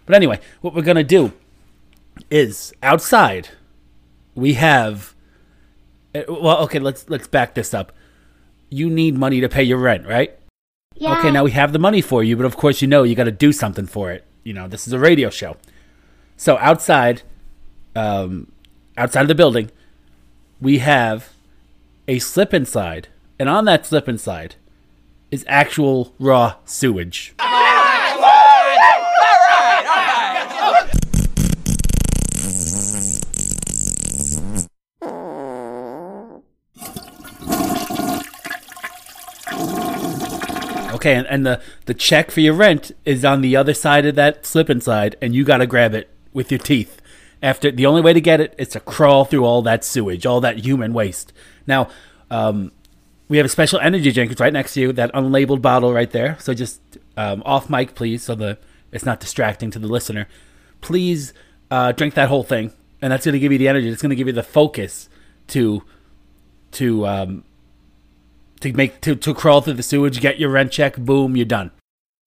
But 0.06 0.14
anyway, 0.16 0.40
what 0.60 0.74
we're 0.74 0.82
going 0.82 0.96
to 0.96 1.04
do 1.04 1.32
is 2.30 2.72
outside, 2.82 3.48
we 4.34 4.54
have. 4.54 5.14
uh, 6.14 6.22
Well, 6.28 6.58
okay, 6.64 6.78
let's 6.80 7.08
let's 7.08 7.26
back 7.28 7.54
this 7.54 7.72
up. 7.72 7.92
You 8.68 8.90
need 8.90 9.16
money 9.16 9.40
to 9.40 9.48
pay 9.48 9.62
your 9.62 9.78
rent, 9.78 10.06
right? 10.06 10.36
yeah. 10.96 11.18
Okay, 11.18 11.30
now 11.30 11.44
we 11.44 11.52
have 11.52 11.72
the 11.72 11.78
money 11.78 12.02
for 12.02 12.22
you, 12.22 12.36
but 12.36 12.44
of 12.44 12.56
course 12.56 12.82
you 12.82 12.88
know 12.88 13.04
you 13.04 13.14
got 13.14 13.24
to 13.24 13.32
do 13.32 13.52
something 13.52 13.86
for 13.86 14.10
it. 14.12 14.24
You 14.44 14.52
know, 14.52 14.68
this 14.68 14.86
is 14.86 14.92
a 14.92 14.98
radio 14.98 15.30
show. 15.30 15.56
So 16.36 16.58
outside, 16.58 17.22
um, 17.96 18.50
outside 18.98 19.22
of 19.22 19.28
the 19.28 19.34
building, 19.34 19.70
we 20.60 20.78
have 20.78 21.30
a 22.06 22.18
slip 22.18 22.52
inside, 22.52 23.08
and 23.40 23.48
on 23.48 23.64
that 23.64 23.86
slip 23.86 24.06
inside 24.06 24.56
is 25.30 25.46
actual 25.48 26.14
raw 26.18 26.56
sewage. 26.66 27.34
Okay, 40.92 41.14
and, 41.14 41.26
and 41.28 41.46
the, 41.46 41.62
the 41.86 41.94
check 41.94 42.30
for 42.30 42.40
your 42.40 42.52
rent 42.52 42.92
is 43.06 43.24
on 43.24 43.40
the 43.40 43.56
other 43.56 43.72
side 43.72 44.04
of 44.04 44.16
that 44.16 44.44
slip 44.44 44.68
inside, 44.68 45.16
and 45.22 45.34
you 45.34 45.44
got 45.44 45.58
to 45.58 45.66
grab 45.66 45.94
it 45.94 46.10
with 46.34 46.50
your 46.50 46.58
teeth. 46.58 47.00
After 47.42 47.70
the 47.70 47.86
only 47.86 48.02
way 48.02 48.12
to 48.12 48.20
get 48.20 48.42
it 48.42 48.54
is 48.58 48.68
to 48.70 48.80
crawl 48.80 49.24
through 49.24 49.46
all 49.46 49.62
that 49.62 49.82
sewage, 49.82 50.26
all 50.26 50.42
that 50.42 50.58
human 50.58 50.92
waste. 50.92 51.32
Now, 51.66 51.88
um, 52.30 52.72
we 53.30 53.36
have 53.36 53.46
a 53.46 53.48
special 53.48 53.78
energy 53.78 54.10
drink 54.10 54.32
it's 54.32 54.40
right 54.40 54.52
next 54.52 54.74
to 54.74 54.80
you, 54.80 54.92
that 54.92 55.12
unlabeled 55.14 55.62
bottle 55.62 55.92
right 55.94 56.10
there. 56.10 56.36
So 56.40 56.52
just 56.52 56.80
um, 57.16 57.44
off 57.46 57.70
mic, 57.70 57.94
please, 57.94 58.24
so 58.24 58.34
the 58.34 58.58
it's 58.90 59.06
not 59.06 59.20
distracting 59.20 59.70
to 59.70 59.78
the 59.78 59.86
listener. 59.86 60.26
Please 60.80 61.32
uh, 61.70 61.92
drink 61.92 62.14
that 62.14 62.28
whole 62.28 62.42
thing, 62.42 62.72
and 63.00 63.12
that's 63.12 63.24
going 63.24 63.34
to 63.34 63.38
give 63.38 63.52
you 63.52 63.58
the 63.58 63.68
energy. 63.68 63.88
It's 63.88 64.02
going 64.02 64.10
to 64.10 64.16
give 64.16 64.26
you 64.26 64.32
the 64.32 64.42
focus 64.42 65.08
to 65.46 65.84
to 66.72 67.06
um, 67.06 67.44
to 68.62 68.72
make 68.72 69.00
to, 69.02 69.14
to 69.14 69.32
crawl 69.32 69.60
through 69.60 69.74
the 69.74 69.84
sewage, 69.84 70.20
get 70.20 70.40
your 70.40 70.50
rent 70.50 70.72
check, 70.72 70.96
boom, 70.96 71.36
you're 71.36 71.46
done. 71.46 71.70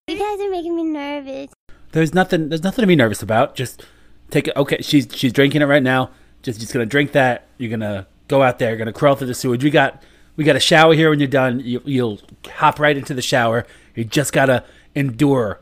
You 0.07 0.17
guys 0.17 0.39
are 0.39 0.49
making 0.49 0.73
me 0.73 0.83
nervous. 0.83 1.51
There's 1.91 2.13
nothing 2.13 2.47
there's 2.47 2.63
nothing 2.63 2.83
to 2.83 2.87
be 2.87 2.95
nervous 2.95 3.21
about. 3.21 3.55
Just 3.55 3.85
take 4.31 4.47
it 4.47 4.55
okay, 4.55 4.77
she's 4.81 5.09
she's 5.13 5.33
drinking 5.33 5.61
it 5.61 5.65
right 5.65 5.83
now. 5.83 6.11
Just 6.43 6.61
just 6.61 6.71
gonna 6.71 6.85
drink 6.85 7.11
that. 7.11 7.45
You're 7.57 7.71
gonna 7.71 8.07
go 8.29 8.41
out 8.41 8.57
there, 8.59 8.69
you're 8.69 8.77
gonna 8.77 8.93
crawl 8.93 9.15
through 9.15 9.27
the 9.27 9.33
sewage. 9.33 9.65
We 9.65 9.69
got 9.69 10.01
we 10.35 10.43
got 10.43 10.55
a 10.55 10.59
shower 10.59 10.93
here 10.93 11.09
when 11.09 11.19
you're 11.19 11.27
done. 11.27 11.59
You, 11.59 11.81
you'll 11.85 12.19
hop 12.55 12.79
right 12.79 12.97
into 12.97 13.13
the 13.13 13.21
shower. 13.21 13.65
You 13.95 14.03
just 14.03 14.33
gotta 14.33 14.63
endure 14.95 15.59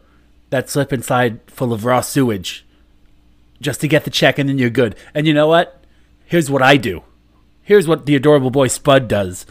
that 0.50 0.70
slip 0.70 0.92
inside 0.94 1.40
full 1.48 1.74
of 1.74 1.86
raw 1.86 2.02
sewage 2.02 2.66
just 3.62 3.82
to 3.82 3.88
get 3.88 4.04
the 4.04 4.10
check 4.10 4.40
and 4.40 4.50
then 4.50 4.58
you're 4.58 4.70
good. 4.70 4.96
And 5.14 5.28
you 5.28 5.34
know 5.34 5.48
what? 5.48 5.84
Here's 6.26 6.50
what 6.50 6.62
I 6.62 6.78
do. 6.78 7.04
Here's 7.62 7.88
what 7.88 8.06
the 8.06 8.16
adorable 8.16 8.52
boy 8.52 8.68
Spud 8.68 9.08
does. 9.08 9.46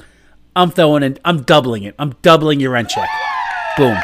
I'm 0.56 0.70
throwing 0.70 1.02
in 1.02 1.18
I'm 1.24 1.42
doubling 1.42 1.84
it. 1.84 1.94
I'm 1.98 2.14
doubling 2.22 2.60
your 2.60 2.72
rent 2.72 2.88
check. 2.88 3.08
Boom. 3.76 3.98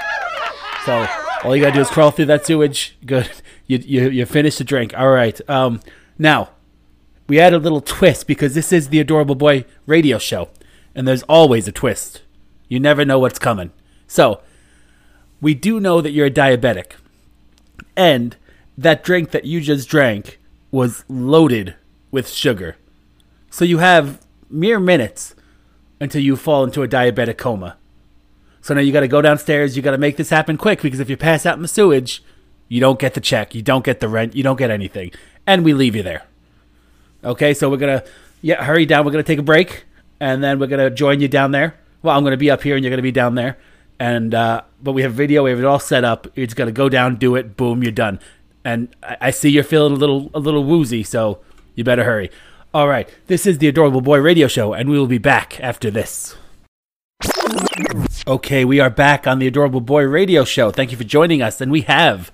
So 0.85 1.07
all 1.43 1.57
you 1.57 1.63
gotta 1.63 1.75
do 1.75 1.81
is 1.81 1.89
crawl 1.89 2.11
through 2.11 2.27
that 2.27 2.47
sewage. 2.47 2.97
Good. 3.05 3.31
You 3.69 3.79
you 3.79 4.11
you 4.11 4.27
finish 4.27 4.59
the 4.59 4.63
drink. 4.63 4.97
All 4.97 5.11
right. 5.11 5.41
Um. 5.51 5.81
Now, 6.21 6.51
we 7.29 7.41
add 7.41 7.53
a 7.53 7.59
little 7.59 7.81
twist 7.81 8.29
because 8.29 8.55
this 8.55 8.73
is 8.73 8.91
the 8.91 9.01
adorable 9.01 9.35
boy 9.35 9.65
radio 9.87 10.19
show, 10.19 10.51
and 10.97 11.07
there's 11.07 11.23
always 11.25 11.69
a 11.69 11.73
twist. 11.73 12.23
You 12.69 12.81
never 12.81 13.05
know 13.05 13.21
what's 13.21 13.39
coming. 13.39 13.71
So, 14.09 14.41
we 15.41 15.55
do 15.55 15.79
know 15.79 16.01
that 16.01 16.11
you're 16.11 16.27
a 16.27 16.31
diabetic, 16.31 16.93
and 17.97 18.35
that 18.77 19.05
drink 19.05 19.31
that 19.31 19.45
you 19.45 19.61
just 19.61 19.89
drank 19.89 20.41
was 20.71 21.05
loaded 21.09 21.75
with 22.11 22.29
sugar. 22.29 22.77
So 23.51 23.65
you 23.65 23.79
have 23.79 24.21
mere 24.51 24.81
minutes 24.81 25.35
until 26.01 26.23
you 26.23 26.37
fall 26.37 26.65
into 26.65 26.83
a 26.83 26.89
diabetic 26.89 27.39
coma. 27.39 27.77
So 28.61 28.75
now 28.75 28.81
you 28.81 28.93
got 28.93 29.01
to 29.01 29.09
go 29.09 29.23
downstairs. 29.23 29.77
You 29.77 29.83
got 29.83 29.93
to 29.93 29.99
make 29.99 30.17
this 30.17 30.31
happen 30.31 30.57
quick 30.57 30.83
because 30.83 31.01
if 31.01 31.09
you 31.09 31.17
pass 31.17 31.47
out 31.47 31.57
in 31.57 31.63
the 31.63 31.69
sewage, 31.69 32.23
you 32.69 32.81
don't 32.81 32.99
get 32.99 33.15
the 33.15 33.21
check, 33.21 33.55
you 33.55 33.63
don't 33.63 33.85
get 33.85 34.01
the 34.01 34.09
rent, 34.09 34.35
you 34.35 34.43
don't 34.43 34.59
get 34.59 34.71
anything, 34.71 35.13
and 35.47 35.65
we 35.65 35.73
leave 35.73 35.95
you 35.95 36.03
there. 36.03 36.25
Okay, 37.23 37.55
so 37.55 37.71
we're 37.71 37.77
gonna 37.77 38.03
yeah 38.43 38.63
hurry 38.65 38.85
down. 38.85 39.05
We're 39.05 39.13
gonna 39.13 39.23
take 39.23 39.39
a 39.39 39.43
break, 39.43 39.85
and 40.21 40.43
then 40.43 40.59
we're 40.59 40.67
gonna 40.67 40.91
join 40.91 41.21
you 41.21 41.29
down 41.29 41.51
there. 41.51 41.79
Well, 42.03 42.17
I'm 42.17 42.25
gonna 42.25 42.37
be 42.37 42.51
up 42.51 42.63
here, 42.63 42.77
and 42.77 42.85
you're 42.85 42.91
gonna 42.91 43.03
be 43.03 43.13
down 43.13 43.35
there. 43.35 43.59
And 43.99 44.35
uh, 44.35 44.63
but 44.83 44.93
we 44.93 45.03
have 45.03 45.15
video, 45.15 45.45
we 45.45 45.51
have 45.51 45.59
it 45.59 45.65
all 45.65 45.79
set 45.79 46.05
up. 46.05 46.35
Just 46.35 46.57
gonna 46.57 46.73
go 46.73 46.89
down, 46.89 47.17
do 47.17 47.35
it, 47.37 47.57
boom, 47.57 47.83
you're 47.83 47.93
done. 47.93 48.21
And 48.65 48.95
I, 49.03 49.17
I 49.21 49.31
see 49.31 49.51
you're 49.51 49.65
feeling 49.65 49.93
a 49.93 49.97
little 49.97 50.31
a 50.35 50.39
little 50.41 50.65
woozy, 50.65 51.03
so 51.03 51.41
you 51.75 51.85
better 51.85 52.05
hurry. 52.05 52.31
All 52.75 52.89
right, 52.89 53.09
this 53.27 53.47
is 53.47 53.59
the 53.59 53.69
Adorable 53.69 54.01
Boy 54.01 54.19
Radio 54.19 54.49
Show, 54.49 54.75
and 54.75 54.91
we 54.91 54.99
will 54.99 55.07
be 55.07 55.19
back 55.19 55.59
after 55.61 55.91
this. 55.91 56.37
Okay, 58.27 58.65
we 58.65 58.81
are 58.81 58.91
back 58.91 59.27
on 59.27 59.39
the 59.39 59.47
Adorable 59.47 59.81
Boy 59.81 60.03
Radio 60.03 60.45
Show. 60.45 60.71
Thank 60.71 60.91
you 60.91 60.97
for 60.97 61.05
joining 61.05 61.41
us. 61.43 61.61
And 61.61 61.71
we 61.71 61.83
have 61.83 62.33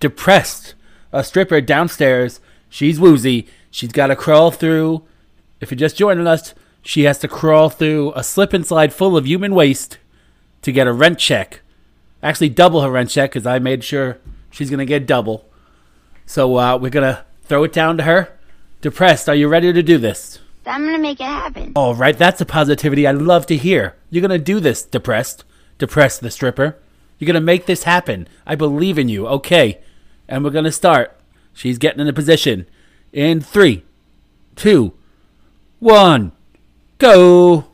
depressed 0.00 0.74
a 1.12 1.22
stripper 1.22 1.60
downstairs. 1.60 2.40
She's 2.68 2.98
woozy. 2.98 3.46
She's 3.70 3.92
got 3.92 4.08
to 4.08 4.16
crawl 4.16 4.50
through. 4.50 5.04
If 5.60 5.70
you're 5.70 5.76
just 5.76 5.96
joining 5.96 6.26
us, 6.26 6.54
she 6.84 7.04
has 7.04 7.18
to 7.18 7.28
crawl 7.28 7.70
through 7.70 8.12
a 8.14 8.22
slip 8.22 8.52
and 8.52 8.64
slide 8.66 8.92
full 8.92 9.16
of 9.16 9.26
human 9.26 9.54
waste 9.54 9.98
to 10.62 10.70
get 10.70 10.86
a 10.86 10.92
rent 10.92 11.18
check. 11.18 11.62
Actually, 12.22 12.50
double 12.50 12.82
her 12.82 12.90
rent 12.90 13.10
check 13.10 13.30
because 13.30 13.46
I 13.46 13.58
made 13.58 13.82
sure 13.82 14.18
she's 14.50 14.70
going 14.70 14.78
to 14.78 14.86
get 14.86 15.06
double. 15.06 15.48
So 16.26 16.56
uh, 16.58 16.76
we're 16.76 16.90
going 16.90 17.14
to 17.14 17.24
throw 17.42 17.64
it 17.64 17.72
down 17.72 17.96
to 17.96 18.04
her. 18.04 18.38
Depressed, 18.82 19.28
are 19.30 19.34
you 19.34 19.48
ready 19.48 19.72
to 19.72 19.82
do 19.82 19.96
this? 19.96 20.40
I'm 20.66 20.84
gonna 20.84 20.98
make 20.98 21.20
it 21.20 21.24
happen. 21.24 21.72
All 21.76 21.94
right, 21.94 22.16
that's 22.16 22.40
a 22.40 22.46
positivity 22.46 23.06
I 23.06 23.12
love 23.12 23.44
to 23.46 23.56
hear. 23.56 23.96
You're 24.10 24.26
going 24.26 24.38
to 24.38 24.44
do 24.44 24.60
this, 24.60 24.82
depressed. 24.82 25.44
Depressed 25.78 26.20
the 26.20 26.30
stripper. 26.30 26.78
You're 27.18 27.26
going 27.26 27.34
to 27.34 27.40
make 27.40 27.66
this 27.66 27.84
happen. 27.84 28.28
I 28.46 28.54
believe 28.54 28.98
in 28.98 29.08
you. 29.08 29.26
Okay. 29.26 29.80
And 30.28 30.44
we're 30.44 30.50
going 30.50 30.64
to 30.64 30.72
start. 30.72 31.18
She's 31.52 31.78
getting 31.78 32.00
in 32.00 32.08
a 32.08 32.12
position. 32.12 32.66
In 33.12 33.40
three, 33.40 33.84
two, 34.56 34.94
one, 35.78 36.32
go. 36.98 37.66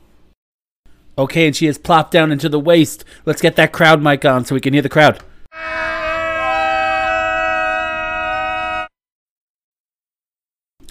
Okay, 1.18 1.46
and 1.46 1.56
she 1.56 1.66
is 1.66 1.78
plopped 1.78 2.12
down 2.12 2.32
into 2.32 2.48
the 2.48 2.60
waist. 2.60 3.04
Let's 3.26 3.42
get 3.42 3.56
that 3.56 3.72
crowd 3.72 4.02
mic 4.02 4.24
on 4.24 4.44
so 4.44 4.54
we 4.54 4.60
can 4.60 4.72
hear 4.72 4.82
the 4.82 4.88
crowd. 4.88 5.22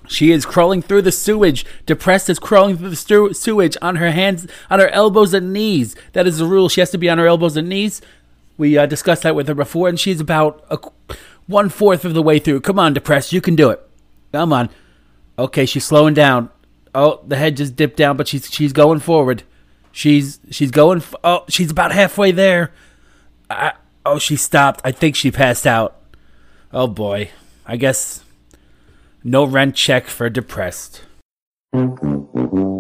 She 0.08 0.32
is 0.32 0.46
crawling 0.46 0.82
through 0.82 1.04
the 1.04 1.12
sewage. 1.12 1.66
Depressed 1.86 2.30
is 2.30 2.40
crawling 2.40 2.78
through 2.78 2.90
the 2.90 2.96
stu- 2.96 3.34
sewage 3.34 3.78
on 3.82 3.98
her 3.98 4.12
hands, 4.12 4.48
on 4.70 4.80
her 4.80 4.90
elbows 4.90 5.34
and 5.34 5.54
knees. 5.54 5.96
That 6.14 6.26
is 6.26 6.40
the 6.40 6.46
rule. 6.46 6.68
She 6.68 6.82
has 6.82 6.90
to 6.92 6.98
be 6.98 7.10
on 7.10 7.20
her 7.20 7.28
elbows 7.28 7.56
and 7.56 7.70
knees. 7.70 8.02
We 8.58 8.78
uh, 8.78 8.88
discussed 8.88 9.24
that 9.24 9.36
with 9.36 9.48
her 9.48 9.56
before, 9.56 9.88
and 9.88 10.00
she's 10.00 10.20
about 10.20 10.66
a, 10.70 10.80
one 11.46 11.70
fourth 11.70 12.06
of 12.06 12.16
the 12.16 12.24
way 12.24 12.40
through. 12.40 12.62
Come 12.62 12.80
on, 12.80 12.94
depressed, 12.94 13.32
you 13.32 13.40
can 13.40 13.56
do 13.56 13.70
it. 13.70 13.82
Come 14.34 14.52
on. 14.52 14.70
Okay, 15.38 15.66
she's 15.66 15.86
slowing 15.86 16.14
down. 16.16 16.50
Oh, 16.96 17.22
the 17.28 17.36
head 17.38 17.58
just 17.58 17.76
dipped 17.76 17.98
down, 17.98 18.18
but 18.18 18.28
she's 18.28 18.50
she's 18.52 18.74
going 18.74 19.00
forward. 19.00 19.44
She's 19.92 20.40
she's 20.50 20.72
going. 20.72 21.00
F- 21.00 21.16
oh, 21.24 21.46
she's 21.50 21.72
about 21.72 21.92
halfway 21.92 22.32
there. 22.32 22.72
I, 23.50 23.74
oh, 24.06 24.20
she 24.20 24.36
stopped. 24.36 24.82
I 24.84 24.92
think 24.92 25.16
she 25.16 25.32
passed 25.32 25.68
out. 25.68 26.02
Oh 26.72 26.88
boy. 26.88 27.30
I 27.66 27.78
guess 27.78 28.24
no 29.24 29.44
rent 29.46 29.76
check 29.76 30.08
for 30.08 30.30
depressed. 30.30 31.04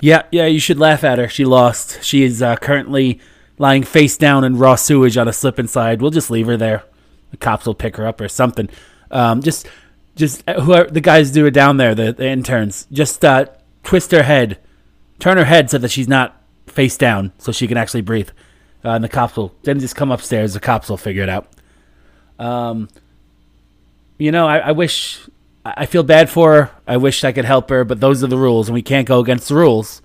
Yeah, 0.00 0.22
yeah, 0.30 0.46
you 0.46 0.60
should 0.60 0.78
laugh 0.78 1.02
at 1.02 1.18
her. 1.18 1.28
She 1.28 1.44
lost. 1.44 2.02
She 2.04 2.22
is 2.22 2.40
uh, 2.40 2.56
currently 2.56 3.20
lying 3.58 3.82
face 3.82 4.16
down 4.16 4.44
in 4.44 4.58
raw 4.58 4.74
sewage 4.74 5.16
on 5.16 5.28
a 5.28 5.32
slip 5.32 5.58
and 5.58 5.68
slide. 5.68 6.00
We'll 6.00 6.10
just 6.10 6.30
leave 6.30 6.46
her 6.46 6.56
there. 6.56 6.84
The 7.30 7.36
cops 7.36 7.66
will 7.66 7.74
pick 7.74 7.96
her 7.96 8.06
up 8.06 8.20
or 8.20 8.28
something. 8.28 8.68
Um, 9.10 9.42
just, 9.42 9.68
just 10.16 10.42
uh, 10.48 10.60
whoever 10.60 10.90
the 10.90 11.00
guys 11.00 11.30
do 11.30 11.46
it 11.46 11.52
down 11.52 11.76
there, 11.76 11.94
the, 11.94 12.12
the 12.12 12.26
interns, 12.26 12.86
just 12.90 13.24
uh, 13.24 13.46
twist 13.82 14.10
her 14.12 14.22
head, 14.22 14.58
turn 15.18 15.36
her 15.36 15.44
head 15.44 15.70
so 15.70 15.78
that 15.78 15.90
she's 15.90 16.08
not 16.08 16.40
face 16.66 16.96
down, 16.96 17.32
so 17.38 17.52
she 17.52 17.66
can 17.66 17.76
actually 17.76 18.02
breathe. 18.02 18.30
Uh, 18.84 18.90
and 18.90 19.04
the 19.04 19.08
cops 19.08 19.36
will 19.36 19.54
then 19.64 19.80
just 19.80 19.96
come 19.96 20.12
upstairs. 20.12 20.54
The 20.54 20.60
cops 20.60 20.88
will 20.88 20.96
figure 20.96 21.22
it 21.22 21.28
out. 21.28 21.48
Um, 22.38 22.88
you 24.18 24.30
know, 24.30 24.46
I, 24.46 24.58
I 24.58 24.72
wish 24.72 25.20
I 25.64 25.86
feel 25.86 26.02
bad 26.02 26.30
for 26.30 26.54
her. 26.54 26.70
I 26.86 26.96
wish 26.96 27.24
I 27.24 27.32
could 27.32 27.44
help 27.44 27.68
her, 27.70 27.84
but 27.84 28.00
those 28.00 28.22
are 28.22 28.28
the 28.28 28.38
rules, 28.38 28.68
and 28.68 28.74
we 28.74 28.82
can't 28.82 29.06
go 29.06 29.20
against 29.20 29.48
the 29.48 29.56
rules. 29.56 30.00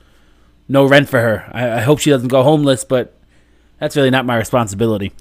No 0.68 0.86
rent 0.86 1.10
for 1.10 1.20
her. 1.20 1.50
I, 1.54 1.78
I 1.78 1.82
hope 1.82 2.00
she 2.00 2.10
doesn't 2.10 2.30
go 2.30 2.44
homeless, 2.44 2.84
but 2.84 3.16
that's 3.84 3.98
really 3.98 4.10
not 4.10 4.26
my 4.26 4.38
responsibility. 4.38 5.12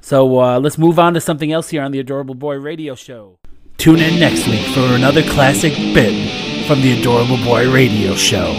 So 0.00 0.40
uh, 0.40 0.58
let's 0.58 0.78
move 0.78 0.98
on 0.98 1.12
to 1.12 1.20
something 1.20 1.52
else 1.52 1.68
here 1.68 1.82
on 1.82 1.92
the 1.92 2.00
Adorable 2.00 2.34
Boy 2.34 2.56
Radio 2.56 2.94
Show. 2.94 3.36
Tune 3.76 4.00
in 4.00 4.18
next 4.18 4.46
week 4.46 4.64
for 4.68 4.80
another 4.94 5.22
classic 5.22 5.74
bit 5.92 6.66
from 6.66 6.80
the 6.80 6.98
Adorable 6.98 7.36
Boy 7.44 7.70
Radio 7.70 8.14
Show. 8.14 8.54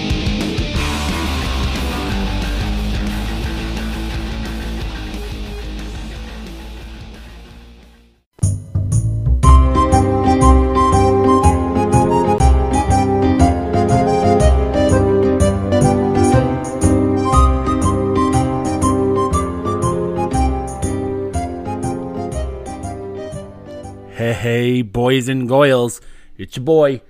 Hey, 24.66 24.82
boys 24.82 25.30
and 25.30 25.48
goyles. 25.48 26.02
It's 26.40 26.58
your 26.58 26.66
boy, 26.66 27.04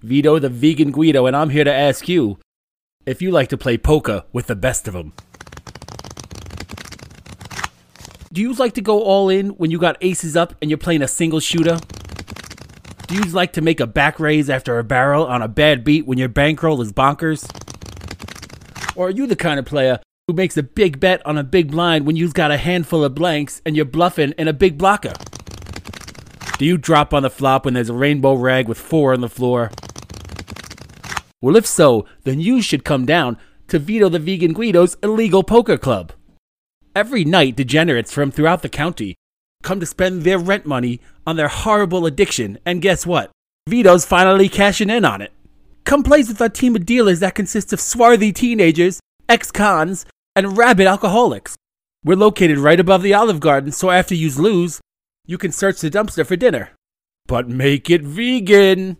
Vito 0.00 0.38
the 0.38 0.48
Vegan 0.48 0.92
Guido, 0.92 1.26
and 1.26 1.36
I'm 1.36 1.50
here 1.50 1.62
to 1.62 1.70
ask 1.70 2.08
you 2.08 2.38
if 3.04 3.20
you 3.20 3.30
like 3.30 3.50
to 3.50 3.58
play 3.58 3.76
poker 3.76 4.24
with 4.32 4.46
the 4.46 4.56
best 4.56 4.88
of 4.88 4.94
them. 4.94 5.12
Do 8.32 8.40
you 8.40 8.54
like 8.54 8.72
to 8.76 8.80
go 8.80 9.02
all 9.02 9.28
in 9.28 9.50
when 9.58 9.70
you 9.70 9.78
got 9.78 9.98
aces 10.00 10.38
up 10.38 10.54
and 10.62 10.70
you're 10.70 10.78
playing 10.78 11.02
a 11.02 11.06
single 11.06 11.38
shooter? 11.38 11.76
Do 13.08 13.14
you 13.14 13.24
like 13.24 13.52
to 13.52 13.60
make 13.60 13.80
a 13.80 13.86
back 13.86 14.18
raise 14.18 14.48
after 14.48 14.78
a 14.78 14.82
barrel 14.82 15.26
on 15.26 15.42
a 15.42 15.48
bad 15.48 15.84
beat 15.84 16.06
when 16.06 16.16
your 16.16 16.30
bankroll 16.30 16.80
is 16.80 16.94
bonkers? 16.94 17.44
Or 18.96 19.08
are 19.08 19.10
you 19.10 19.26
the 19.26 19.36
kind 19.36 19.58
of 19.58 19.66
player 19.66 20.00
who 20.28 20.32
makes 20.32 20.56
a 20.56 20.62
big 20.62 20.98
bet 20.98 21.20
on 21.26 21.36
a 21.36 21.44
big 21.44 21.72
blind 21.72 22.06
when 22.06 22.16
you've 22.16 22.32
got 22.32 22.50
a 22.50 22.56
handful 22.56 23.04
of 23.04 23.14
blanks 23.14 23.60
and 23.66 23.76
you're 23.76 23.84
bluffing 23.84 24.32
in 24.38 24.48
a 24.48 24.54
big 24.54 24.78
blocker? 24.78 25.12
Do 26.58 26.64
you 26.64 26.78
drop 26.78 27.12
on 27.12 27.22
the 27.22 27.30
flop 27.30 27.64
when 27.66 27.74
there's 27.74 27.90
a 27.90 27.94
rainbow 27.94 28.34
rag 28.34 28.66
with 28.66 28.78
four 28.78 29.12
on 29.12 29.20
the 29.20 29.28
floor? 29.28 29.70
Well, 31.42 31.56
if 31.56 31.66
so, 31.66 32.06
then 32.24 32.40
you 32.40 32.62
should 32.62 32.82
come 32.84 33.04
down 33.04 33.36
to 33.68 33.78
Vito 33.78 34.08
the 34.08 34.18
Vegan 34.18 34.54
Guido's 34.54 34.96
illegal 35.02 35.42
poker 35.42 35.76
club. 35.76 36.12
Every 36.94 37.24
night, 37.24 37.56
degenerates 37.56 38.10
from 38.10 38.30
throughout 38.30 38.62
the 38.62 38.70
county 38.70 39.16
come 39.62 39.80
to 39.80 39.86
spend 39.86 40.22
their 40.22 40.38
rent 40.38 40.64
money 40.64 41.00
on 41.26 41.36
their 41.36 41.48
horrible 41.48 42.06
addiction, 42.06 42.56
and 42.64 42.80
guess 42.80 43.04
what? 43.04 43.30
Vito's 43.68 44.06
finally 44.06 44.48
cashing 44.48 44.88
in 44.88 45.04
on 45.04 45.20
it. 45.20 45.32
Come 45.84 46.02
play 46.04 46.18
with 46.18 46.40
our 46.40 46.48
team 46.48 46.76
of 46.76 46.86
dealers 46.86 47.20
that 47.20 47.34
consists 47.34 47.72
of 47.72 47.80
swarthy 47.80 48.32
teenagers, 48.32 49.00
ex 49.28 49.50
cons, 49.50 50.06
and 50.34 50.56
rabid 50.56 50.86
alcoholics. 50.86 51.56
We're 52.04 52.16
located 52.16 52.58
right 52.58 52.78
above 52.78 53.02
the 53.02 53.12
Olive 53.12 53.40
Garden, 53.40 53.72
so 53.72 53.90
after 53.90 54.14
you 54.14 54.30
lose, 54.30 54.80
you 55.26 55.38
can 55.38 55.52
search 55.52 55.80
the 55.80 55.90
dumpster 55.90 56.24
for 56.24 56.36
dinner. 56.36 56.70
But 57.26 57.48
make 57.48 57.90
it 57.90 58.02
vegan! 58.02 58.98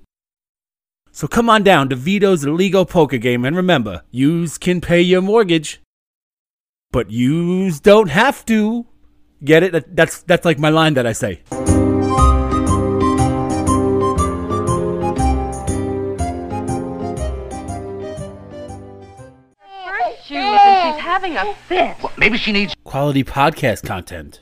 So 1.12 1.27
come 1.27 1.49
on 1.49 1.62
down 1.62 1.89
to 1.89 1.97
Vito's 1.97 2.45
illegal 2.45 2.85
poker 2.85 3.18
game 3.18 3.45
and 3.45 3.57
remember, 3.57 4.03
yous 4.11 4.59
can 4.59 4.81
pay 4.81 5.01
your 5.01 5.22
mortgage. 5.22 5.81
But 6.91 7.11
yous 7.11 7.81
don't 7.81 8.09
have 8.09 8.45
to. 8.47 8.87
Get 9.45 9.62
it? 9.62 9.95
That's 9.95 10.22
that's 10.22 10.45
like 10.45 10.59
my 10.59 10.70
line 10.70 10.95
that 10.95 11.07
I 11.07 11.12
say. 11.12 11.43
She's 20.24 20.35
having 20.99 21.37
a 21.37 21.55
fit. 21.68 21.97
Maybe 22.18 22.37
she 22.37 22.51
needs. 22.51 22.74
Quality 22.83 23.22
podcast 23.22 23.87
content. 23.87 24.41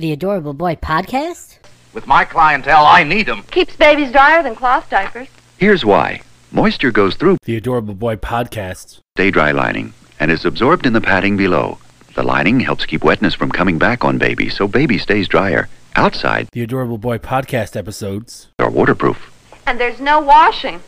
The 0.00 0.12
Adorable 0.12 0.54
Boy 0.54 0.76
podcast? 0.76 1.58
With 1.92 2.06
my 2.06 2.24
clientele, 2.24 2.86
I 2.86 3.04
need 3.04 3.26
them. 3.26 3.42
Keeps 3.50 3.76
babies 3.76 4.10
drier 4.10 4.42
than 4.42 4.54
cloth 4.54 4.88
diapers. 4.88 5.28
Here's 5.58 5.84
why. 5.84 6.22
Moisture 6.50 6.90
goes 6.90 7.16
through 7.16 7.36
The 7.44 7.56
Adorable 7.56 7.92
Boy 7.94 8.16
podcast. 8.16 9.00
stay 9.14 9.30
dry 9.30 9.50
lining 9.52 9.92
and 10.18 10.30
is 10.30 10.46
absorbed 10.46 10.86
in 10.86 10.94
the 10.94 11.02
padding 11.02 11.36
below. 11.36 11.78
The 12.14 12.22
lining 12.22 12.60
helps 12.60 12.86
keep 12.86 13.04
wetness 13.04 13.34
from 13.34 13.52
coming 13.52 13.76
back 13.78 14.02
on 14.02 14.16
baby, 14.16 14.48
so 14.48 14.66
baby 14.66 14.96
stays 14.96 15.28
drier. 15.28 15.68
Outside 15.96 16.48
The 16.52 16.62
Adorable 16.62 16.96
Boy 16.98 17.18
podcast 17.18 17.76
episodes. 17.76 18.48
are 18.58 18.70
waterproof. 18.70 19.30
And 19.66 19.78
there's 19.78 20.00
no 20.00 20.18
washing. 20.18 20.80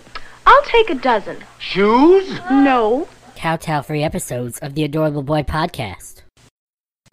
I'll 0.47 0.63
take 0.63 0.89
a 0.89 0.95
dozen. 0.95 1.45
Shoes? 1.59 2.41
No. 2.51 3.09
Kowtow 3.37 3.83
free 3.83 4.03
episodes 4.03 4.59
of 4.61 4.75
the 4.75 4.85
Adorable 4.85 5.23
Boy 5.23 5.43
podcast. 5.43 6.22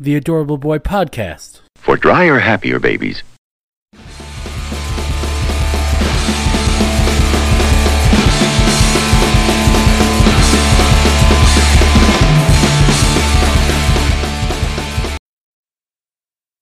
The 0.01 0.15
Adorable 0.15 0.57
Boy 0.57 0.77
podcast. 0.77 1.59
For 1.75 1.97
drier, 1.97 2.39
happier 2.39 2.79
babies. 2.79 3.21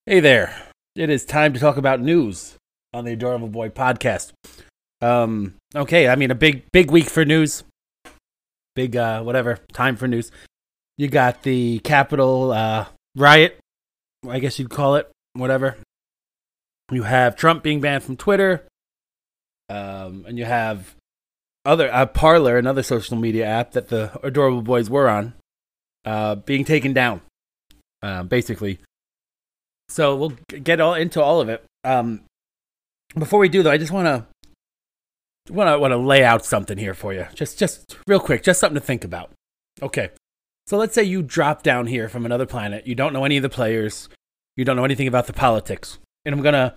Hey 0.08 0.20
there. 0.20 0.56
It 0.96 1.12
is 1.12 1.24
time 1.24 1.54
to 1.54 1.60
talk 1.60 1.78
about 1.78 2.02
news 2.02 2.56
on 2.92 3.06
the 3.06 3.14
Adorable 3.14 3.50
Boy 3.50 3.70
podcast. 3.70 4.32
Um, 5.00 5.54
okay, 5.76 6.08
I 6.08 6.16
mean 6.16 6.32
a 6.32 6.36
big 6.36 6.64
big 6.72 6.90
week 6.90 7.08
for 7.08 7.24
news. 7.24 7.64
Big 8.76 8.98
uh 8.98 9.22
whatever, 9.22 9.60
time 9.74 9.96
for 9.96 10.08
news. 10.08 10.32
You 10.98 11.08
got 11.08 11.44
the 11.44 11.78
Capitol 11.84 12.52
uh 12.52 12.86
riot, 13.18 13.60
I 14.28 14.40
guess 14.40 14.60
you'd 14.60 14.70
call 14.70 14.96
it, 14.96 15.12
whatever. 15.34 15.78
You 16.92 17.04
have 17.04 17.36
Trump 17.36 17.64
being 17.64 17.82
banned 17.82 18.04
from 18.04 18.16
Twitter. 18.16 18.64
Um, 19.70 20.24
and 20.26 20.38
you 20.38 20.46
have 20.46 20.96
other 21.66 21.94
uh, 21.94 22.06
Parler, 22.06 22.58
another 22.58 22.84
social 22.84 23.18
media 23.18 23.46
app 23.46 23.72
that 23.72 23.90
the 23.90 24.18
Adorable 24.24 24.62
Boys 24.62 24.90
were 24.90 25.10
on, 25.10 25.34
uh, 26.06 26.36
being 26.36 26.64
taken 26.64 26.94
down. 26.94 27.22
Uh, 28.02 28.24
basically, 28.24 28.80
so 29.90 30.16
we'll 30.16 30.34
get 30.64 30.80
all 30.80 30.94
into 30.94 31.22
all 31.22 31.42
of 31.42 31.50
it. 31.50 31.66
Um, 31.84 32.22
before 33.18 33.40
we 33.40 33.50
do 33.50 33.64
though, 33.64 33.72
I 33.72 33.78
just 33.78 33.92
want 33.92 34.06
to 34.06 35.54
want 35.54 35.68
to 35.68 35.80
want 35.80 35.92
to 35.92 35.98
lay 35.98 36.24
out 36.24 36.46
something 36.46 36.78
here 36.78 36.94
for 36.94 37.14
you. 37.14 37.26
Just 37.34 37.58
just 37.60 37.98
real 38.08 38.20
quick, 38.20 38.44
just 38.44 38.60
something 38.60 38.80
to 38.80 38.86
think 38.86 39.04
about. 39.04 39.32
Okay. 39.82 40.12
So 40.68 40.78
let's 40.78 40.94
say 40.94 41.04
you 41.04 41.22
drop 41.22 41.64
down 41.64 41.88
here 41.88 42.10
from 42.10 42.26
another 42.26 42.46
planet. 42.46 42.86
You 42.86 42.96
don't 42.96 43.14
know 43.14 43.24
any 43.24 43.38
of 43.38 43.44
the 43.44 43.50
players. 43.50 44.10
You 44.58 44.66
don't 44.66 44.76
know 44.76 44.84
anything 44.84 45.08
about 45.08 45.28
the 45.28 45.34
politics. 45.34 45.98
And 46.26 46.34
I'm 46.34 46.42
going 46.42 46.54
to 46.54 46.74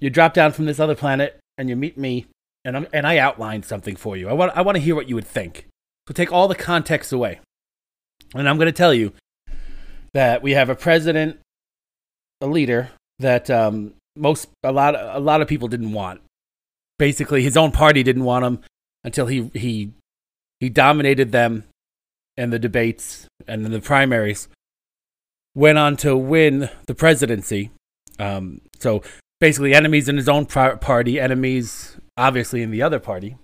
you 0.00 0.10
drop 0.10 0.32
down 0.34 0.52
from 0.52 0.64
this 0.64 0.80
other 0.80 0.94
planet 0.94 1.38
and 1.56 1.68
you 1.68 1.76
meet 1.76 1.98
me, 1.98 2.26
and 2.64 2.76
I'm, 2.76 2.86
and 2.92 3.06
I 3.06 3.18
outlined 3.18 3.64
something 3.64 3.96
for 3.96 4.16
you. 4.16 4.28
I 4.28 4.32
want 4.32 4.56
I 4.56 4.62
want 4.62 4.76
to 4.76 4.82
hear 4.82 4.94
what 4.94 5.08
you 5.08 5.14
would 5.16 5.26
think. 5.26 5.66
So 6.06 6.14
take 6.14 6.32
all 6.32 6.48
the 6.48 6.54
context 6.54 7.12
away, 7.12 7.40
and 8.34 8.48
I'm 8.48 8.56
going 8.56 8.66
to 8.66 8.72
tell 8.72 8.94
you 8.94 9.12
that 10.14 10.42
we 10.42 10.52
have 10.52 10.70
a 10.70 10.76
president, 10.76 11.38
a 12.40 12.46
leader 12.46 12.90
that 13.18 13.50
um, 13.50 13.94
most 14.16 14.48
a 14.62 14.72
lot 14.72 14.94
a 14.94 15.18
lot 15.18 15.42
of 15.42 15.48
people 15.48 15.68
didn't 15.68 15.92
want. 15.92 16.20
Basically, 16.98 17.42
his 17.42 17.56
own 17.56 17.72
party 17.72 18.02
didn't 18.02 18.24
want 18.24 18.44
him 18.44 18.60
until 19.02 19.26
he 19.26 19.50
he 19.54 19.92
he 20.60 20.68
dominated 20.68 21.32
them 21.32 21.64
in 22.38 22.50
the 22.50 22.58
debates 22.58 23.26
and 23.48 23.66
in 23.66 23.72
the 23.72 23.80
primaries. 23.80 24.48
Went 25.54 25.76
on 25.76 25.96
to 25.98 26.16
win 26.16 26.70
the 26.86 26.94
presidency. 26.94 27.70
Um, 28.20 28.60
so 28.78 29.02
basically, 29.40 29.74
enemies 29.74 30.08
in 30.08 30.16
his 30.16 30.28
own 30.28 30.46
party, 30.46 31.18
enemies 31.18 31.96
obviously 32.16 32.62
in 32.62 32.70
the 32.70 32.80
other 32.80 33.00
party, 33.00 33.36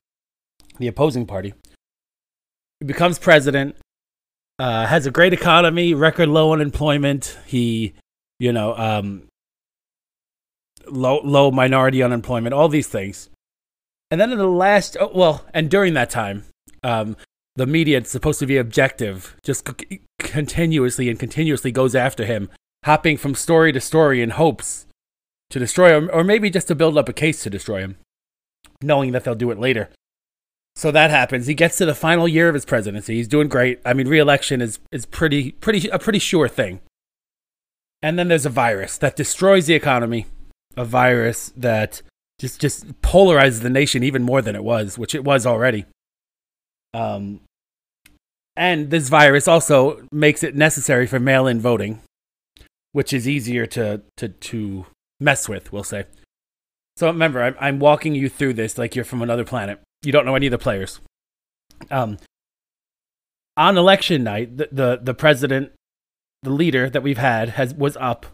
the 0.78 0.86
opposing 0.86 1.26
party. 1.26 1.54
He 2.80 2.86
becomes 2.86 3.18
president. 3.18 3.76
Uh, 4.60 4.86
has 4.86 5.04
a 5.04 5.10
great 5.10 5.32
economy, 5.32 5.94
record 5.94 6.28
low 6.28 6.52
unemployment. 6.52 7.36
He, 7.44 7.94
you 8.38 8.52
know, 8.52 8.76
um, 8.76 9.26
low 10.86 11.20
low 11.24 11.50
minority 11.50 12.00
unemployment, 12.00 12.54
all 12.54 12.68
these 12.68 12.86
things. 12.86 13.30
And 14.12 14.20
then 14.20 14.30
in 14.30 14.38
the 14.38 14.46
last, 14.46 14.96
oh, 15.00 15.10
well, 15.12 15.44
and 15.52 15.68
during 15.68 15.94
that 15.94 16.10
time, 16.10 16.44
um, 16.84 17.16
the 17.56 17.66
media 17.66 18.00
is 18.00 18.10
supposed 18.10 18.40
to 18.40 18.46
be 18.46 18.56
objective, 18.56 19.36
just 19.42 19.68
c- 19.68 20.00
continuously 20.18 21.08
and 21.08 21.18
continuously 21.18 21.70
goes 21.70 21.94
after 21.94 22.24
him, 22.24 22.50
hopping 22.84 23.16
from 23.16 23.34
story 23.34 23.72
to 23.72 23.80
story 23.80 24.22
in 24.22 24.30
hopes 24.30 24.86
to 25.50 25.58
destroy 25.58 25.96
him, 25.96 26.10
or 26.12 26.24
maybe 26.24 26.50
just 26.50 26.68
to 26.68 26.74
build 26.74 26.98
up 26.98 27.08
a 27.08 27.12
case 27.12 27.42
to 27.42 27.50
destroy 27.50 27.80
him, 27.80 27.96
knowing 28.82 29.12
that 29.12 29.24
they'll 29.24 29.34
do 29.34 29.50
it 29.50 29.58
later. 29.58 29.90
So 30.76 30.90
that 30.90 31.10
happens. 31.10 31.46
He 31.46 31.54
gets 31.54 31.78
to 31.78 31.86
the 31.86 31.94
final 31.94 32.26
year 32.26 32.48
of 32.48 32.54
his 32.54 32.64
presidency. 32.64 33.14
He's 33.14 33.28
doing 33.28 33.48
great. 33.48 33.80
I 33.84 33.94
mean, 33.94 34.08
re-election 34.08 34.60
is 34.60 34.80
is 34.90 35.06
pretty 35.06 35.52
pretty 35.52 35.88
a 35.88 35.98
pretty 36.00 36.18
sure 36.18 36.48
thing. 36.48 36.80
And 38.02 38.18
then 38.18 38.28
there's 38.28 38.44
a 38.44 38.50
virus 38.50 38.98
that 38.98 39.16
destroys 39.16 39.66
the 39.66 39.74
economy, 39.74 40.26
a 40.76 40.84
virus 40.84 41.52
that 41.56 42.02
just 42.40 42.60
just 42.60 43.00
polarizes 43.02 43.62
the 43.62 43.70
nation 43.70 44.02
even 44.02 44.24
more 44.24 44.42
than 44.42 44.56
it 44.56 44.64
was, 44.64 44.98
which 44.98 45.14
it 45.14 45.22
was 45.22 45.46
already. 45.46 45.84
Um, 46.94 47.40
and 48.56 48.90
this 48.90 49.08
virus 49.08 49.48
also 49.48 50.06
makes 50.12 50.42
it 50.42 50.54
necessary 50.54 51.06
for 51.06 51.18
mail-in 51.18 51.60
voting, 51.60 52.00
which 52.92 53.12
is 53.12 53.28
easier 53.28 53.66
to 53.66 54.02
to 54.16 54.28
to 54.28 54.86
mess 55.20 55.48
with, 55.48 55.72
we'll 55.72 55.84
say. 55.84 56.04
So 56.96 57.08
remember, 57.08 57.42
I'm, 57.42 57.56
I'm 57.58 57.78
walking 57.80 58.14
you 58.14 58.28
through 58.28 58.54
this 58.54 58.78
like 58.78 58.94
you're 58.94 59.04
from 59.04 59.22
another 59.22 59.44
planet. 59.44 59.80
You 60.02 60.12
don't 60.12 60.24
know 60.24 60.36
any 60.36 60.46
of 60.46 60.52
the 60.52 60.58
players. 60.58 61.00
Um, 61.90 62.18
on 63.56 63.76
election 63.76 64.22
night, 64.22 64.56
the, 64.56 64.68
the, 64.70 65.00
the 65.02 65.14
president, 65.14 65.72
the 66.42 66.50
leader 66.50 66.88
that 66.88 67.02
we've 67.02 67.18
had, 67.18 67.50
has 67.50 67.74
was 67.74 67.96
up, 67.96 68.26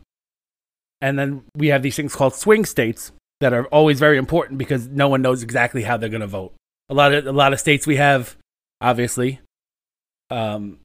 and 1.01 1.19
then 1.19 1.45
we 1.57 1.69
have 1.69 1.83
these 1.83 1.97
things 1.97 2.15
called 2.15 2.35
swing 2.35 2.67
states 2.67 3.13
that 3.41 3.55
are 3.55 3.65
always 3.67 3.99
very 3.99 4.19
important 4.19 4.59
because 4.59 4.89
no 4.89 5.09
one 5.09 5.23
knows 5.23 5.43
exactly 5.43 5.83
how 5.85 5.97
they're 5.97 6.11
going 6.11 6.21
to 6.21 6.27
vote. 6.27 6.53
A 6.91 6.95
lot 6.95 7.15
of 7.15 7.27
a 7.27 7.33
lot 7.33 7.53
of 7.53 7.61
states 7.61 7.87
we 7.87 7.97
have, 7.97 8.37
obviously, 8.81 9.41
um, 10.31 10.79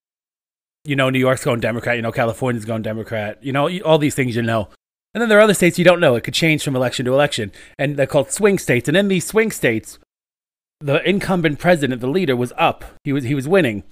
you 0.84 0.96
know, 0.96 1.10
New 1.10 1.20
York's 1.20 1.44
going 1.44 1.60
Democrat. 1.60 1.96
You 1.96 2.02
know, 2.02 2.12
California's 2.12 2.66
going 2.66 2.82
Democrat. 2.82 3.44
You 3.44 3.52
know, 3.52 3.70
all 3.82 3.98
these 3.98 4.16
things 4.16 4.36
you 4.36 4.42
know. 4.42 4.70
And 5.14 5.22
then 5.22 5.30
there 5.30 5.38
are 5.38 5.42
other 5.42 5.54
states 5.54 5.80
you 5.80 5.86
don't 5.86 6.00
know. 6.00 6.16
It 6.16 6.24
could 6.24 6.34
change 6.34 6.64
from 6.64 6.76
election 6.76 7.06
to 7.06 7.14
election. 7.14 7.52
And 7.80 7.98
they're 7.98 8.06
called 8.06 8.32
swing 8.32 8.60
states. 8.60 8.88
And 8.88 8.98
in 8.98 9.08
these 9.08 9.26
swing 9.26 9.52
states, 9.52 9.98
the 10.80 11.08
incumbent 11.08 11.58
president, 11.58 12.02
the 12.02 12.08
leader, 12.08 12.36
was 12.36 12.54
up. 12.58 12.84
He 13.04 13.14
was, 13.14 13.24
he 13.24 13.34
was 13.34 13.48
winning 13.48 13.84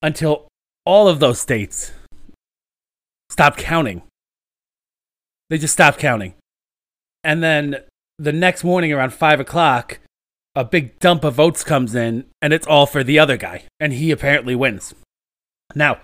until 0.00 0.48
all 0.84 1.06
of 1.06 1.20
those 1.20 1.38
states 1.38 1.92
stopped 3.30 3.58
counting. 3.58 4.02
They 5.50 5.58
just 5.58 5.74
stopped 5.74 5.98
counting. 5.98 6.34
And 7.22 7.42
then 7.42 7.76
the 8.18 8.32
next 8.32 8.64
morning 8.64 8.92
around 8.92 9.12
five 9.12 9.38
o'clock, 9.38 10.00
a 10.54 10.64
big 10.64 10.98
dump 10.98 11.24
of 11.24 11.34
votes 11.34 11.64
comes 11.64 11.94
in, 11.94 12.26
and 12.40 12.52
it's 12.52 12.66
all 12.66 12.86
for 12.86 13.02
the 13.02 13.18
other 13.18 13.36
guy. 13.36 13.64
And 13.80 13.92
he 13.92 14.10
apparently 14.10 14.54
wins. 14.54 14.94
Now, 15.74 16.00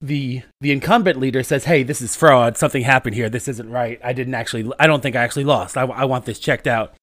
the 0.00 0.42
the 0.60 0.72
incumbent 0.72 1.18
leader 1.18 1.42
says, 1.42 1.64
"Hey, 1.64 1.82
this 1.82 2.00
is 2.00 2.16
fraud. 2.16 2.56
Something 2.56 2.82
happened 2.82 3.14
here. 3.14 3.28
This 3.28 3.48
isn't 3.48 3.70
right. 3.70 4.00
I 4.02 4.12
didn't 4.12 4.34
actually. 4.34 4.70
I 4.78 4.86
don't 4.86 5.02
think 5.02 5.16
I 5.16 5.22
actually 5.22 5.44
lost. 5.44 5.76
I, 5.76 5.82
I 5.84 6.04
want 6.04 6.24
this 6.24 6.38
checked 6.38 6.66
out." 6.66 6.94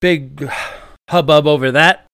Big 0.00 0.48
hubbub 1.10 1.46
over 1.46 1.70
that. 1.72 2.06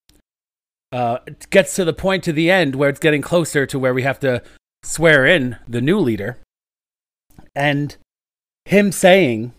Uh, 0.93 1.19
it 1.27 1.49
gets 1.51 1.75
to 1.77 1.85
the 1.85 1.93
point 1.93 2.23
to 2.25 2.33
the 2.33 2.51
end 2.51 2.75
where 2.75 2.91
it's 2.91 3.01
getting 3.01 3.23
closer 3.23 3.67
to 3.67 3.79
where 3.79 3.95
we 3.95 4.03
have 4.03 4.21
to 4.21 4.43
swear 4.83 5.27
in 5.27 5.57
the 5.67 5.81
new 5.81 5.99
leader, 5.99 6.39
and 7.55 7.97
him 8.67 8.93
saying 8.93 9.53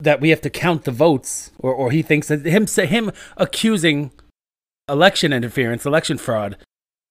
that 0.00 0.20
we 0.20 0.30
have 0.30 0.40
to 0.42 0.50
count 0.50 0.84
the 0.84 0.90
votes, 0.90 1.50
or 1.58 1.72
or 1.74 1.90
he 1.90 2.02
thinks 2.02 2.28
that 2.28 2.44
him 2.44 2.66
him 2.66 3.12
accusing 3.36 4.10
election 4.88 5.32
interference, 5.32 5.86
election 5.86 6.18
fraud 6.18 6.56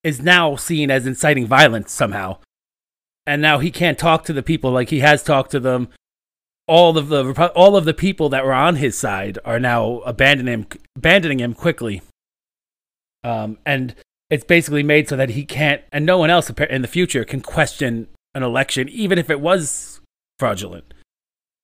is 0.04 0.22
now 0.22 0.56
seen 0.56 0.92
as 0.92 1.08
inciting 1.08 1.48
violence 1.48 1.92
somehow. 1.92 2.38
And 3.26 3.42
now 3.42 3.60
he 3.60 3.72
can't 3.72 3.98
talk 3.98 4.26
to 4.26 4.34
the 4.34 4.44
people 4.44 4.72
like 4.72 4.90
he 4.90 5.00
has 5.00 5.24
talked 5.24 5.52
to 5.52 5.60
them. 5.60 5.88
All 6.68 6.98
of 6.98 7.10
the 7.10 7.52
all 7.56 7.76
of 7.76 7.86
the 7.86 7.94
people 7.94 8.30
that 8.30 8.46
were 8.46 8.54
on 8.54 8.78
his 8.78 8.98
side 8.98 9.38
are 9.46 9.60
now 9.60 10.00
abandoning 10.00 10.54
him, 10.54 10.68
abandoning 10.96 11.40
him 11.40 11.54
quickly. 11.54 12.02
Um, 13.24 13.58
and 13.66 13.96
it's 14.30 14.44
basically 14.44 14.84
made 14.84 15.08
so 15.08 15.16
that 15.16 15.32
he 15.32 15.46
can't, 15.46 15.82
and 15.92 16.06
no 16.06 16.18
one 16.18 16.30
else 16.30 16.50
in 16.50 16.82
the 16.82 16.88
future 16.88 17.24
can 17.24 17.42
question 17.42 18.08
an 18.34 18.44
election, 18.44 18.90
even 18.90 19.18
if 19.18 19.30
it 19.30 19.40
was 19.40 20.02
fraudulent. 20.40 20.94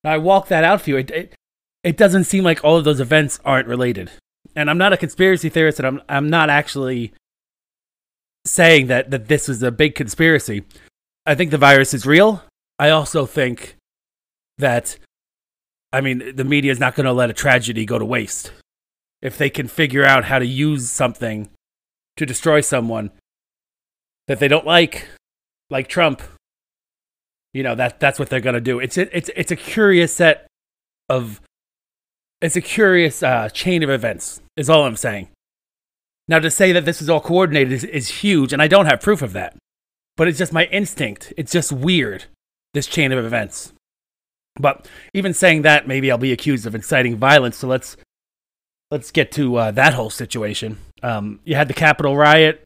I 0.04 0.18
walk 0.18 0.48
that 0.48 0.64
out 0.64 0.82
for 0.82 0.92
you. 0.92 0.98
It, 0.98 1.12
it, 1.12 1.36
it 1.84 1.98
doesn't 1.98 2.26
seem 2.26 2.44
like 2.44 2.64
all 2.64 2.78
of 2.78 2.84
those 2.84 3.00
events 3.00 3.40
aren't 3.44 3.68
related. 3.68 4.12
And 4.56 4.70
I'm 4.70 4.78
not 4.78 4.94
a 4.94 4.98
conspiracy 4.98 5.50
theorist, 5.50 5.80
and 5.80 5.88
I'm 5.88 6.02
I'm 6.10 6.30
not 6.30 6.50
actually 6.50 7.14
saying 8.46 8.88
that, 8.88 9.12
that 9.12 9.28
this 9.28 9.48
was 9.48 9.62
a 9.62 9.72
big 9.72 9.96
conspiracy. 9.96 10.64
I 11.26 11.36
think 11.36 11.52
the 11.52 11.58
virus 11.58 11.94
is 11.94 12.06
real. 12.06 12.44
I 12.80 12.90
also 12.90 13.26
think 13.26 13.76
that, 14.58 14.98
I 15.94 16.02
mean, 16.02 16.36
the 16.36 16.46
media 16.46 16.72
is 16.72 16.80
not 16.80 16.96
going 16.96 17.06
to 17.06 17.14
let 17.14 17.30
a 17.30 17.34
tragedy 17.34 17.86
go 17.86 18.00
to 18.00 18.06
waste. 18.06 18.52
If 19.22 19.38
they 19.38 19.50
can 19.50 19.68
figure 19.68 20.06
out 20.06 20.26
how 20.26 20.40
to 20.40 20.46
use 20.46 20.90
something 20.90 21.50
to 22.18 22.26
destroy 22.26 22.62
someone 22.62 23.12
that 24.28 24.40
they 24.40 24.48
don't 24.48 24.66
like, 24.66 25.10
like 25.70 25.90
Trump, 25.90 26.22
you 27.54 27.64
know 27.64 27.76
that 27.76 28.00
that's 28.00 28.20
what 28.20 28.30
they're 28.30 28.42
to 28.42 28.62
do. 28.62 28.80
It's 28.80 28.98
a, 28.98 29.16
it's 29.16 29.30
it's 29.36 29.52
a 29.52 29.56
curious 29.56 30.14
set 30.14 30.48
of 31.08 31.42
it's 32.42 32.56
a 32.56 32.62
curious 32.62 33.22
uh, 33.24 33.50
chain 33.50 33.84
of 33.84 33.90
events. 33.90 34.42
Is 34.56 34.70
all 34.70 34.86
I'm 34.86 34.96
saying. 34.96 35.30
Now, 36.28 36.38
to 36.38 36.52
say 36.52 36.72
that 36.74 36.86
this 36.86 37.02
is 37.02 37.10
all 37.10 37.22
coordinated 37.22 37.74
is, 37.74 37.84
is 37.84 38.08
huge, 38.08 38.54
and 38.54 38.62
I 38.62 38.68
don't 38.68 38.86
have 38.86 39.02
proof 39.02 39.24
of 39.24 39.34
that. 39.34 39.56
But 40.16 40.28
it's 40.28 40.38
just 40.38 40.54
my 40.54 40.66
instinct. 40.66 41.34
It's 41.38 41.52
just 41.52 41.72
weird, 41.72 42.26
this 42.76 42.86
chain 42.86 43.12
of 43.12 43.26
events. 43.26 43.74
But 44.56 44.88
even 45.14 45.34
saying 45.34 45.64
that, 45.64 45.88
maybe 45.88 46.12
I'll 46.12 46.20
be 46.20 46.32
accused 46.32 46.68
of 46.68 46.76
inciting 46.76 47.16
violence. 47.16 47.58
So 47.58 47.68
let's 47.68 47.98
let's 48.92 49.10
get 49.10 49.32
to 49.34 49.56
uh, 49.56 49.72
that 49.72 49.96
whole 49.96 50.12
situation. 50.12 50.78
Um, 51.02 51.40
you 51.46 51.56
had 51.56 51.68
the 51.68 51.74
Capitol 51.74 52.16
riot, 52.16 52.64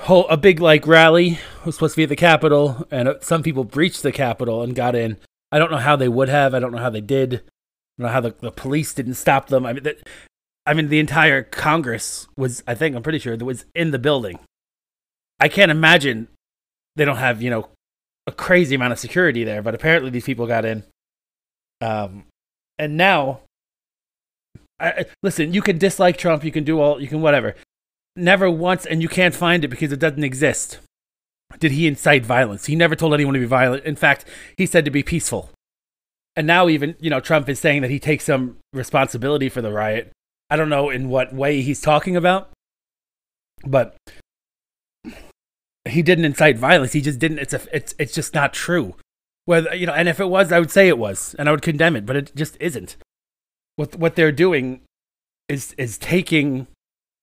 whole 0.00 0.28
a 0.28 0.36
big 0.36 0.60
like 0.60 0.86
rally 0.86 1.38
was 1.64 1.74
supposed 1.74 1.94
to 1.94 1.98
be 1.98 2.02
at 2.04 2.08
the 2.08 2.16
Capitol, 2.16 2.86
and 2.90 3.08
uh, 3.08 3.14
some 3.20 3.42
people 3.42 3.64
breached 3.64 4.02
the 4.02 4.12
Capitol 4.12 4.62
and 4.62 4.74
got 4.74 4.94
in. 4.94 5.16
I 5.52 5.58
don't 5.58 5.70
know 5.70 5.78
how 5.78 5.96
they 5.96 6.08
would 6.08 6.28
have. 6.28 6.54
I 6.54 6.58
don't 6.58 6.72
know 6.72 6.78
how 6.78 6.90
they 6.90 7.00
did. 7.00 7.34
I 7.34 7.38
don't 7.98 8.06
know 8.06 8.12
how 8.12 8.20
the, 8.20 8.34
the 8.40 8.52
police 8.52 8.94
didn't 8.94 9.14
stop 9.14 9.48
them. 9.48 9.66
I 9.66 9.72
mean, 9.72 9.82
that, 9.82 10.08
I 10.66 10.74
mean, 10.74 10.88
the 10.88 11.00
entire 11.00 11.42
Congress 11.42 12.28
was, 12.36 12.62
I 12.66 12.74
think, 12.74 12.94
I'm 12.94 13.02
pretty 13.02 13.18
sure, 13.18 13.36
that 13.36 13.44
was 13.44 13.64
in 13.74 13.90
the 13.90 13.98
building. 13.98 14.38
I 15.38 15.48
can't 15.48 15.70
imagine 15.70 16.28
they 16.96 17.04
don't 17.04 17.16
have, 17.16 17.42
you 17.42 17.50
know, 17.50 17.68
a 18.26 18.32
crazy 18.32 18.74
amount 18.74 18.92
of 18.92 18.98
security 18.98 19.44
there, 19.44 19.62
but 19.62 19.74
apparently 19.74 20.10
these 20.10 20.24
people 20.24 20.46
got 20.46 20.64
in. 20.64 20.84
Um, 21.80 22.24
and 22.78 22.96
now, 22.96 23.40
I, 24.78 25.06
listen, 25.22 25.52
you 25.52 25.62
can 25.62 25.78
dislike 25.78 26.16
Trump, 26.16 26.44
you 26.44 26.52
can 26.52 26.64
do 26.64 26.80
all, 26.80 27.00
you 27.00 27.08
can 27.08 27.20
whatever. 27.20 27.56
Never 28.16 28.50
once, 28.50 28.86
and 28.86 29.02
you 29.02 29.08
can't 29.08 29.34
find 29.34 29.64
it 29.64 29.68
because 29.68 29.92
it 29.92 30.00
doesn't 30.00 30.24
exist. 30.24 30.78
Did 31.58 31.72
he 31.72 31.86
incite 31.86 32.24
violence? 32.24 32.66
He 32.66 32.76
never 32.76 32.94
told 32.94 33.14
anyone 33.14 33.34
to 33.34 33.40
be 33.40 33.46
violent. 33.46 33.84
In 33.84 33.96
fact, 33.96 34.24
he 34.56 34.66
said 34.66 34.84
to 34.84 34.90
be 34.90 35.02
peaceful. 35.02 35.50
And 36.36 36.46
now, 36.46 36.68
even, 36.68 36.94
you 37.00 37.10
know, 37.10 37.20
Trump 37.20 37.48
is 37.48 37.58
saying 37.58 37.82
that 37.82 37.90
he 37.90 37.98
takes 37.98 38.24
some 38.24 38.58
responsibility 38.72 39.48
for 39.48 39.60
the 39.60 39.72
riot. 39.72 40.12
I 40.48 40.56
don't 40.56 40.68
know 40.68 40.90
in 40.90 41.08
what 41.08 41.34
way 41.34 41.60
he's 41.62 41.80
talking 41.80 42.16
about, 42.16 42.50
but 43.64 43.96
he 45.88 46.02
didn't 46.02 46.24
incite 46.24 46.58
violence. 46.58 46.92
He 46.92 47.00
just 47.00 47.18
didn't. 47.18 47.38
It's 47.38 47.54
a. 47.54 47.60
It's 47.72 47.94
it's 47.98 48.14
just 48.14 48.34
not 48.34 48.52
true. 48.52 48.94
Whether 49.44 49.74
you 49.74 49.86
know, 49.86 49.92
and 49.92 50.08
if 50.08 50.20
it 50.20 50.28
was, 50.28 50.52
I 50.52 50.60
would 50.60 50.70
say 50.70 50.88
it 50.88 50.98
was, 50.98 51.34
and 51.38 51.48
I 51.48 51.52
would 51.52 51.62
condemn 51.62 51.96
it, 51.96 52.06
but 52.06 52.16
it 52.16 52.34
just 52.34 52.56
isn't. 52.60 52.96
What 53.76 53.96
what 53.96 54.14
they're 54.14 54.32
doing 54.32 54.80
is 55.48 55.74
is 55.78 55.98
taking 55.98 56.66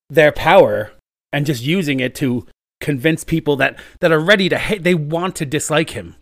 their 0.10 0.32
power 0.32 0.91
and 1.32 1.45
just 1.45 1.64
using 1.64 1.99
it 1.99 2.16
to 2.16 2.45
convince 2.80 3.24
people 3.24 3.55
that 3.58 3.78
that 3.99 4.12
are 4.12 4.20
ready 4.20 4.49
to 4.49 4.58
hate. 4.58 4.84
They 4.84 4.95
want 4.95 5.36
to 5.38 5.45
dislike 5.45 5.91
him, 5.91 6.16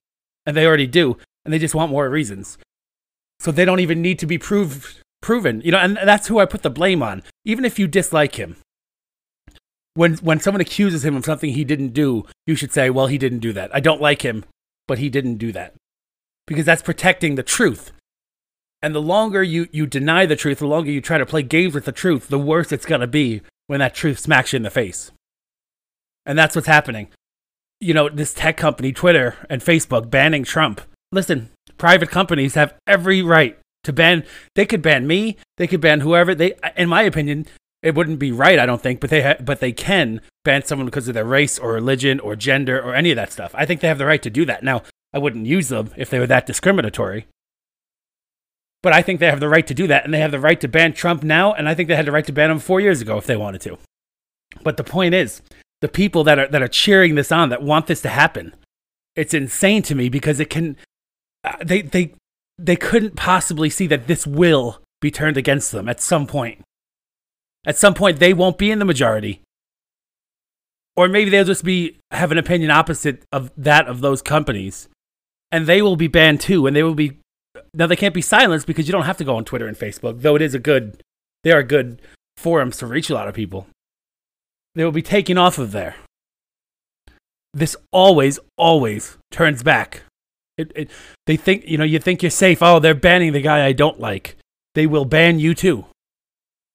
and 0.45 0.55
they 0.55 0.65
already 0.65 0.88
do, 0.88 1.17
and 1.43 1.53
they 1.53 1.59
just 1.59 1.75
want 1.75 1.91
more 1.91 2.09
reasons. 2.09 2.57
So 3.39 3.51
they 3.51 3.65
don't 3.65 3.79
even 3.79 4.01
need 4.01 4.19
to 4.19 4.25
be 4.25 4.38
proved 4.38 5.01
proven. 5.21 5.61
You 5.61 5.71
know, 5.71 5.79
and 5.79 5.97
that's 5.97 6.27
who 6.27 6.39
I 6.39 6.45
put 6.45 6.63
the 6.63 6.69
blame 6.69 7.03
on. 7.03 7.23
Even 7.43 7.65
if 7.65 7.77
you 7.77 7.88
dislike 7.88 8.36
him, 8.36 8.57
when 9.93 10.15
when 10.17 10.39
someone 10.39 10.61
accuses 10.61 11.03
him 11.03 11.15
of 11.15 11.25
something 11.25 11.51
he 11.51 11.63
didn't 11.63 11.93
do, 11.93 12.25
you 12.45 12.55
should 12.55 12.71
say, 12.71 12.89
"Well, 12.89 13.07
he 13.07 13.17
didn't 13.17 13.39
do 13.39 13.53
that. 13.53 13.73
I 13.73 13.79
don't 13.79 14.01
like 14.01 14.21
him, 14.21 14.45
but 14.88 14.99
he 14.99 15.09
didn't 15.09 15.38
do 15.38 15.51
that." 15.51 15.73
Because 16.47 16.65
that's 16.65 16.83
protecting 16.83 17.36
the 17.36 17.43
truth. 17.43 17.91
And 18.81 18.93
the 18.93 19.01
longer 19.01 19.41
you, 19.41 19.67
you 19.71 19.88
deny 19.88 20.27
the 20.27 20.36
truth, 20.36 20.59
the 20.59 20.67
longer 20.67 20.91
you 20.91 21.01
try 21.01 21.17
to 21.17 21.25
play 21.25 21.41
games 21.41 21.73
with 21.73 21.86
the 21.86 21.91
truth, 21.91 22.27
the 22.27 22.38
worse 22.38 22.71
it's 22.71 22.86
going 22.86 23.01
to 23.01 23.07
be 23.07 23.41
when 23.68 23.80
that 23.80 23.95
truth 23.95 24.20
smacks 24.20 24.53
you 24.53 24.57
in 24.57 24.63
the 24.63 24.70
face. 24.70 25.11
And 26.26 26.38
that's 26.38 26.55
what's 26.55 26.68
happening. 26.68 27.09
You 27.80 27.93
know, 27.93 28.09
this 28.09 28.34
tech 28.34 28.57
company, 28.57 28.91
Twitter 28.91 29.36
and 29.49 29.61
Facebook, 29.61 30.09
banning 30.09 30.43
Trump. 30.43 30.82
Listen, 31.11 31.49
private 31.78 32.09
companies 32.09 32.55
have 32.55 32.74
every 32.88 33.22
right 33.22 33.57
to 33.84 33.93
ban. 33.93 34.24
They 34.55 34.66
could 34.66 34.82
ban 34.82 35.07
me. 35.07 35.38
They 35.57 35.68
could 35.68 35.82
ban 35.82 36.01
whoever. 36.01 36.34
They, 36.34 36.53
in 36.76 36.89
my 36.89 37.03
opinion, 37.03 37.45
it 37.84 37.93
wouldn't 37.93 38.20
be 38.20 38.32
right, 38.32 38.57
I 38.57 38.66
don't 38.66 38.82
think, 38.82 38.99
but 38.99 39.11
they 39.11 39.22
ha- 39.22 39.36
but 39.39 39.59
they 39.59 39.72
can 39.72 40.22
ban 40.43 40.66
someone 40.66 40.88
because 40.88 41.07
of 41.07 41.13
their 41.13 41.26
race 41.26 41.59
or 41.59 41.74
religion 41.74 42.20
or 42.20 42.36
gender 42.36 42.82
or 42.82 42.95
any 42.95 43.11
of 43.11 43.16
that 43.18 43.32
stuff. 43.32 43.51
I 43.53 43.66
think 43.66 43.82
they 43.82 43.88
have 43.88 43.99
the 43.99 44.07
right 44.07 44.24
to 44.24 44.30
do 44.30 44.45
that. 44.45 44.63
Now, 44.63 44.82
I 45.13 45.20
wouldn't 45.20 45.45
use 45.45 45.70
them 45.70 45.91
if 45.95 46.09
they 46.09 46.20
were 46.20 46.28
that 46.28 46.47
discriminatory. 46.47 47.28
But 48.86 48.93
I 48.93 49.01
think 49.01 49.19
they 49.19 49.25
have 49.25 49.39
the 49.39 49.49
right 49.49 49.65
to 49.65 49.73
do 49.73 49.88
that, 49.88 50.05
and 50.05 50.13
they 50.13 50.19
have 50.19 50.29
the 50.29 50.39
right 50.39 50.61
to 50.61 50.67
ban 50.67 50.93
Trump 50.93 51.23
now, 51.23 51.53
and 51.53 51.67
I 51.67 51.73
think 51.73 51.89
they 51.89 51.95
had 51.95 52.05
the 52.05 52.11
right 52.11 52.27
to 52.27 52.31
ban 52.31 52.51
him 52.51 52.59
four 52.59 52.79
years 52.79 53.01
ago 53.01 53.17
if 53.17 53.25
they 53.25 53.36
wanted 53.36 53.61
to. 53.61 53.79
But 54.61 54.77
the 54.77 54.83
point 54.83 55.15
is, 55.15 55.41
the 55.81 55.88
people 55.88 56.23
that 56.23 56.38
are 56.38 56.47
that 56.49 56.61
are 56.61 56.67
cheering 56.67 57.15
this 57.15 57.31
on, 57.31 57.49
that 57.49 57.63
want 57.63 57.88
this 57.88 58.03
to 58.03 58.09
happen, 58.09 58.53
it's 59.15 59.33
insane 59.33 59.81
to 59.81 59.95
me 59.95 60.07
because 60.07 60.39
it 60.39 60.51
can. 60.51 60.77
Uh, 61.43 61.55
they 61.65 61.81
they 61.81 62.13
they 62.59 62.75
couldn't 62.75 63.15
possibly 63.15 63.71
see 63.71 63.88
that 63.88 64.05
this 64.05 64.27
will 64.27 64.83
be 65.01 65.09
turned 65.09 65.38
against 65.38 65.71
them 65.71 65.89
at 65.89 65.99
some 65.99 66.27
point. 66.27 66.61
At 67.65 67.77
some 67.77 67.95
point, 67.95 68.19
they 68.19 68.36
won't 68.36 68.59
be 68.59 68.69
in 68.69 68.77
the 68.77 68.86
majority. 68.86 69.41
Or 70.95 71.07
maybe 71.07 71.31
they'll 71.31 71.43
just 71.43 71.63
be 71.63 71.97
have 72.11 72.31
an 72.31 72.38
opinion 72.38 72.69
opposite 72.69 73.23
of 73.31 73.51
that 73.57 73.88
of 73.88 74.01
those 74.01 74.21
companies. 74.21 74.89
And 75.51 75.65
they 75.65 75.81
will 75.81 75.95
be 75.95 76.07
banned 76.07 76.39
too. 76.39 76.67
And 76.67 76.75
they 76.75 76.83
will 76.83 76.93
be 76.93 77.17
now 77.74 77.88
they 77.88 77.95
can't 77.95 78.14
be 78.14 78.22
silenced 78.22 78.68
because 78.68 78.88
you 78.88 78.91
don't 78.91 79.06
have 79.06 79.18
to 79.18 79.24
go 79.24 79.36
on 79.36 79.45
Twitter 79.45 79.68
and 79.68 79.78
Facebook, 79.78 80.22
though 80.22 80.36
it 80.36 80.41
is 80.41 80.53
a 80.53 80.60
good 80.60 81.01
they 81.43 81.51
are 81.51 81.64
good 81.64 82.01
forums 82.36 82.78
to 82.78 82.88
reach 82.88 83.10
a 83.10 83.14
lot 83.14 83.28
of 83.28 83.36
people. 83.36 83.68
They 84.74 84.84
will 84.84 84.91
be 84.91 85.01
taken 85.01 85.38
off 85.38 85.58
of 85.58 85.72
there. 85.72 85.95
This 87.53 87.78
always, 87.93 88.39
always 88.58 89.18
turns 89.32 89.64
back. 89.64 90.01
It, 90.58 90.72
it, 90.76 90.91
they 91.28 91.38
think, 91.38 91.66
you 91.68 91.78
know, 91.78 91.84
you 91.84 91.99
think 91.99 92.22
you're 92.22 92.32
safe. 92.32 92.62
Oh, 92.62 92.80
they're 92.80 92.95
banning 92.95 93.32
the 93.32 93.41
guy 93.41 93.66
I 93.66 93.74
don't 93.74 93.99
like. 93.99 94.38
They 94.74 94.88
will 94.88 95.06
ban 95.06 95.39
you 95.39 95.53
too. 95.53 95.86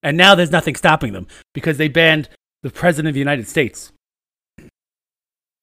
And 0.02 0.16
now 0.16 0.34
there's 0.34 0.52
nothing 0.52 0.76
stopping 0.76 1.12
them 1.12 1.26
because 1.52 1.76
they 1.76 1.88
banned 1.88 2.28
the 2.62 2.70
President 2.70 3.08
of 3.08 3.14
the 3.14 3.20
United 3.20 3.48
States. 3.48 3.92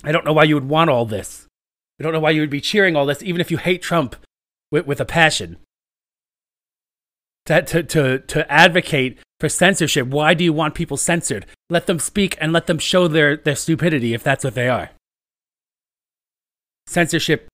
I 0.03 0.11
don't 0.11 0.25
know 0.25 0.33
why 0.33 0.43
you 0.43 0.55
would 0.55 0.69
want 0.69 0.89
all 0.89 1.05
this. 1.05 1.47
I 1.99 2.03
don't 2.03 2.13
know 2.13 2.19
why 2.19 2.31
you 2.31 2.41
would 2.41 2.49
be 2.49 2.61
cheering 2.61 2.95
all 2.95 3.05
this, 3.05 3.23
even 3.23 3.41
if 3.41 3.49
you 3.49 3.57
hate 3.57 3.81
Trump 3.81 4.15
with, 4.71 4.85
with 4.85 5.01
a 5.01 5.05
passion. 5.05 5.57
To, 7.45 7.61
to, 7.61 7.83
to, 7.83 8.19
to 8.19 8.51
advocate 8.51 9.19
for 9.39 9.47
censorship, 9.47 10.07
why 10.07 10.33
do 10.33 10.43
you 10.43 10.51
want 10.51 10.75
people 10.75 10.97
censored? 10.97 11.45
Let 11.69 11.87
them 11.87 11.99
speak 11.99 12.37
and 12.41 12.51
let 12.51 12.67
them 12.67 12.77
show 12.77 13.07
their, 13.07 13.37
their 13.37 13.55
stupidity 13.55 14.13
if 14.13 14.23
that's 14.23 14.43
what 14.43 14.55
they 14.55 14.67
are. 14.67 14.89
Censorship, 16.87 17.47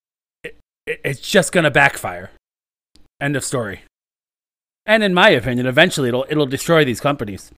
it, 0.43 0.59
it's 0.87 1.19
just 1.19 1.51
going 1.51 1.63
to 1.63 1.71
backfire. 1.71 2.31
End 3.21 3.35
of 3.35 3.43
story. 3.43 3.81
And 4.85 5.03
in 5.03 5.13
my 5.13 5.29
opinion, 5.29 5.65
eventually 5.65 6.09
it'll 6.09 6.25
it'll 6.29 6.45
destroy 6.45 6.83
these 6.83 6.99
companies. 6.99 7.51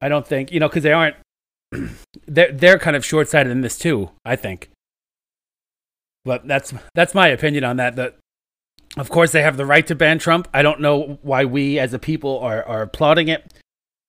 I 0.00 0.08
don't 0.08 0.26
think 0.26 0.52
you 0.52 0.60
know 0.60 0.68
because 0.68 0.82
they 0.82 0.92
aren't. 0.92 1.16
they're 2.26 2.52
they're 2.52 2.78
kind 2.78 2.96
of 2.96 3.04
short 3.04 3.28
sighted 3.28 3.52
in 3.52 3.62
this 3.62 3.78
too. 3.78 4.10
I 4.24 4.36
think. 4.36 4.70
But 6.24 6.46
that's 6.46 6.74
that's 6.94 7.14
my 7.14 7.28
opinion 7.28 7.64
on 7.64 7.76
that. 7.78 7.96
That 7.96 8.16
of 8.96 9.10
course 9.10 9.32
they 9.32 9.42
have 9.42 9.56
the 9.56 9.66
right 9.66 9.86
to 9.86 9.94
ban 9.94 10.18
Trump. 10.18 10.48
I 10.52 10.62
don't 10.62 10.80
know 10.80 11.18
why 11.22 11.44
we 11.44 11.78
as 11.78 11.92
a 11.94 11.98
people 11.98 12.38
are 12.40 12.62
are 12.64 12.82
applauding 12.82 13.28
it. 13.28 13.52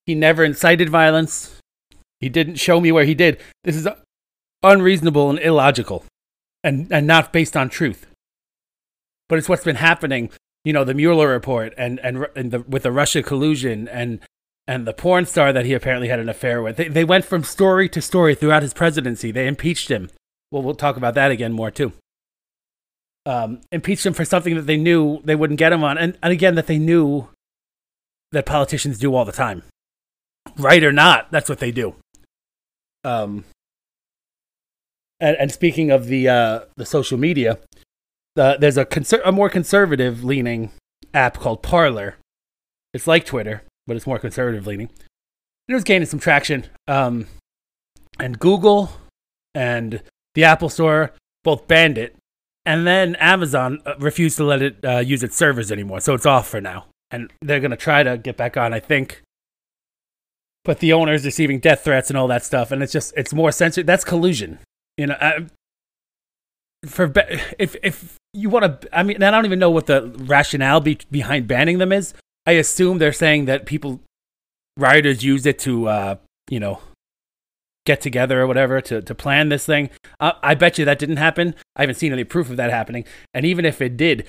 He 0.06 0.16
never 0.16 0.44
incited 0.44 0.90
violence. 0.90 1.60
He 2.20 2.30
didn't 2.30 2.56
show 2.56 2.80
me 2.80 2.92
where 2.92 3.06
he 3.06 3.14
did. 3.14 3.40
This 3.64 3.76
is 3.76 3.88
unreasonable 4.64 5.30
and 5.30 5.40
illogical, 5.40 6.06
and 6.64 6.92
and 6.92 7.06
not 7.06 7.34
based 7.34 7.58
on 7.58 7.70
truth. 7.70 8.08
But 9.30 9.40
it's 9.40 9.50
what's 9.50 9.64
been 9.64 9.76
happening 9.76 10.32
you 10.68 10.74
know 10.74 10.84
the 10.84 10.94
Mueller 10.94 11.30
report 11.30 11.74
and 11.78 11.98
and, 12.02 12.28
and 12.36 12.52
the, 12.52 12.60
with 12.60 12.84
the 12.84 12.92
Russia 12.92 13.24
collusion 13.24 13.88
and 13.88 14.20
and 14.68 14.86
the 14.86 14.92
porn 14.92 15.26
star 15.26 15.54
that 15.54 15.66
he 15.66 15.74
apparently 15.74 16.10
had 16.10 16.20
an 16.20 16.28
affair 16.28 16.62
with. 16.62 16.76
They, 16.76 16.90
they 16.90 17.06
went 17.06 17.24
from 17.24 17.46
story 17.46 17.88
to 17.88 18.02
story 18.02 18.36
throughout 18.36 18.64
his 18.64 18.74
presidency. 18.74 19.32
They 19.32 19.48
impeached 19.48 19.90
him. 19.90 20.10
Well, 20.52 20.62
we'll 20.62 20.76
talk 20.76 20.98
about 20.98 21.14
that 21.14 21.32
again 21.32 21.54
more 21.54 21.72
too. 21.72 21.94
Um, 23.28 23.60
impeached 23.74 24.06
him 24.06 24.14
for 24.14 24.24
something 24.24 24.56
that 24.56 24.68
they 24.68 24.78
knew 24.78 25.22
they 25.26 25.36
wouldn't 25.36 25.60
get 25.60 25.74
him 25.74 25.84
on, 25.84 25.98
and, 25.98 26.18
and 26.24 26.32
again 26.32 26.56
that 26.56 26.68
they 26.68 26.80
knew 26.80 27.28
that 28.32 28.46
politicians 28.46 28.98
do 28.98 29.14
all 29.14 29.26
the 29.26 29.34
time, 29.34 29.64
right 30.58 30.82
or 30.82 30.94
not. 30.94 31.30
That's 31.30 31.50
what 31.50 31.60
they 31.60 31.72
do. 31.72 31.96
Um, 33.04 33.44
and, 35.20 35.36
and 35.36 35.52
speaking 35.52 35.92
of 35.92 36.06
the 36.08 36.30
uh, 36.30 36.60
the 36.78 36.86
social 36.86 37.18
media, 37.18 37.60
uh, 38.38 38.56
there's 38.58 38.78
a, 38.78 38.86
conser- 38.86 39.26
a 39.26 39.32
more 39.34 39.50
conservative 39.50 40.24
leaning 40.24 40.72
app 41.14 41.38
called 41.38 41.62
Parler. 41.62 42.16
It's 42.94 43.08
like 43.08 43.26
Twitter, 43.26 43.64
but 43.88 43.98
it's 43.98 44.08
more 44.08 44.20
conservative 44.20 44.66
leaning. 44.66 44.90
It 45.68 45.74
was 45.74 45.84
gaining 45.84 46.08
some 46.08 46.20
traction. 46.20 46.68
Um, 46.88 47.28
and 48.20 48.40
Google 48.40 48.92
and 49.54 50.02
the 50.34 50.46
Apple 50.46 50.70
Store 50.70 51.12
both 51.44 51.68
banned 51.68 51.98
it. 51.98 52.16
And 52.68 52.86
then 52.86 53.16
Amazon 53.16 53.82
uh, 53.86 53.94
refused 53.98 54.36
to 54.38 54.44
let 54.44 54.62
it 54.62 54.84
uh, 54.84 55.00
use 55.00 55.24
its 55.24 55.38
servers 55.38 55.72
anymore. 55.72 56.02
So 56.02 56.14
it's 56.14 56.26
off 56.26 56.50
for 56.50 56.60
now. 56.60 56.88
And 57.10 57.32
they're 57.42 57.62
to 57.72 57.78
try 57.78 58.04
to 58.04 58.18
get 58.18 58.36
back 58.36 58.58
on, 58.58 58.74
I 58.74 58.82
think. 58.82 59.22
But 60.66 60.80
the 60.80 60.92
owner's 60.92 61.24
receiving 61.24 61.60
death 61.62 61.86
threats 61.86 62.10
and 62.10 62.18
all 62.18 62.28
that 62.28 62.44
stuff. 62.44 62.74
And 62.74 62.84
it's 62.84 62.92
just, 62.92 63.14
it's 63.16 63.34
more 63.34 63.54
censored. 63.54 63.88
That's 63.88 64.04
collusion. 64.04 64.60
You 64.98 65.08
know, 65.08 65.16
I, 65.22 65.46
for 66.86 67.10
if 67.58 67.78
if 67.82 68.18
you 68.34 68.50
want 68.50 68.82
to, 68.82 68.98
I 68.98 69.04
mean, 69.04 69.24
I 69.24 69.32
don't 69.32 69.46
even 69.46 69.60
know 69.60 69.72
what 69.72 69.86
the 69.86 70.14
rationale 70.18 70.82
be, 70.82 71.00
behind 71.10 71.48
banning 71.48 71.78
them 71.78 71.94
is. 71.94 72.14
I 72.46 72.52
assume 72.52 72.98
they're 72.98 73.14
saying 73.14 73.46
that 73.46 73.66
people, 73.66 74.02
rioters, 74.76 75.24
use 75.24 75.46
it 75.46 75.58
to, 75.60 75.88
uh, 75.88 76.16
you 76.50 76.60
know, 76.60 76.82
get 77.88 78.02
together 78.02 78.42
or 78.42 78.48
whatever 78.48 78.80
to, 78.82 79.02
to 79.02 79.16
plan 79.16 79.50
this 79.50 79.66
thing. 79.66 79.90
Uh, 80.20 80.34
I 80.44 80.54
bet 80.54 80.78
you 80.78 80.86
that 80.86 81.00
didn't 81.00 81.18
happen. 81.18 81.56
I 81.76 81.82
haven't 81.82 81.96
seen 81.96 82.14
any 82.14 82.24
proof 82.24 82.52
of 82.52 82.58
that 82.58 82.70
happening. 82.70 83.06
And 83.34 83.46
even 83.46 83.66
if 83.66 83.82
it 83.82 83.98
did, 83.98 84.28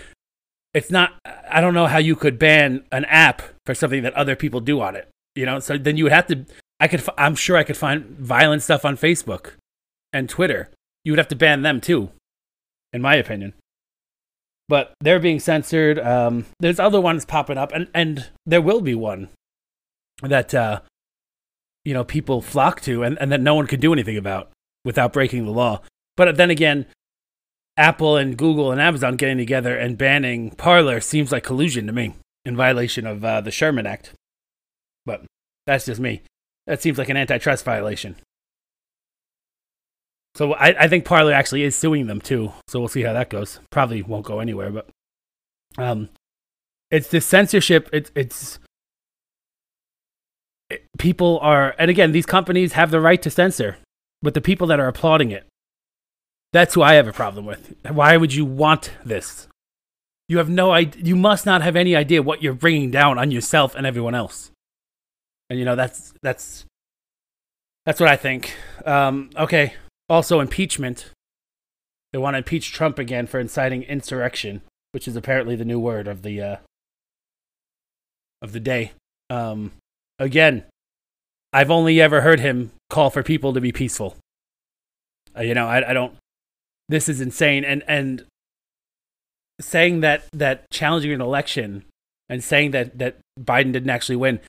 it's 0.72 0.90
not. 0.90 1.12
I 1.50 1.60
don't 1.60 1.74
know 1.74 1.86
how 1.86 1.98
you 1.98 2.16
could 2.16 2.38
ban 2.38 2.84
an 2.90 3.04
app 3.06 3.42
for 3.66 3.74
something 3.74 4.02
that 4.02 4.14
other 4.14 4.36
people 4.36 4.60
do 4.60 4.80
on 4.80 4.96
it. 4.96 5.08
You 5.34 5.44
know, 5.44 5.58
so 5.58 5.76
then 5.76 5.98
you 5.98 6.04
would 6.04 6.12
have 6.12 6.28
to. 6.28 6.46
I 6.80 6.88
could. 6.88 7.02
I'm 7.18 7.34
sure 7.34 7.58
I 7.58 7.64
could 7.64 7.76
find 7.76 8.04
violent 8.18 8.62
stuff 8.62 8.84
on 8.84 8.96
Facebook 8.96 9.52
and 10.12 10.28
Twitter. 10.28 10.70
You 11.04 11.12
would 11.12 11.18
have 11.18 11.28
to 11.28 11.36
ban 11.36 11.62
them 11.62 11.80
too 11.80 12.10
in 12.92 13.02
my 13.02 13.16
opinion. 13.16 13.54
But 14.68 14.92
they're 15.00 15.20
being 15.20 15.40
censored. 15.40 15.98
Um, 15.98 16.46
there's 16.60 16.78
other 16.78 17.00
ones 17.00 17.24
popping 17.24 17.56
up, 17.56 17.72
and, 17.72 17.88
and 17.94 18.28
there 18.44 18.60
will 18.60 18.80
be 18.80 18.94
one 18.94 19.28
that 20.22 20.54
uh, 20.54 20.80
you 21.84 21.94
know 21.94 22.04
people 22.04 22.40
flock 22.40 22.80
to, 22.82 23.02
and, 23.02 23.18
and 23.20 23.32
that 23.32 23.40
no 23.40 23.54
one 23.54 23.66
could 23.66 23.80
do 23.80 23.92
anything 23.92 24.16
about 24.16 24.50
without 24.84 25.12
breaking 25.12 25.44
the 25.44 25.52
law. 25.52 25.80
But 26.16 26.36
then 26.36 26.50
again, 26.50 26.86
Apple 27.76 28.16
and 28.16 28.36
Google 28.36 28.72
and 28.72 28.80
Amazon 28.80 29.16
getting 29.16 29.38
together 29.38 29.76
and 29.76 29.96
banning 29.96 30.50
Parler 30.50 31.00
seems 31.00 31.30
like 31.30 31.44
collusion 31.44 31.86
to 31.86 31.92
me 31.92 32.14
in 32.44 32.56
violation 32.56 33.06
of 33.06 33.24
uh, 33.24 33.40
the 33.40 33.50
Sherman 33.50 33.86
Act. 33.86 34.12
But 35.06 35.24
that's 35.66 35.86
just 35.86 36.00
me. 36.00 36.22
That 36.66 36.82
seems 36.82 36.98
like 36.98 37.08
an 37.08 37.16
antitrust 37.16 37.64
violation. 37.64 38.16
So 40.34 40.54
I, 40.54 40.84
I 40.84 40.88
think 40.88 41.04
Parler 41.04 41.32
actually 41.32 41.62
is 41.62 41.76
suing 41.76 42.06
them 42.06 42.20
too. 42.20 42.52
So 42.68 42.78
we'll 42.78 42.88
see 42.88 43.02
how 43.02 43.12
that 43.12 43.30
goes. 43.30 43.60
Probably 43.70 44.02
won't 44.02 44.26
go 44.26 44.40
anywhere, 44.40 44.70
but 44.70 44.88
um, 45.76 46.10
it's 46.90 47.08
the 47.08 47.20
censorship. 47.20 47.88
It's 47.92 48.10
it's 48.14 48.56
it, 48.56 48.67
people 50.98 51.38
are, 51.40 51.74
and 51.78 51.90
again, 51.90 52.12
these 52.12 52.26
companies 52.26 52.72
have 52.72 52.90
the 52.90 53.00
right 53.00 53.20
to 53.22 53.30
censor, 53.30 53.78
but 54.22 54.34
the 54.34 54.40
people 54.40 54.66
that 54.68 54.80
are 54.80 54.88
applauding 54.88 55.30
it 55.30 55.44
That's 56.52 56.74
who 56.74 56.82
I 56.82 56.94
have 56.94 57.06
a 57.06 57.12
problem 57.12 57.44
with. 57.44 57.74
Why 57.90 58.16
would 58.16 58.32
you 58.34 58.44
want 58.44 58.92
this? 59.04 59.48
You 60.28 60.38
have 60.38 60.48
no 60.48 60.72
idea. 60.72 61.02
You 61.02 61.16
must 61.16 61.46
not 61.46 61.62
have 61.62 61.76
any 61.76 61.96
idea 61.96 62.22
what 62.22 62.42
you're 62.42 62.54
bringing 62.54 62.90
down 62.90 63.18
on 63.18 63.30
yourself 63.30 63.74
and 63.74 63.86
everyone 63.86 64.14
else. 64.14 64.50
And 65.50 65.58
you 65.58 65.64
know 65.64 65.76
that's 65.76 66.12
that's 66.22 66.64
that's 67.86 68.00
what 68.00 68.08
I 68.08 68.16
think. 68.16 68.54
Um, 68.84 69.30
okay. 69.36 69.74
Also, 70.08 70.40
impeachment. 70.40 71.10
They 72.12 72.18
want 72.18 72.34
to 72.34 72.38
impeach 72.38 72.72
Trump 72.72 72.98
again 72.98 73.26
for 73.26 73.38
inciting 73.38 73.82
insurrection, 73.82 74.62
which 74.92 75.06
is 75.06 75.16
apparently 75.16 75.56
the 75.56 75.64
new 75.64 75.78
word 75.78 76.08
of 76.08 76.22
the 76.22 76.40
uh, 76.40 76.56
of 78.40 78.52
the 78.52 78.60
day. 78.60 78.92
Um, 79.30 79.72
again, 80.18 80.64
I've 81.52 81.70
only 81.70 82.00
ever 82.00 82.20
heard 82.20 82.40
him 82.40 82.72
call 82.90 83.10
for 83.10 83.22
people 83.22 83.52
to 83.52 83.60
be 83.60 83.72
peaceful. 83.72 84.16
Uh, 85.36 85.42
you 85.42 85.54
know, 85.54 85.66
I, 85.66 85.90
I 85.90 85.92
don't. 85.92 86.14
This 86.88 87.08
is 87.08 87.20
insane, 87.20 87.64
and 87.64 87.82
and 87.86 88.24
saying 89.60 90.00
that 90.00 90.24
that 90.32 90.70
challenging 90.70 91.12
an 91.12 91.20
election 91.20 91.84
and 92.28 92.42
saying 92.42 92.70
that 92.72 92.98
that 92.98 93.18
Biden 93.38 93.72
didn't 93.72 93.90
actually 93.90 94.16
win 94.16 94.40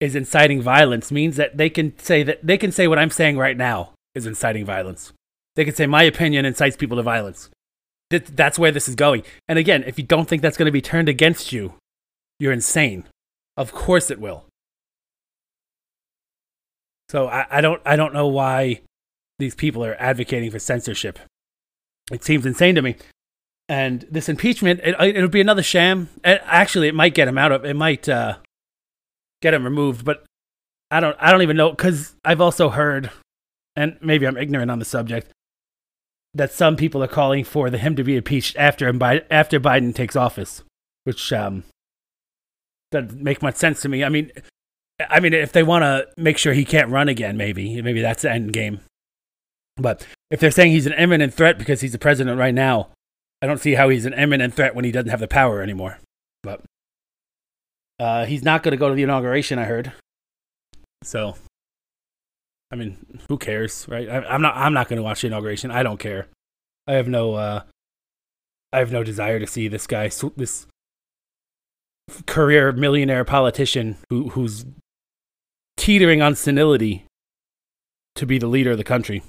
is 0.00 0.14
inciting 0.14 0.60
violence 0.60 1.10
means 1.10 1.36
that 1.36 1.56
they 1.56 1.70
can 1.70 1.98
say 1.98 2.22
that 2.22 2.44
they 2.46 2.58
can 2.58 2.72
say 2.72 2.88
what 2.88 2.98
I'm 2.98 3.10
saying 3.10 3.38
right 3.38 3.56
now 3.56 3.92
is 4.14 4.26
inciting 4.26 4.64
violence. 4.64 5.12
They 5.56 5.64
can 5.64 5.74
say 5.74 5.86
my 5.86 6.02
opinion 6.02 6.44
incites 6.44 6.76
people 6.76 6.96
to 6.96 7.02
violence. 7.02 7.48
That's 8.10 8.58
where 8.58 8.70
this 8.70 8.88
is 8.88 8.94
going. 8.94 9.22
And 9.48 9.58
again, 9.58 9.82
if 9.84 9.98
you 9.98 10.04
don't 10.04 10.28
think 10.28 10.42
that's 10.42 10.56
going 10.56 10.66
to 10.66 10.72
be 10.72 10.82
turned 10.82 11.08
against 11.08 11.52
you, 11.52 11.74
you're 12.38 12.52
insane. 12.52 13.04
Of 13.56 13.72
course 13.72 14.10
it 14.10 14.20
will. 14.20 14.44
So 17.14 17.28
I, 17.28 17.46
I 17.48 17.60
don't 17.60 17.80
I 17.86 17.94
don't 17.94 18.12
know 18.12 18.26
why 18.26 18.80
these 19.38 19.54
people 19.54 19.84
are 19.84 19.94
advocating 20.00 20.50
for 20.50 20.58
censorship. 20.58 21.20
It 22.10 22.24
seems 22.24 22.44
insane 22.44 22.74
to 22.74 22.82
me. 22.82 22.96
And 23.68 24.04
this 24.10 24.28
impeachment, 24.28 24.80
it, 24.82 25.00
it'll 25.00 25.28
be 25.28 25.40
another 25.40 25.62
sham. 25.62 26.08
Actually, 26.24 26.88
it 26.88 26.94
might 26.94 27.14
get 27.14 27.28
him 27.28 27.38
out 27.38 27.52
of. 27.52 27.64
It 27.64 27.74
might 27.74 28.08
uh, 28.08 28.38
get 29.40 29.54
him 29.54 29.62
removed. 29.62 30.04
But 30.04 30.24
I 30.90 30.98
don't. 30.98 31.16
I 31.20 31.30
don't 31.30 31.42
even 31.42 31.56
know 31.56 31.70
because 31.70 32.16
I've 32.24 32.40
also 32.40 32.70
heard, 32.70 33.12
and 33.76 33.96
maybe 34.00 34.26
I'm 34.26 34.36
ignorant 34.36 34.72
on 34.72 34.80
the 34.80 34.84
subject, 34.84 35.30
that 36.34 36.52
some 36.52 36.74
people 36.74 37.02
are 37.02 37.08
calling 37.08 37.44
for 37.44 37.70
the, 37.70 37.78
him 37.78 37.94
to 37.94 38.02
be 38.02 38.16
impeached 38.16 38.56
after 38.56 38.88
after 39.30 39.60
Biden 39.60 39.94
takes 39.94 40.16
office, 40.16 40.64
which 41.04 41.32
um, 41.32 41.62
doesn't 42.90 43.22
make 43.22 43.40
much 43.40 43.54
sense 43.54 43.80
to 43.82 43.88
me. 43.88 44.02
I 44.02 44.08
mean, 44.08 44.32
I 45.00 45.20
mean, 45.20 45.32
if 45.32 45.52
they 45.52 45.62
want 45.62 45.82
to 45.82 46.06
make 46.16 46.38
sure 46.38 46.52
he 46.52 46.64
can't 46.64 46.90
run 46.90 47.08
again, 47.08 47.36
maybe 47.36 47.80
maybe 47.82 48.00
that's 48.00 48.22
the 48.22 48.30
end 48.30 48.52
game. 48.52 48.80
But 49.76 50.06
if 50.30 50.38
they're 50.38 50.52
saying 50.52 50.72
he's 50.72 50.86
an 50.86 50.92
imminent 50.92 51.34
threat 51.34 51.58
because 51.58 51.80
he's 51.80 51.92
the 51.92 51.98
president 51.98 52.38
right 52.38 52.54
now, 52.54 52.90
I 53.42 53.46
don't 53.46 53.58
see 53.58 53.74
how 53.74 53.88
he's 53.88 54.06
an 54.06 54.14
imminent 54.14 54.54
threat 54.54 54.74
when 54.74 54.84
he 54.84 54.92
doesn't 54.92 55.10
have 55.10 55.20
the 55.20 55.28
power 55.28 55.62
anymore. 55.62 55.98
But 56.42 56.62
uh, 57.98 58.26
he's 58.26 58.44
not 58.44 58.62
going 58.62 58.72
to 58.72 58.76
go 58.76 58.88
to 58.88 58.94
the 58.94 59.02
inauguration. 59.02 59.58
I 59.58 59.64
heard. 59.64 59.92
So, 61.02 61.36
I 62.70 62.76
mean, 62.76 63.20
who 63.28 63.36
cares, 63.36 63.86
right? 63.88 64.08
I, 64.08 64.34
am 64.34 64.42
not. 64.42 64.56
I'm 64.56 64.74
not 64.74 64.88
going 64.88 64.98
to 64.98 65.02
watch 65.02 65.22
the 65.22 65.26
inauguration. 65.26 65.72
I 65.72 65.82
don't 65.82 65.98
care. 65.98 66.28
I 66.86 66.94
have 66.94 67.08
no. 67.08 67.34
Uh, 67.34 67.62
I 68.72 68.78
have 68.78 68.92
no 68.92 69.02
desire 69.04 69.38
to 69.38 69.46
see 69.46 69.68
this 69.68 69.86
guy, 69.86 70.10
this 70.36 70.66
career 72.26 72.72
millionaire 72.72 73.24
politician 73.24 73.96
who, 74.10 74.30
who's 74.30 74.64
teetering 75.76 76.22
on 76.22 76.34
senility, 76.34 77.06
to 78.14 78.26
be 78.26 78.38
the 78.38 78.46
leader 78.46 78.72
of 78.72 78.78
the 78.78 78.84
country. 78.84 79.22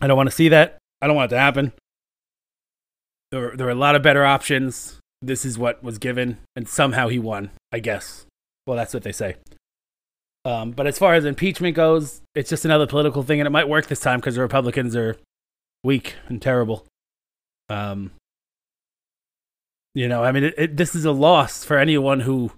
I 0.00 0.06
don't 0.06 0.16
want 0.16 0.28
to 0.28 0.34
see 0.34 0.48
that. 0.48 0.78
I 1.00 1.06
don't 1.06 1.16
want 1.16 1.32
it 1.32 1.36
to 1.36 1.40
happen. 1.40 1.72
There, 3.30 3.56
there 3.56 3.66
were 3.66 3.72
a 3.72 3.76
lot 3.76 3.94
of 3.94 4.02
better 4.02 4.24
options. 4.24 4.98
This 5.20 5.44
is 5.44 5.58
what 5.58 5.82
was 5.82 5.98
given, 5.98 6.38
and 6.54 6.68
somehow 6.68 7.08
he 7.08 7.18
won, 7.18 7.50
I 7.72 7.80
guess. 7.80 8.26
Well, 8.66 8.76
that's 8.76 8.94
what 8.94 9.02
they 9.02 9.12
say. 9.12 9.36
Um, 10.44 10.70
but 10.70 10.86
as 10.86 10.98
far 10.98 11.14
as 11.14 11.24
impeachment 11.24 11.74
goes, 11.74 12.22
it's 12.34 12.50
just 12.50 12.64
another 12.64 12.86
political 12.86 13.22
thing, 13.22 13.40
and 13.40 13.46
it 13.46 13.50
might 13.50 13.68
work 13.68 13.86
this 13.86 14.00
time 14.00 14.20
because 14.20 14.36
the 14.36 14.40
Republicans 14.40 14.94
are 14.94 15.16
weak 15.82 16.14
and 16.28 16.40
terrible. 16.40 16.86
Um, 17.68 18.12
you 19.94 20.08
know, 20.08 20.22
I 20.22 20.32
mean, 20.32 20.44
it, 20.44 20.54
it, 20.56 20.76
this 20.76 20.94
is 20.94 21.04
a 21.04 21.12
loss 21.12 21.64
for 21.64 21.76
anyone 21.76 22.20
who 22.20 22.52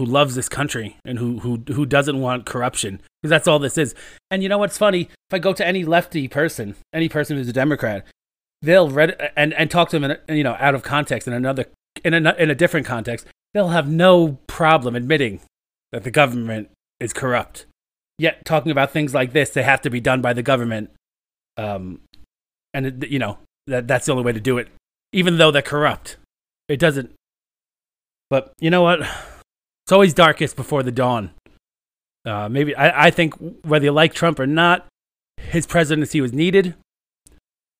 who 0.00 0.06
loves 0.06 0.34
this 0.34 0.48
country 0.48 0.96
and 1.04 1.18
who 1.18 1.40
who 1.40 1.62
who 1.74 1.84
doesn't 1.84 2.18
want 2.18 2.46
corruption 2.46 3.02
because 3.20 3.28
that's 3.28 3.46
all 3.46 3.58
this 3.58 3.76
is. 3.76 3.94
And 4.30 4.42
you 4.42 4.48
know 4.48 4.56
what's 4.56 4.78
funny? 4.78 5.02
If 5.02 5.34
I 5.34 5.38
go 5.38 5.52
to 5.52 5.66
any 5.66 5.84
lefty 5.84 6.26
person, 6.26 6.74
any 6.94 7.06
person 7.06 7.36
who's 7.36 7.48
a 7.48 7.52
Democrat, 7.52 8.06
they'll 8.62 8.88
read 8.88 9.30
and 9.36 9.52
and 9.52 9.70
talk 9.70 9.90
to 9.90 9.98
them 9.98 10.16
in, 10.26 10.36
you 10.36 10.42
know 10.42 10.56
out 10.58 10.74
of 10.74 10.82
context 10.82 11.28
in 11.28 11.34
another 11.34 11.66
in 12.02 12.14
a 12.14 12.34
in 12.34 12.50
a 12.50 12.54
different 12.54 12.86
context 12.86 13.26
they'll 13.52 13.68
have 13.68 13.90
no 13.90 14.38
problem 14.46 14.96
admitting 14.96 15.40
that 15.92 16.02
the 16.02 16.10
government 16.10 16.70
is 16.98 17.12
corrupt 17.12 17.66
yet 18.18 18.42
talking 18.46 18.72
about 18.72 18.90
things 18.90 19.12
like 19.12 19.32
this 19.32 19.50
they 19.50 19.62
have 19.62 19.80
to 19.82 19.90
be 19.90 20.00
done 20.00 20.22
by 20.22 20.32
the 20.32 20.42
government 20.42 20.90
um 21.56 22.00
and 22.72 23.04
you 23.08 23.18
know 23.18 23.38
that 23.66 23.86
that's 23.86 24.06
the 24.06 24.12
only 24.12 24.24
way 24.24 24.32
to 24.32 24.40
do 24.40 24.56
it 24.58 24.68
even 25.12 25.38
though 25.38 25.50
they're 25.50 25.62
corrupt 25.62 26.16
it 26.68 26.78
doesn't 26.78 27.12
but 28.28 28.52
you 28.60 28.70
know 28.70 28.82
what 28.82 29.00
it's 29.90 29.92
always 29.92 30.14
darkest 30.14 30.56
before 30.56 30.82
the 30.82 30.92
dawn 30.92 31.30
uh, 32.24 32.48
maybe 32.48 32.74
I, 32.74 33.06
I 33.06 33.10
think 33.10 33.34
whether 33.62 33.84
you 33.84 33.92
like 33.92 34.14
trump 34.14 34.38
or 34.38 34.46
not 34.46 34.86
his 35.36 35.66
presidency 35.66 36.20
was 36.20 36.32
needed 36.32 36.74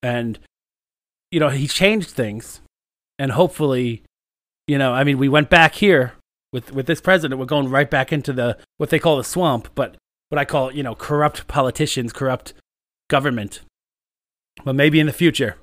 and 0.02 0.38
you 1.30 1.38
know, 1.38 1.48
he 1.48 1.66
changed 1.66 2.10
things, 2.10 2.60
and 3.18 3.32
hopefully, 3.32 4.02
you 4.66 4.78
know, 4.78 4.92
I 4.92 5.04
mean, 5.04 5.18
we 5.18 5.28
went 5.28 5.48
back 5.48 5.74
here 5.74 6.14
with 6.52 6.72
with 6.72 6.86
this 6.86 7.00
president. 7.00 7.38
We're 7.38 7.46
going 7.46 7.70
right 7.70 7.88
back 7.88 8.12
into 8.12 8.32
the 8.32 8.58
what 8.78 8.90
they 8.90 8.98
call 8.98 9.16
the 9.16 9.24
swamp, 9.24 9.68
but 9.74 9.96
what 10.28 10.38
I 10.38 10.44
call, 10.44 10.72
you 10.72 10.82
know, 10.82 10.94
corrupt 10.94 11.46
politicians, 11.46 12.12
corrupt 12.12 12.52
government. 13.08 13.60
But 14.64 14.74
maybe 14.74 15.00
in 15.00 15.06
the 15.06 15.12
future, 15.12 15.56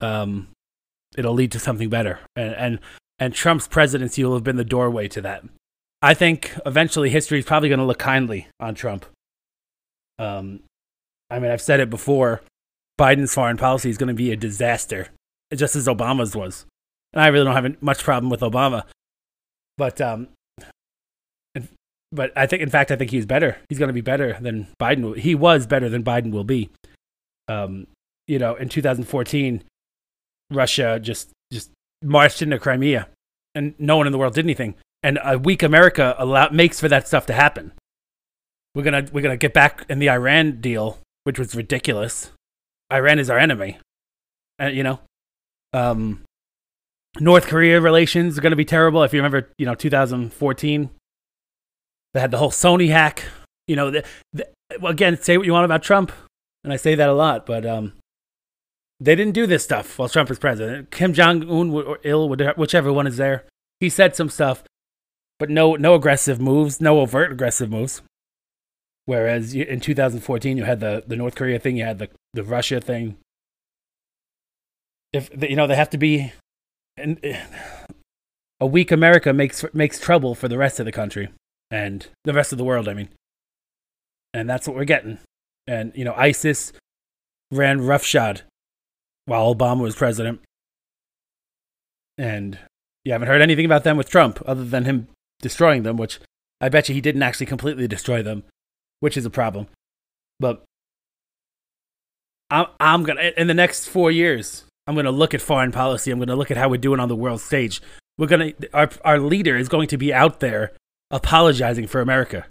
um, 0.00 0.48
it'll 1.16 1.34
lead 1.34 1.52
to 1.52 1.60
something 1.60 1.88
better, 1.88 2.20
and 2.34 2.54
and 2.54 2.78
and 3.18 3.34
Trump's 3.34 3.68
presidency 3.68 4.24
will 4.24 4.34
have 4.34 4.44
been 4.44 4.56
the 4.56 4.64
doorway 4.64 5.08
to 5.08 5.20
that. 5.22 5.44
I 6.00 6.14
think 6.14 6.52
eventually 6.64 7.10
history 7.10 7.38
is 7.38 7.44
probably 7.44 7.68
going 7.68 7.80
to 7.80 7.84
look 7.84 7.98
kindly 7.98 8.48
on 8.60 8.74
Trump. 8.74 9.04
Um, 10.18 10.60
I 11.30 11.38
mean, 11.38 11.50
I've 11.50 11.60
said 11.60 11.80
it 11.80 11.90
before. 11.90 12.42
Biden's 12.98 13.34
foreign 13.34 13.56
policy 13.56 13.90
is 13.90 13.98
going 13.98 14.08
to 14.08 14.14
be 14.14 14.32
a 14.32 14.36
disaster, 14.36 15.08
just 15.54 15.76
as 15.76 15.86
Obama's 15.86 16.34
was. 16.34 16.66
And 17.12 17.22
I 17.22 17.28
really 17.28 17.44
don't 17.44 17.54
have 17.54 17.82
much 17.82 18.02
problem 18.02 18.30
with 18.30 18.40
Obama, 18.40 18.84
but 19.76 20.00
um, 20.00 20.28
but 22.10 22.32
I 22.36 22.46
think, 22.46 22.62
in 22.62 22.70
fact, 22.70 22.90
I 22.90 22.96
think 22.96 23.10
he's 23.10 23.26
better. 23.26 23.58
He's 23.68 23.78
going 23.78 23.88
to 23.88 23.94
be 23.94 24.00
better 24.00 24.38
than 24.40 24.68
Biden. 24.80 25.16
He 25.16 25.34
was 25.34 25.66
better 25.66 25.88
than 25.88 26.02
Biden 26.02 26.30
will 26.30 26.44
be. 26.44 26.70
Um, 27.48 27.86
you 28.26 28.38
know, 28.38 28.54
in 28.54 28.68
2014, 28.68 29.62
Russia 30.50 30.98
just 31.00 31.30
just 31.52 31.70
marched 32.02 32.42
into 32.42 32.58
Crimea, 32.58 33.08
and 33.54 33.74
no 33.78 33.96
one 33.96 34.06
in 34.06 34.12
the 34.12 34.18
world 34.18 34.34
did 34.34 34.44
anything. 34.44 34.74
And 35.02 35.18
a 35.24 35.38
weak 35.38 35.62
America 35.62 36.14
allow, 36.18 36.48
makes 36.50 36.80
for 36.80 36.88
that 36.88 37.06
stuff 37.06 37.26
to 37.26 37.32
happen. 37.32 37.72
We're 38.74 38.82
gonna 38.82 39.06
we're 39.12 39.22
gonna 39.22 39.36
get 39.36 39.54
back 39.54 39.84
in 39.88 39.98
the 39.98 40.10
Iran 40.10 40.60
deal, 40.60 40.98
which 41.24 41.38
was 41.38 41.54
ridiculous. 41.54 42.30
Iran 42.92 43.18
is 43.18 43.30
our 43.30 43.38
enemy. 43.38 43.78
Uh, 44.60 44.66
you 44.66 44.82
know, 44.82 45.00
um, 45.72 46.24
North 47.20 47.46
Korea 47.46 47.80
relations 47.80 48.38
are 48.38 48.42
to 48.42 48.56
be 48.56 48.64
terrible. 48.64 49.02
If 49.02 49.12
you 49.12 49.18
remember, 49.18 49.50
you 49.58 49.66
know, 49.66 49.74
2014, 49.74 50.90
they 52.14 52.20
had 52.20 52.30
the 52.30 52.38
whole 52.38 52.50
Sony 52.50 52.88
hack. 52.90 53.24
You 53.66 53.76
know, 53.76 53.90
the, 53.90 54.04
the, 54.32 54.48
again, 54.84 55.20
say 55.20 55.36
what 55.36 55.46
you 55.46 55.52
want 55.52 55.64
about 55.64 55.82
Trump, 55.82 56.12
and 56.64 56.72
I 56.72 56.76
say 56.76 56.94
that 56.94 57.08
a 57.08 57.12
lot, 57.12 57.46
but 57.46 57.66
um, 57.66 57.92
they 59.00 59.14
didn't 59.14 59.34
do 59.34 59.46
this 59.46 59.64
stuff 59.64 59.98
while 59.98 60.08
Trump 60.08 60.28
was 60.28 60.38
president. 60.38 60.90
Kim 60.90 61.12
Jong 61.12 61.48
Un 61.48 61.70
or 61.70 61.98
Il, 62.04 62.28
whichever 62.28 62.92
one 62.92 63.06
is 63.06 63.16
there, 63.16 63.44
he 63.80 63.88
said 63.88 64.16
some 64.16 64.28
stuff, 64.28 64.64
but 65.38 65.50
no, 65.50 65.76
no 65.76 65.94
aggressive 65.94 66.40
moves, 66.40 66.80
no 66.80 67.00
overt 67.00 67.32
aggressive 67.32 67.70
moves. 67.70 68.02
Whereas 69.06 69.54
in 69.54 69.80
2014, 69.80 70.56
you 70.56 70.64
had 70.64 70.80
the, 70.80 71.04
the 71.06 71.16
North 71.16 71.34
Korea 71.34 71.58
thing, 71.58 71.76
you 71.76 71.84
had 71.84 71.98
the, 71.98 72.08
the 72.34 72.44
Russia 72.44 72.80
thing. 72.80 73.16
If 75.12 75.30
you 75.42 75.56
know, 75.56 75.66
they 75.66 75.76
have 75.76 75.90
to 75.90 75.98
be, 75.98 76.32
and 76.96 77.18
eh, 77.22 77.40
a 78.60 78.66
weak 78.66 78.92
America 78.92 79.32
makes 79.32 79.64
makes 79.72 79.98
trouble 79.98 80.34
for 80.34 80.48
the 80.48 80.58
rest 80.58 80.78
of 80.78 80.84
the 80.84 80.92
country 80.92 81.30
and 81.70 82.06
the 82.24 82.34
rest 82.34 82.52
of 82.52 82.58
the 82.58 82.64
world. 82.64 82.86
I 82.86 82.92
mean, 82.92 83.08
and 84.34 84.50
that's 84.50 84.68
what 84.68 84.76
we're 84.76 84.84
getting. 84.84 85.18
And 85.66 85.92
you 85.94 86.04
know, 86.04 86.12
ISIS 86.14 86.74
ran 87.50 87.80
roughshod 87.80 88.42
while 89.28 89.54
Obama 89.54 89.80
was 89.80 89.94
president, 89.94 90.40
and 92.16 92.58
you 93.04 93.12
haven't 93.12 93.28
heard 93.28 93.42
anything 93.42 93.66
about 93.66 93.84
them 93.84 93.96
with 93.96 94.08
Trump 94.10 94.42
other 94.46 94.64
than 94.64 94.84
him 94.84 95.08
destroying 95.40 95.84
them, 95.84 95.96
which 95.96 96.18
I 96.60 96.68
bet 96.68 96.88
you 96.88 96.94
he 96.94 97.00
didn't 97.00 97.22
actually 97.22 97.46
completely 97.46 97.86
destroy 97.86 98.22
them 98.22 98.42
which 99.00 99.16
is 99.16 99.24
a 99.24 99.30
problem. 99.30 99.66
But 100.40 100.64
I'm, 102.50 102.66
I'm 102.80 103.02
gonna 103.04 103.32
in 103.36 103.46
the 103.46 103.54
next 103.54 103.88
four 103.88 104.10
years. 104.10 104.64
I'm 104.86 104.94
gonna 104.94 105.10
look 105.10 105.34
at 105.34 105.42
foreign 105.42 105.72
policy. 105.72 106.10
I'm 106.10 106.18
gonna 106.18 106.36
look 106.36 106.50
at 106.50 106.56
how 106.56 106.68
we're 106.68 106.78
doing 106.78 107.00
on 107.00 107.08
the 107.08 107.16
world 107.16 107.40
stage. 107.40 107.82
We're 108.16 108.26
gonna 108.26 108.52
our 108.72 108.90
our 109.04 109.18
leader 109.18 109.56
is 109.56 109.68
going 109.68 109.88
to 109.88 109.98
be 109.98 110.12
out 110.12 110.40
there 110.40 110.72
apologizing 111.10 111.86
for 111.86 112.00
America, 112.00 112.46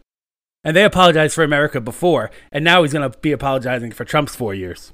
and 0.64 0.76
they 0.76 0.84
apologized 0.84 1.34
for 1.34 1.44
America 1.44 1.82
before, 1.82 2.32
and 2.52 2.64
now 2.64 2.84
he's 2.84 2.94
gonna 2.94 3.10
be 3.10 3.32
apologizing 3.32 3.92
for 3.92 4.06
Trump's 4.06 4.36
four 4.36 4.54
years. 4.54 4.92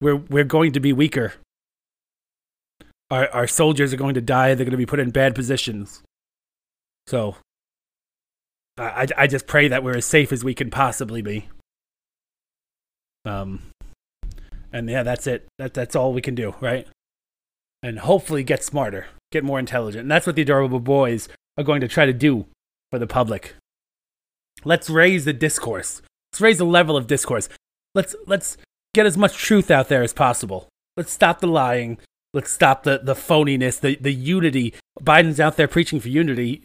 We're 0.00 0.16
we're 0.16 0.44
going 0.44 0.72
to 0.72 0.80
be 0.80 0.92
weaker. 0.92 1.34
Our 3.10 3.28
our 3.28 3.46
soldiers 3.46 3.92
are 3.92 3.98
going 3.98 4.14
to 4.14 4.20
die. 4.20 4.54
They're 4.54 4.64
going 4.64 4.70
to 4.72 4.76
be 4.76 4.86
put 4.86 5.00
in 5.00 5.10
bad 5.10 5.34
positions. 5.34 6.02
So 7.06 7.36
I, 8.78 9.06
I 9.16 9.26
just 9.26 9.46
pray 9.46 9.68
that 9.68 9.82
we're 9.82 9.96
as 9.96 10.06
safe 10.06 10.32
as 10.32 10.44
we 10.44 10.54
can 10.54 10.70
possibly 10.70 11.22
be. 11.22 11.48
Um, 13.24 13.62
and 14.72 14.88
yeah, 14.88 15.02
that's 15.02 15.26
it. 15.26 15.46
That 15.58 15.74
that's 15.74 15.96
all 15.96 16.12
we 16.12 16.20
can 16.20 16.34
do, 16.34 16.54
right? 16.60 16.86
And 17.82 18.00
hopefully 18.00 18.42
get 18.42 18.64
smarter, 18.64 19.06
get 19.32 19.44
more 19.44 19.58
intelligent. 19.58 20.02
And 20.02 20.10
that's 20.10 20.26
what 20.26 20.36
the 20.36 20.42
adorable 20.42 20.80
boys 20.80 21.28
are 21.56 21.64
going 21.64 21.80
to 21.80 21.88
try 21.88 22.06
to 22.06 22.12
do 22.12 22.46
for 22.90 22.98
the 22.98 23.06
public. 23.06 23.54
Let's 24.64 24.90
raise 24.90 25.24
the 25.24 25.32
discourse. 25.32 26.02
Let's 26.32 26.40
raise 26.40 26.58
the 26.58 26.64
level 26.64 26.96
of 26.96 27.06
discourse. 27.06 27.48
Let's 27.94 28.14
let's 28.26 28.56
get 28.96 29.06
as 29.06 29.16
much 29.16 29.36
truth 29.36 29.70
out 29.70 29.88
there 29.88 30.02
as 30.02 30.12
possible. 30.12 30.68
Let's 30.96 31.12
stop 31.12 31.40
the 31.40 31.46
lying. 31.46 31.98
Let's 32.32 32.50
stop 32.50 32.82
the, 32.82 32.98
the 33.02 33.14
phoniness, 33.14 33.78
the, 33.78 33.96
the 33.96 34.12
unity. 34.12 34.74
Biden's 35.00 35.38
out 35.38 35.56
there 35.56 35.68
preaching 35.68 36.00
for 36.00 36.08
unity. 36.08 36.64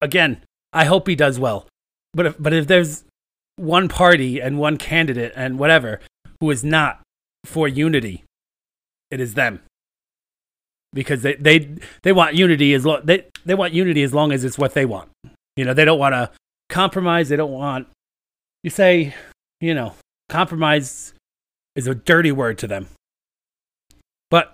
Again, 0.00 0.42
I 0.72 0.84
hope 0.84 1.08
he 1.08 1.16
does 1.16 1.38
well. 1.38 1.66
But 2.14 2.26
if, 2.26 2.36
but 2.38 2.52
if 2.52 2.66
there's 2.66 3.04
one 3.56 3.88
party 3.88 4.40
and 4.40 4.58
one 4.58 4.76
candidate 4.76 5.32
and 5.34 5.58
whatever 5.58 6.00
who 6.40 6.50
is 6.50 6.64
not 6.64 7.00
for 7.44 7.66
unity, 7.66 8.24
it 9.10 9.20
is 9.20 9.34
them. 9.34 9.60
Because 10.92 11.22
they, 11.22 11.34
they, 11.34 11.68
they 12.02 12.12
want 12.12 12.36
unity 12.36 12.72
as 12.72 12.86
long 12.86 13.00
they, 13.04 13.26
they 13.44 13.54
want 13.54 13.74
unity 13.74 14.02
as 14.02 14.14
long 14.14 14.32
as 14.32 14.44
it's 14.44 14.56
what 14.56 14.74
they 14.74 14.86
want. 14.86 15.10
You 15.56 15.64
know, 15.64 15.74
they 15.74 15.84
don't 15.84 15.98
want 15.98 16.14
to 16.14 16.30
compromise. 16.70 17.28
They 17.28 17.36
don't 17.36 17.52
want 17.52 17.88
you 18.62 18.70
say, 18.70 19.14
you 19.60 19.74
know, 19.74 19.94
compromise 20.28 21.12
is 21.76 21.86
a 21.86 21.94
dirty 21.94 22.32
word 22.32 22.58
to 22.58 22.66
them. 22.66 22.88
But 24.30 24.52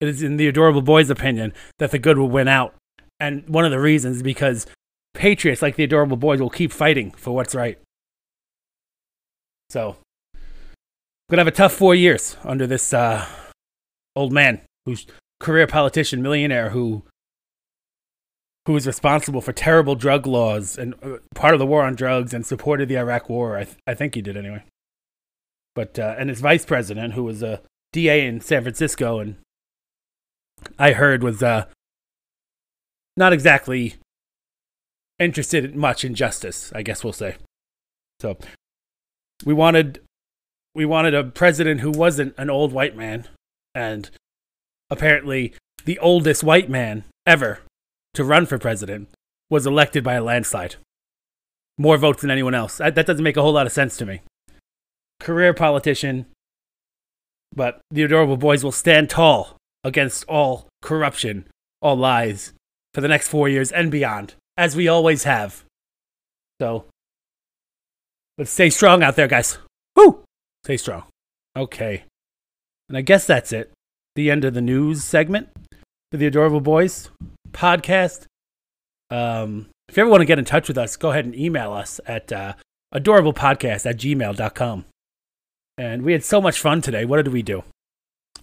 it 0.00 0.08
is 0.08 0.22
in 0.22 0.38
the 0.38 0.48
adorable 0.48 0.82
boy's 0.82 1.10
opinion 1.10 1.52
that 1.78 1.92
the 1.92 1.98
good 1.98 2.18
will 2.18 2.28
win 2.28 2.48
out. 2.48 2.74
And 3.20 3.48
one 3.48 3.64
of 3.64 3.70
the 3.70 3.78
reasons 3.78 4.16
is 4.16 4.22
because 4.22 4.66
patriots 5.14 5.62
like 5.62 5.76
the 5.76 5.84
adorable 5.84 6.16
boys 6.16 6.40
will 6.40 6.50
keep 6.50 6.72
fighting 6.72 7.12
for 7.12 7.34
what's 7.34 7.54
right. 7.54 7.78
So, 9.70 9.96
gonna 11.30 11.40
have 11.40 11.46
a 11.46 11.52
tough 11.52 11.72
four 11.72 11.94
years 11.94 12.36
under 12.44 12.66
this 12.66 12.92
uh, 12.92 13.26
old 14.14 14.32
man 14.32 14.60
who's 14.84 15.06
career 15.40 15.66
politician, 15.66 16.22
millionaire 16.22 16.70
who 16.70 17.02
who 18.66 18.76
is 18.76 18.86
responsible 18.86 19.40
for 19.40 19.52
terrible 19.52 19.94
drug 19.94 20.26
laws 20.26 20.76
and 20.76 20.94
uh, 21.02 21.18
part 21.34 21.54
of 21.54 21.60
the 21.60 21.66
war 21.66 21.84
on 21.84 21.94
drugs 21.94 22.34
and 22.34 22.44
supported 22.44 22.88
the 22.88 22.98
Iraq 22.98 23.28
War. 23.28 23.56
I, 23.56 23.64
th- 23.64 23.76
I 23.86 23.94
think 23.94 24.16
he 24.16 24.22
did 24.22 24.36
anyway. 24.36 24.64
But 25.76 25.98
uh, 25.98 26.16
and 26.18 26.30
his 26.30 26.40
vice 26.40 26.64
president, 26.64 27.12
who 27.12 27.22
was 27.22 27.42
a 27.42 27.60
DA 27.92 28.26
in 28.26 28.40
San 28.40 28.62
Francisco, 28.62 29.20
and 29.20 29.36
I 30.78 30.92
heard 30.92 31.22
was 31.22 31.42
uh, 31.42 31.66
not 33.16 33.34
exactly 33.34 33.96
interested 35.18 35.76
much 35.76 36.02
in 36.02 36.14
justice. 36.14 36.72
I 36.74 36.82
guess 36.82 37.04
we'll 37.04 37.12
say. 37.12 37.36
So 38.20 38.38
we 39.44 39.52
wanted 39.52 40.00
we 40.74 40.86
wanted 40.86 41.14
a 41.14 41.24
president 41.24 41.82
who 41.82 41.90
wasn't 41.90 42.34
an 42.38 42.48
old 42.48 42.72
white 42.72 42.96
man, 42.96 43.28
and 43.74 44.10
apparently 44.88 45.52
the 45.84 45.98
oldest 45.98 46.42
white 46.42 46.70
man 46.70 47.04
ever 47.26 47.60
to 48.14 48.24
run 48.24 48.46
for 48.46 48.58
president 48.58 49.10
was 49.50 49.66
elected 49.66 50.02
by 50.02 50.14
a 50.14 50.24
landslide. 50.24 50.76
More 51.76 51.98
votes 51.98 52.22
than 52.22 52.30
anyone 52.30 52.54
else. 52.54 52.78
That 52.78 52.94
doesn't 52.94 53.22
make 53.22 53.36
a 53.36 53.42
whole 53.42 53.52
lot 53.52 53.66
of 53.66 53.72
sense 53.72 53.98
to 53.98 54.06
me. 54.06 54.22
Career 55.26 55.52
politician, 55.52 56.26
but 57.52 57.80
the 57.90 58.04
adorable 58.04 58.36
boys 58.36 58.62
will 58.62 58.70
stand 58.70 59.10
tall 59.10 59.56
against 59.82 60.24
all 60.28 60.68
corruption, 60.82 61.48
all 61.82 61.96
lies 61.96 62.52
for 62.94 63.00
the 63.00 63.08
next 63.08 63.26
four 63.26 63.48
years 63.48 63.72
and 63.72 63.90
beyond, 63.90 64.34
as 64.56 64.76
we 64.76 64.86
always 64.86 65.24
have. 65.24 65.64
So 66.60 66.84
let's 68.38 68.52
stay 68.52 68.70
strong 68.70 69.02
out 69.02 69.16
there, 69.16 69.26
guys. 69.26 69.58
Woo! 69.96 70.22
Stay 70.62 70.76
strong. 70.76 71.02
Okay. 71.56 72.04
And 72.88 72.96
I 72.96 73.00
guess 73.00 73.26
that's 73.26 73.52
it. 73.52 73.72
The 74.14 74.30
end 74.30 74.44
of 74.44 74.54
the 74.54 74.60
news 74.60 75.02
segment 75.02 75.48
for 76.12 76.18
the 76.18 76.28
Adorable 76.28 76.60
Boys 76.60 77.10
podcast. 77.50 78.26
Um, 79.10 79.70
if 79.88 79.96
you 79.96 80.04
ever 80.04 80.10
want 80.10 80.20
to 80.20 80.24
get 80.26 80.38
in 80.38 80.44
touch 80.44 80.68
with 80.68 80.78
us, 80.78 80.94
go 80.94 81.10
ahead 81.10 81.24
and 81.24 81.34
email 81.34 81.72
us 81.72 82.00
at 82.06 82.30
uh, 82.30 82.52
adorablepodcast 82.94 83.86
at 83.86 83.96
gmail.com. 83.96 84.84
And 85.78 86.02
we 86.02 86.12
had 86.12 86.24
so 86.24 86.40
much 86.40 86.58
fun 86.58 86.80
today. 86.80 87.04
What 87.04 87.16
did 87.16 87.32
we 87.32 87.42
do? 87.42 87.64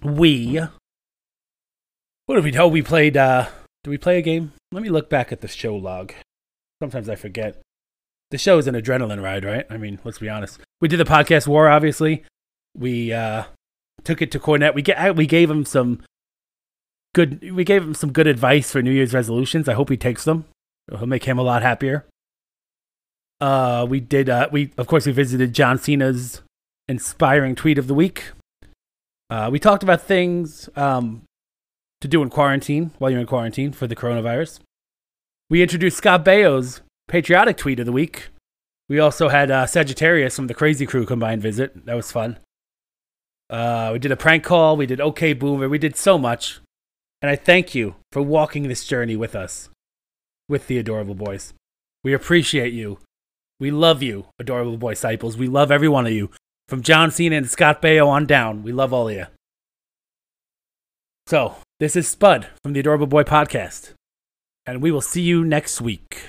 We. 0.01 0.59
What 2.25 2.35
did 2.35 2.43
we 2.43 2.51
do? 2.51 2.67
We 2.67 2.81
played. 2.81 3.17
Uh, 3.17 3.49
did 3.83 3.89
we 3.89 3.97
play 3.97 4.19
a 4.19 4.21
game? 4.21 4.53
Let 4.71 4.83
me 4.83 4.89
look 4.89 5.09
back 5.09 5.31
at 5.31 5.41
the 5.41 5.47
show 5.47 5.75
log. 5.75 6.13
Sometimes 6.81 7.09
I 7.09 7.15
forget. 7.15 7.61
The 8.31 8.37
show 8.37 8.57
is 8.57 8.67
an 8.67 8.75
adrenaline 8.75 9.21
ride, 9.21 9.45
right? 9.45 9.65
I 9.69 9.77
mean, 9.77 9.99
let's 10.03 10.19
be 10.19 10.29
honest. 10.29 10.59
We 10.79 10.87
did 10.87 10.97
the 10.97 11.05
podcast 11.05 11.47
war, 11.47 11.69
obviously. 11.69 12.23
We 12.75 13.13
uh, 13.13 13.43
took 14.03 14.21
it 14.21 14.31
to 14.31 14.39
Cornette. 14.39 14.75
We 14.75 14.81
get 14.81 15.15
we 15.15 15.25
gave 15.25 15.49
him 15.49 15.65
some 15.65 16.01
good. 17.13 17.51
We 17.51 17.63
gave 17.63 17.83
him 17.83 17.93
some 17.93 18.11
good 18.11 18.27
advice 18.27 18.71
for 18.71 18.81
New 18.81 18.91
Year's 18.91 19.13
resolutions. 19.13 19.67
I 19.67 19.73
hope 19.73 19.89
he 19.89 19.97
takes 19.97 20.23
them. 20.23 20.45
It'll 20.91 21.07
make 21.07 21.23
him 21.23 21.39
a 21.39 21.43
lot 21.43 21.61
happier. 21.61 22.05
Uh, 23.41 23.85
we 23.89 23.99
did. 23.99 24.29
Uh, 24.29 24.49
we 24.51 24.71
of 24.77 24.87
course 24.87 25.05
we 25.05 25.11
visited 25.11 25.53
John 25.53 25.77
Cena's 25.77 26.41
inspiring 26.87 27.55
tweet 27.55 27.77
of 27.77 27.87
the 27.87 27.93
week. 27.93 28.31
Uh, 29.29 29.49
we 29.51 29.59
talked 29.59 29.83
about 29.83 30.01
things 30.01 30.69
um, 30.75 31.23
to 32.01 32.07
do 32.07 32.21
in 32.21 32.29
quarantine 32.29 32.91
while 32.99 33.09
you're 33.09 33.21
in 33.21 33.25
quarantine 33.27 33.71
for 33.71 33.87
the 33.87 33.95
coronavirus. 33.95 34.59
We 35.49 35.61
introduced 35.61 35.97
Scott 35.97 36.23
Baio's 36.25 36.81
patriotic 37.07 37.57
tweet 37.57 37.79
of 37.79 37.85
the 37.85 37.91
week. 37.91 38.29
We 38.89 38.99
also 38.99 39.29
had 39.29 39.49
uh, 39.49 39.65
Sagittarius 39.65 40.35
from 40.35 40.47
the 40.47 40.53
Crazy 40.53 40.85
Crew 40.85 41.05
and 41.07 41.41
visit. 41.41 41.85
That 41.85 41.95
was 41.95 42.11
fun. 42.11 42.37
Uh, 43.49 43.91
we 43.93 43.99
did 43.99 44.11
a 44.11 44.17
prank 44.17 44.43
call. 44.43 44.75
We 44.77 44.85
did 44.85 44.99
OK 44.99 45.33
Boomer. 45.33 45.69
We 45.69 45.77
did 45.77 45.95
so 45.95 46.17
much. 46.17 46.59
And 47.21 47.29
I 47.29 47.35
thank 47.35 47.73
you 47.73 47.95
for 48.11 48.21
walking 48.21 48.67
this 48.67 48.85
journey 48.85 49.15
with 49.15 49.35
us, 49.35 49.69
with 50.49 50.67
the 50.67 50.77
Adorable 50.77 51.15
Boys. 51.15 51.53
We 52.03 52.13
appreciate 52.13 52.73
you. 52.73 52.99
We 53.59 53.71
love 53.71 54.03
you, 54.03 54.25
Adorable 54.39 54.77
Boy 54.77 54.91
disciples. 54.91 55.37
We 55.37 55.47
love 55.47 55.71
every 55.71 55.87
one 55.87 56.05
of 56.05 56.11
you. 56.11 56.31
From 56.67 56.81
John 56.81 57.11
Cena 57.11 57.35
and 57.35 57.49
Scott 57.49 57.81
Baio 57.81 58.07
on 58.07 58.25
down, 58.25 58.63
we 58.63 58.71
love 58.71 58.93
all 58.93 59.09
of 59.09 59.15
you. 59.15 59.25
So, 61.27 61.55
this 61.79 61.95
is 61.95 62.07
Spud 62.07 62.47
from 62.63 62.73
the 62.73 62.79
Adorable 62.79 63.07
Boy 63.07 63.23
Podcast, 63.23 63.93
and 64.65 64.81
we 64.81 64.91
will 64.91 65.01
see 65.01 65.21
you 65.21 65.43
next 65.43 65.81
week. 65.81 66.21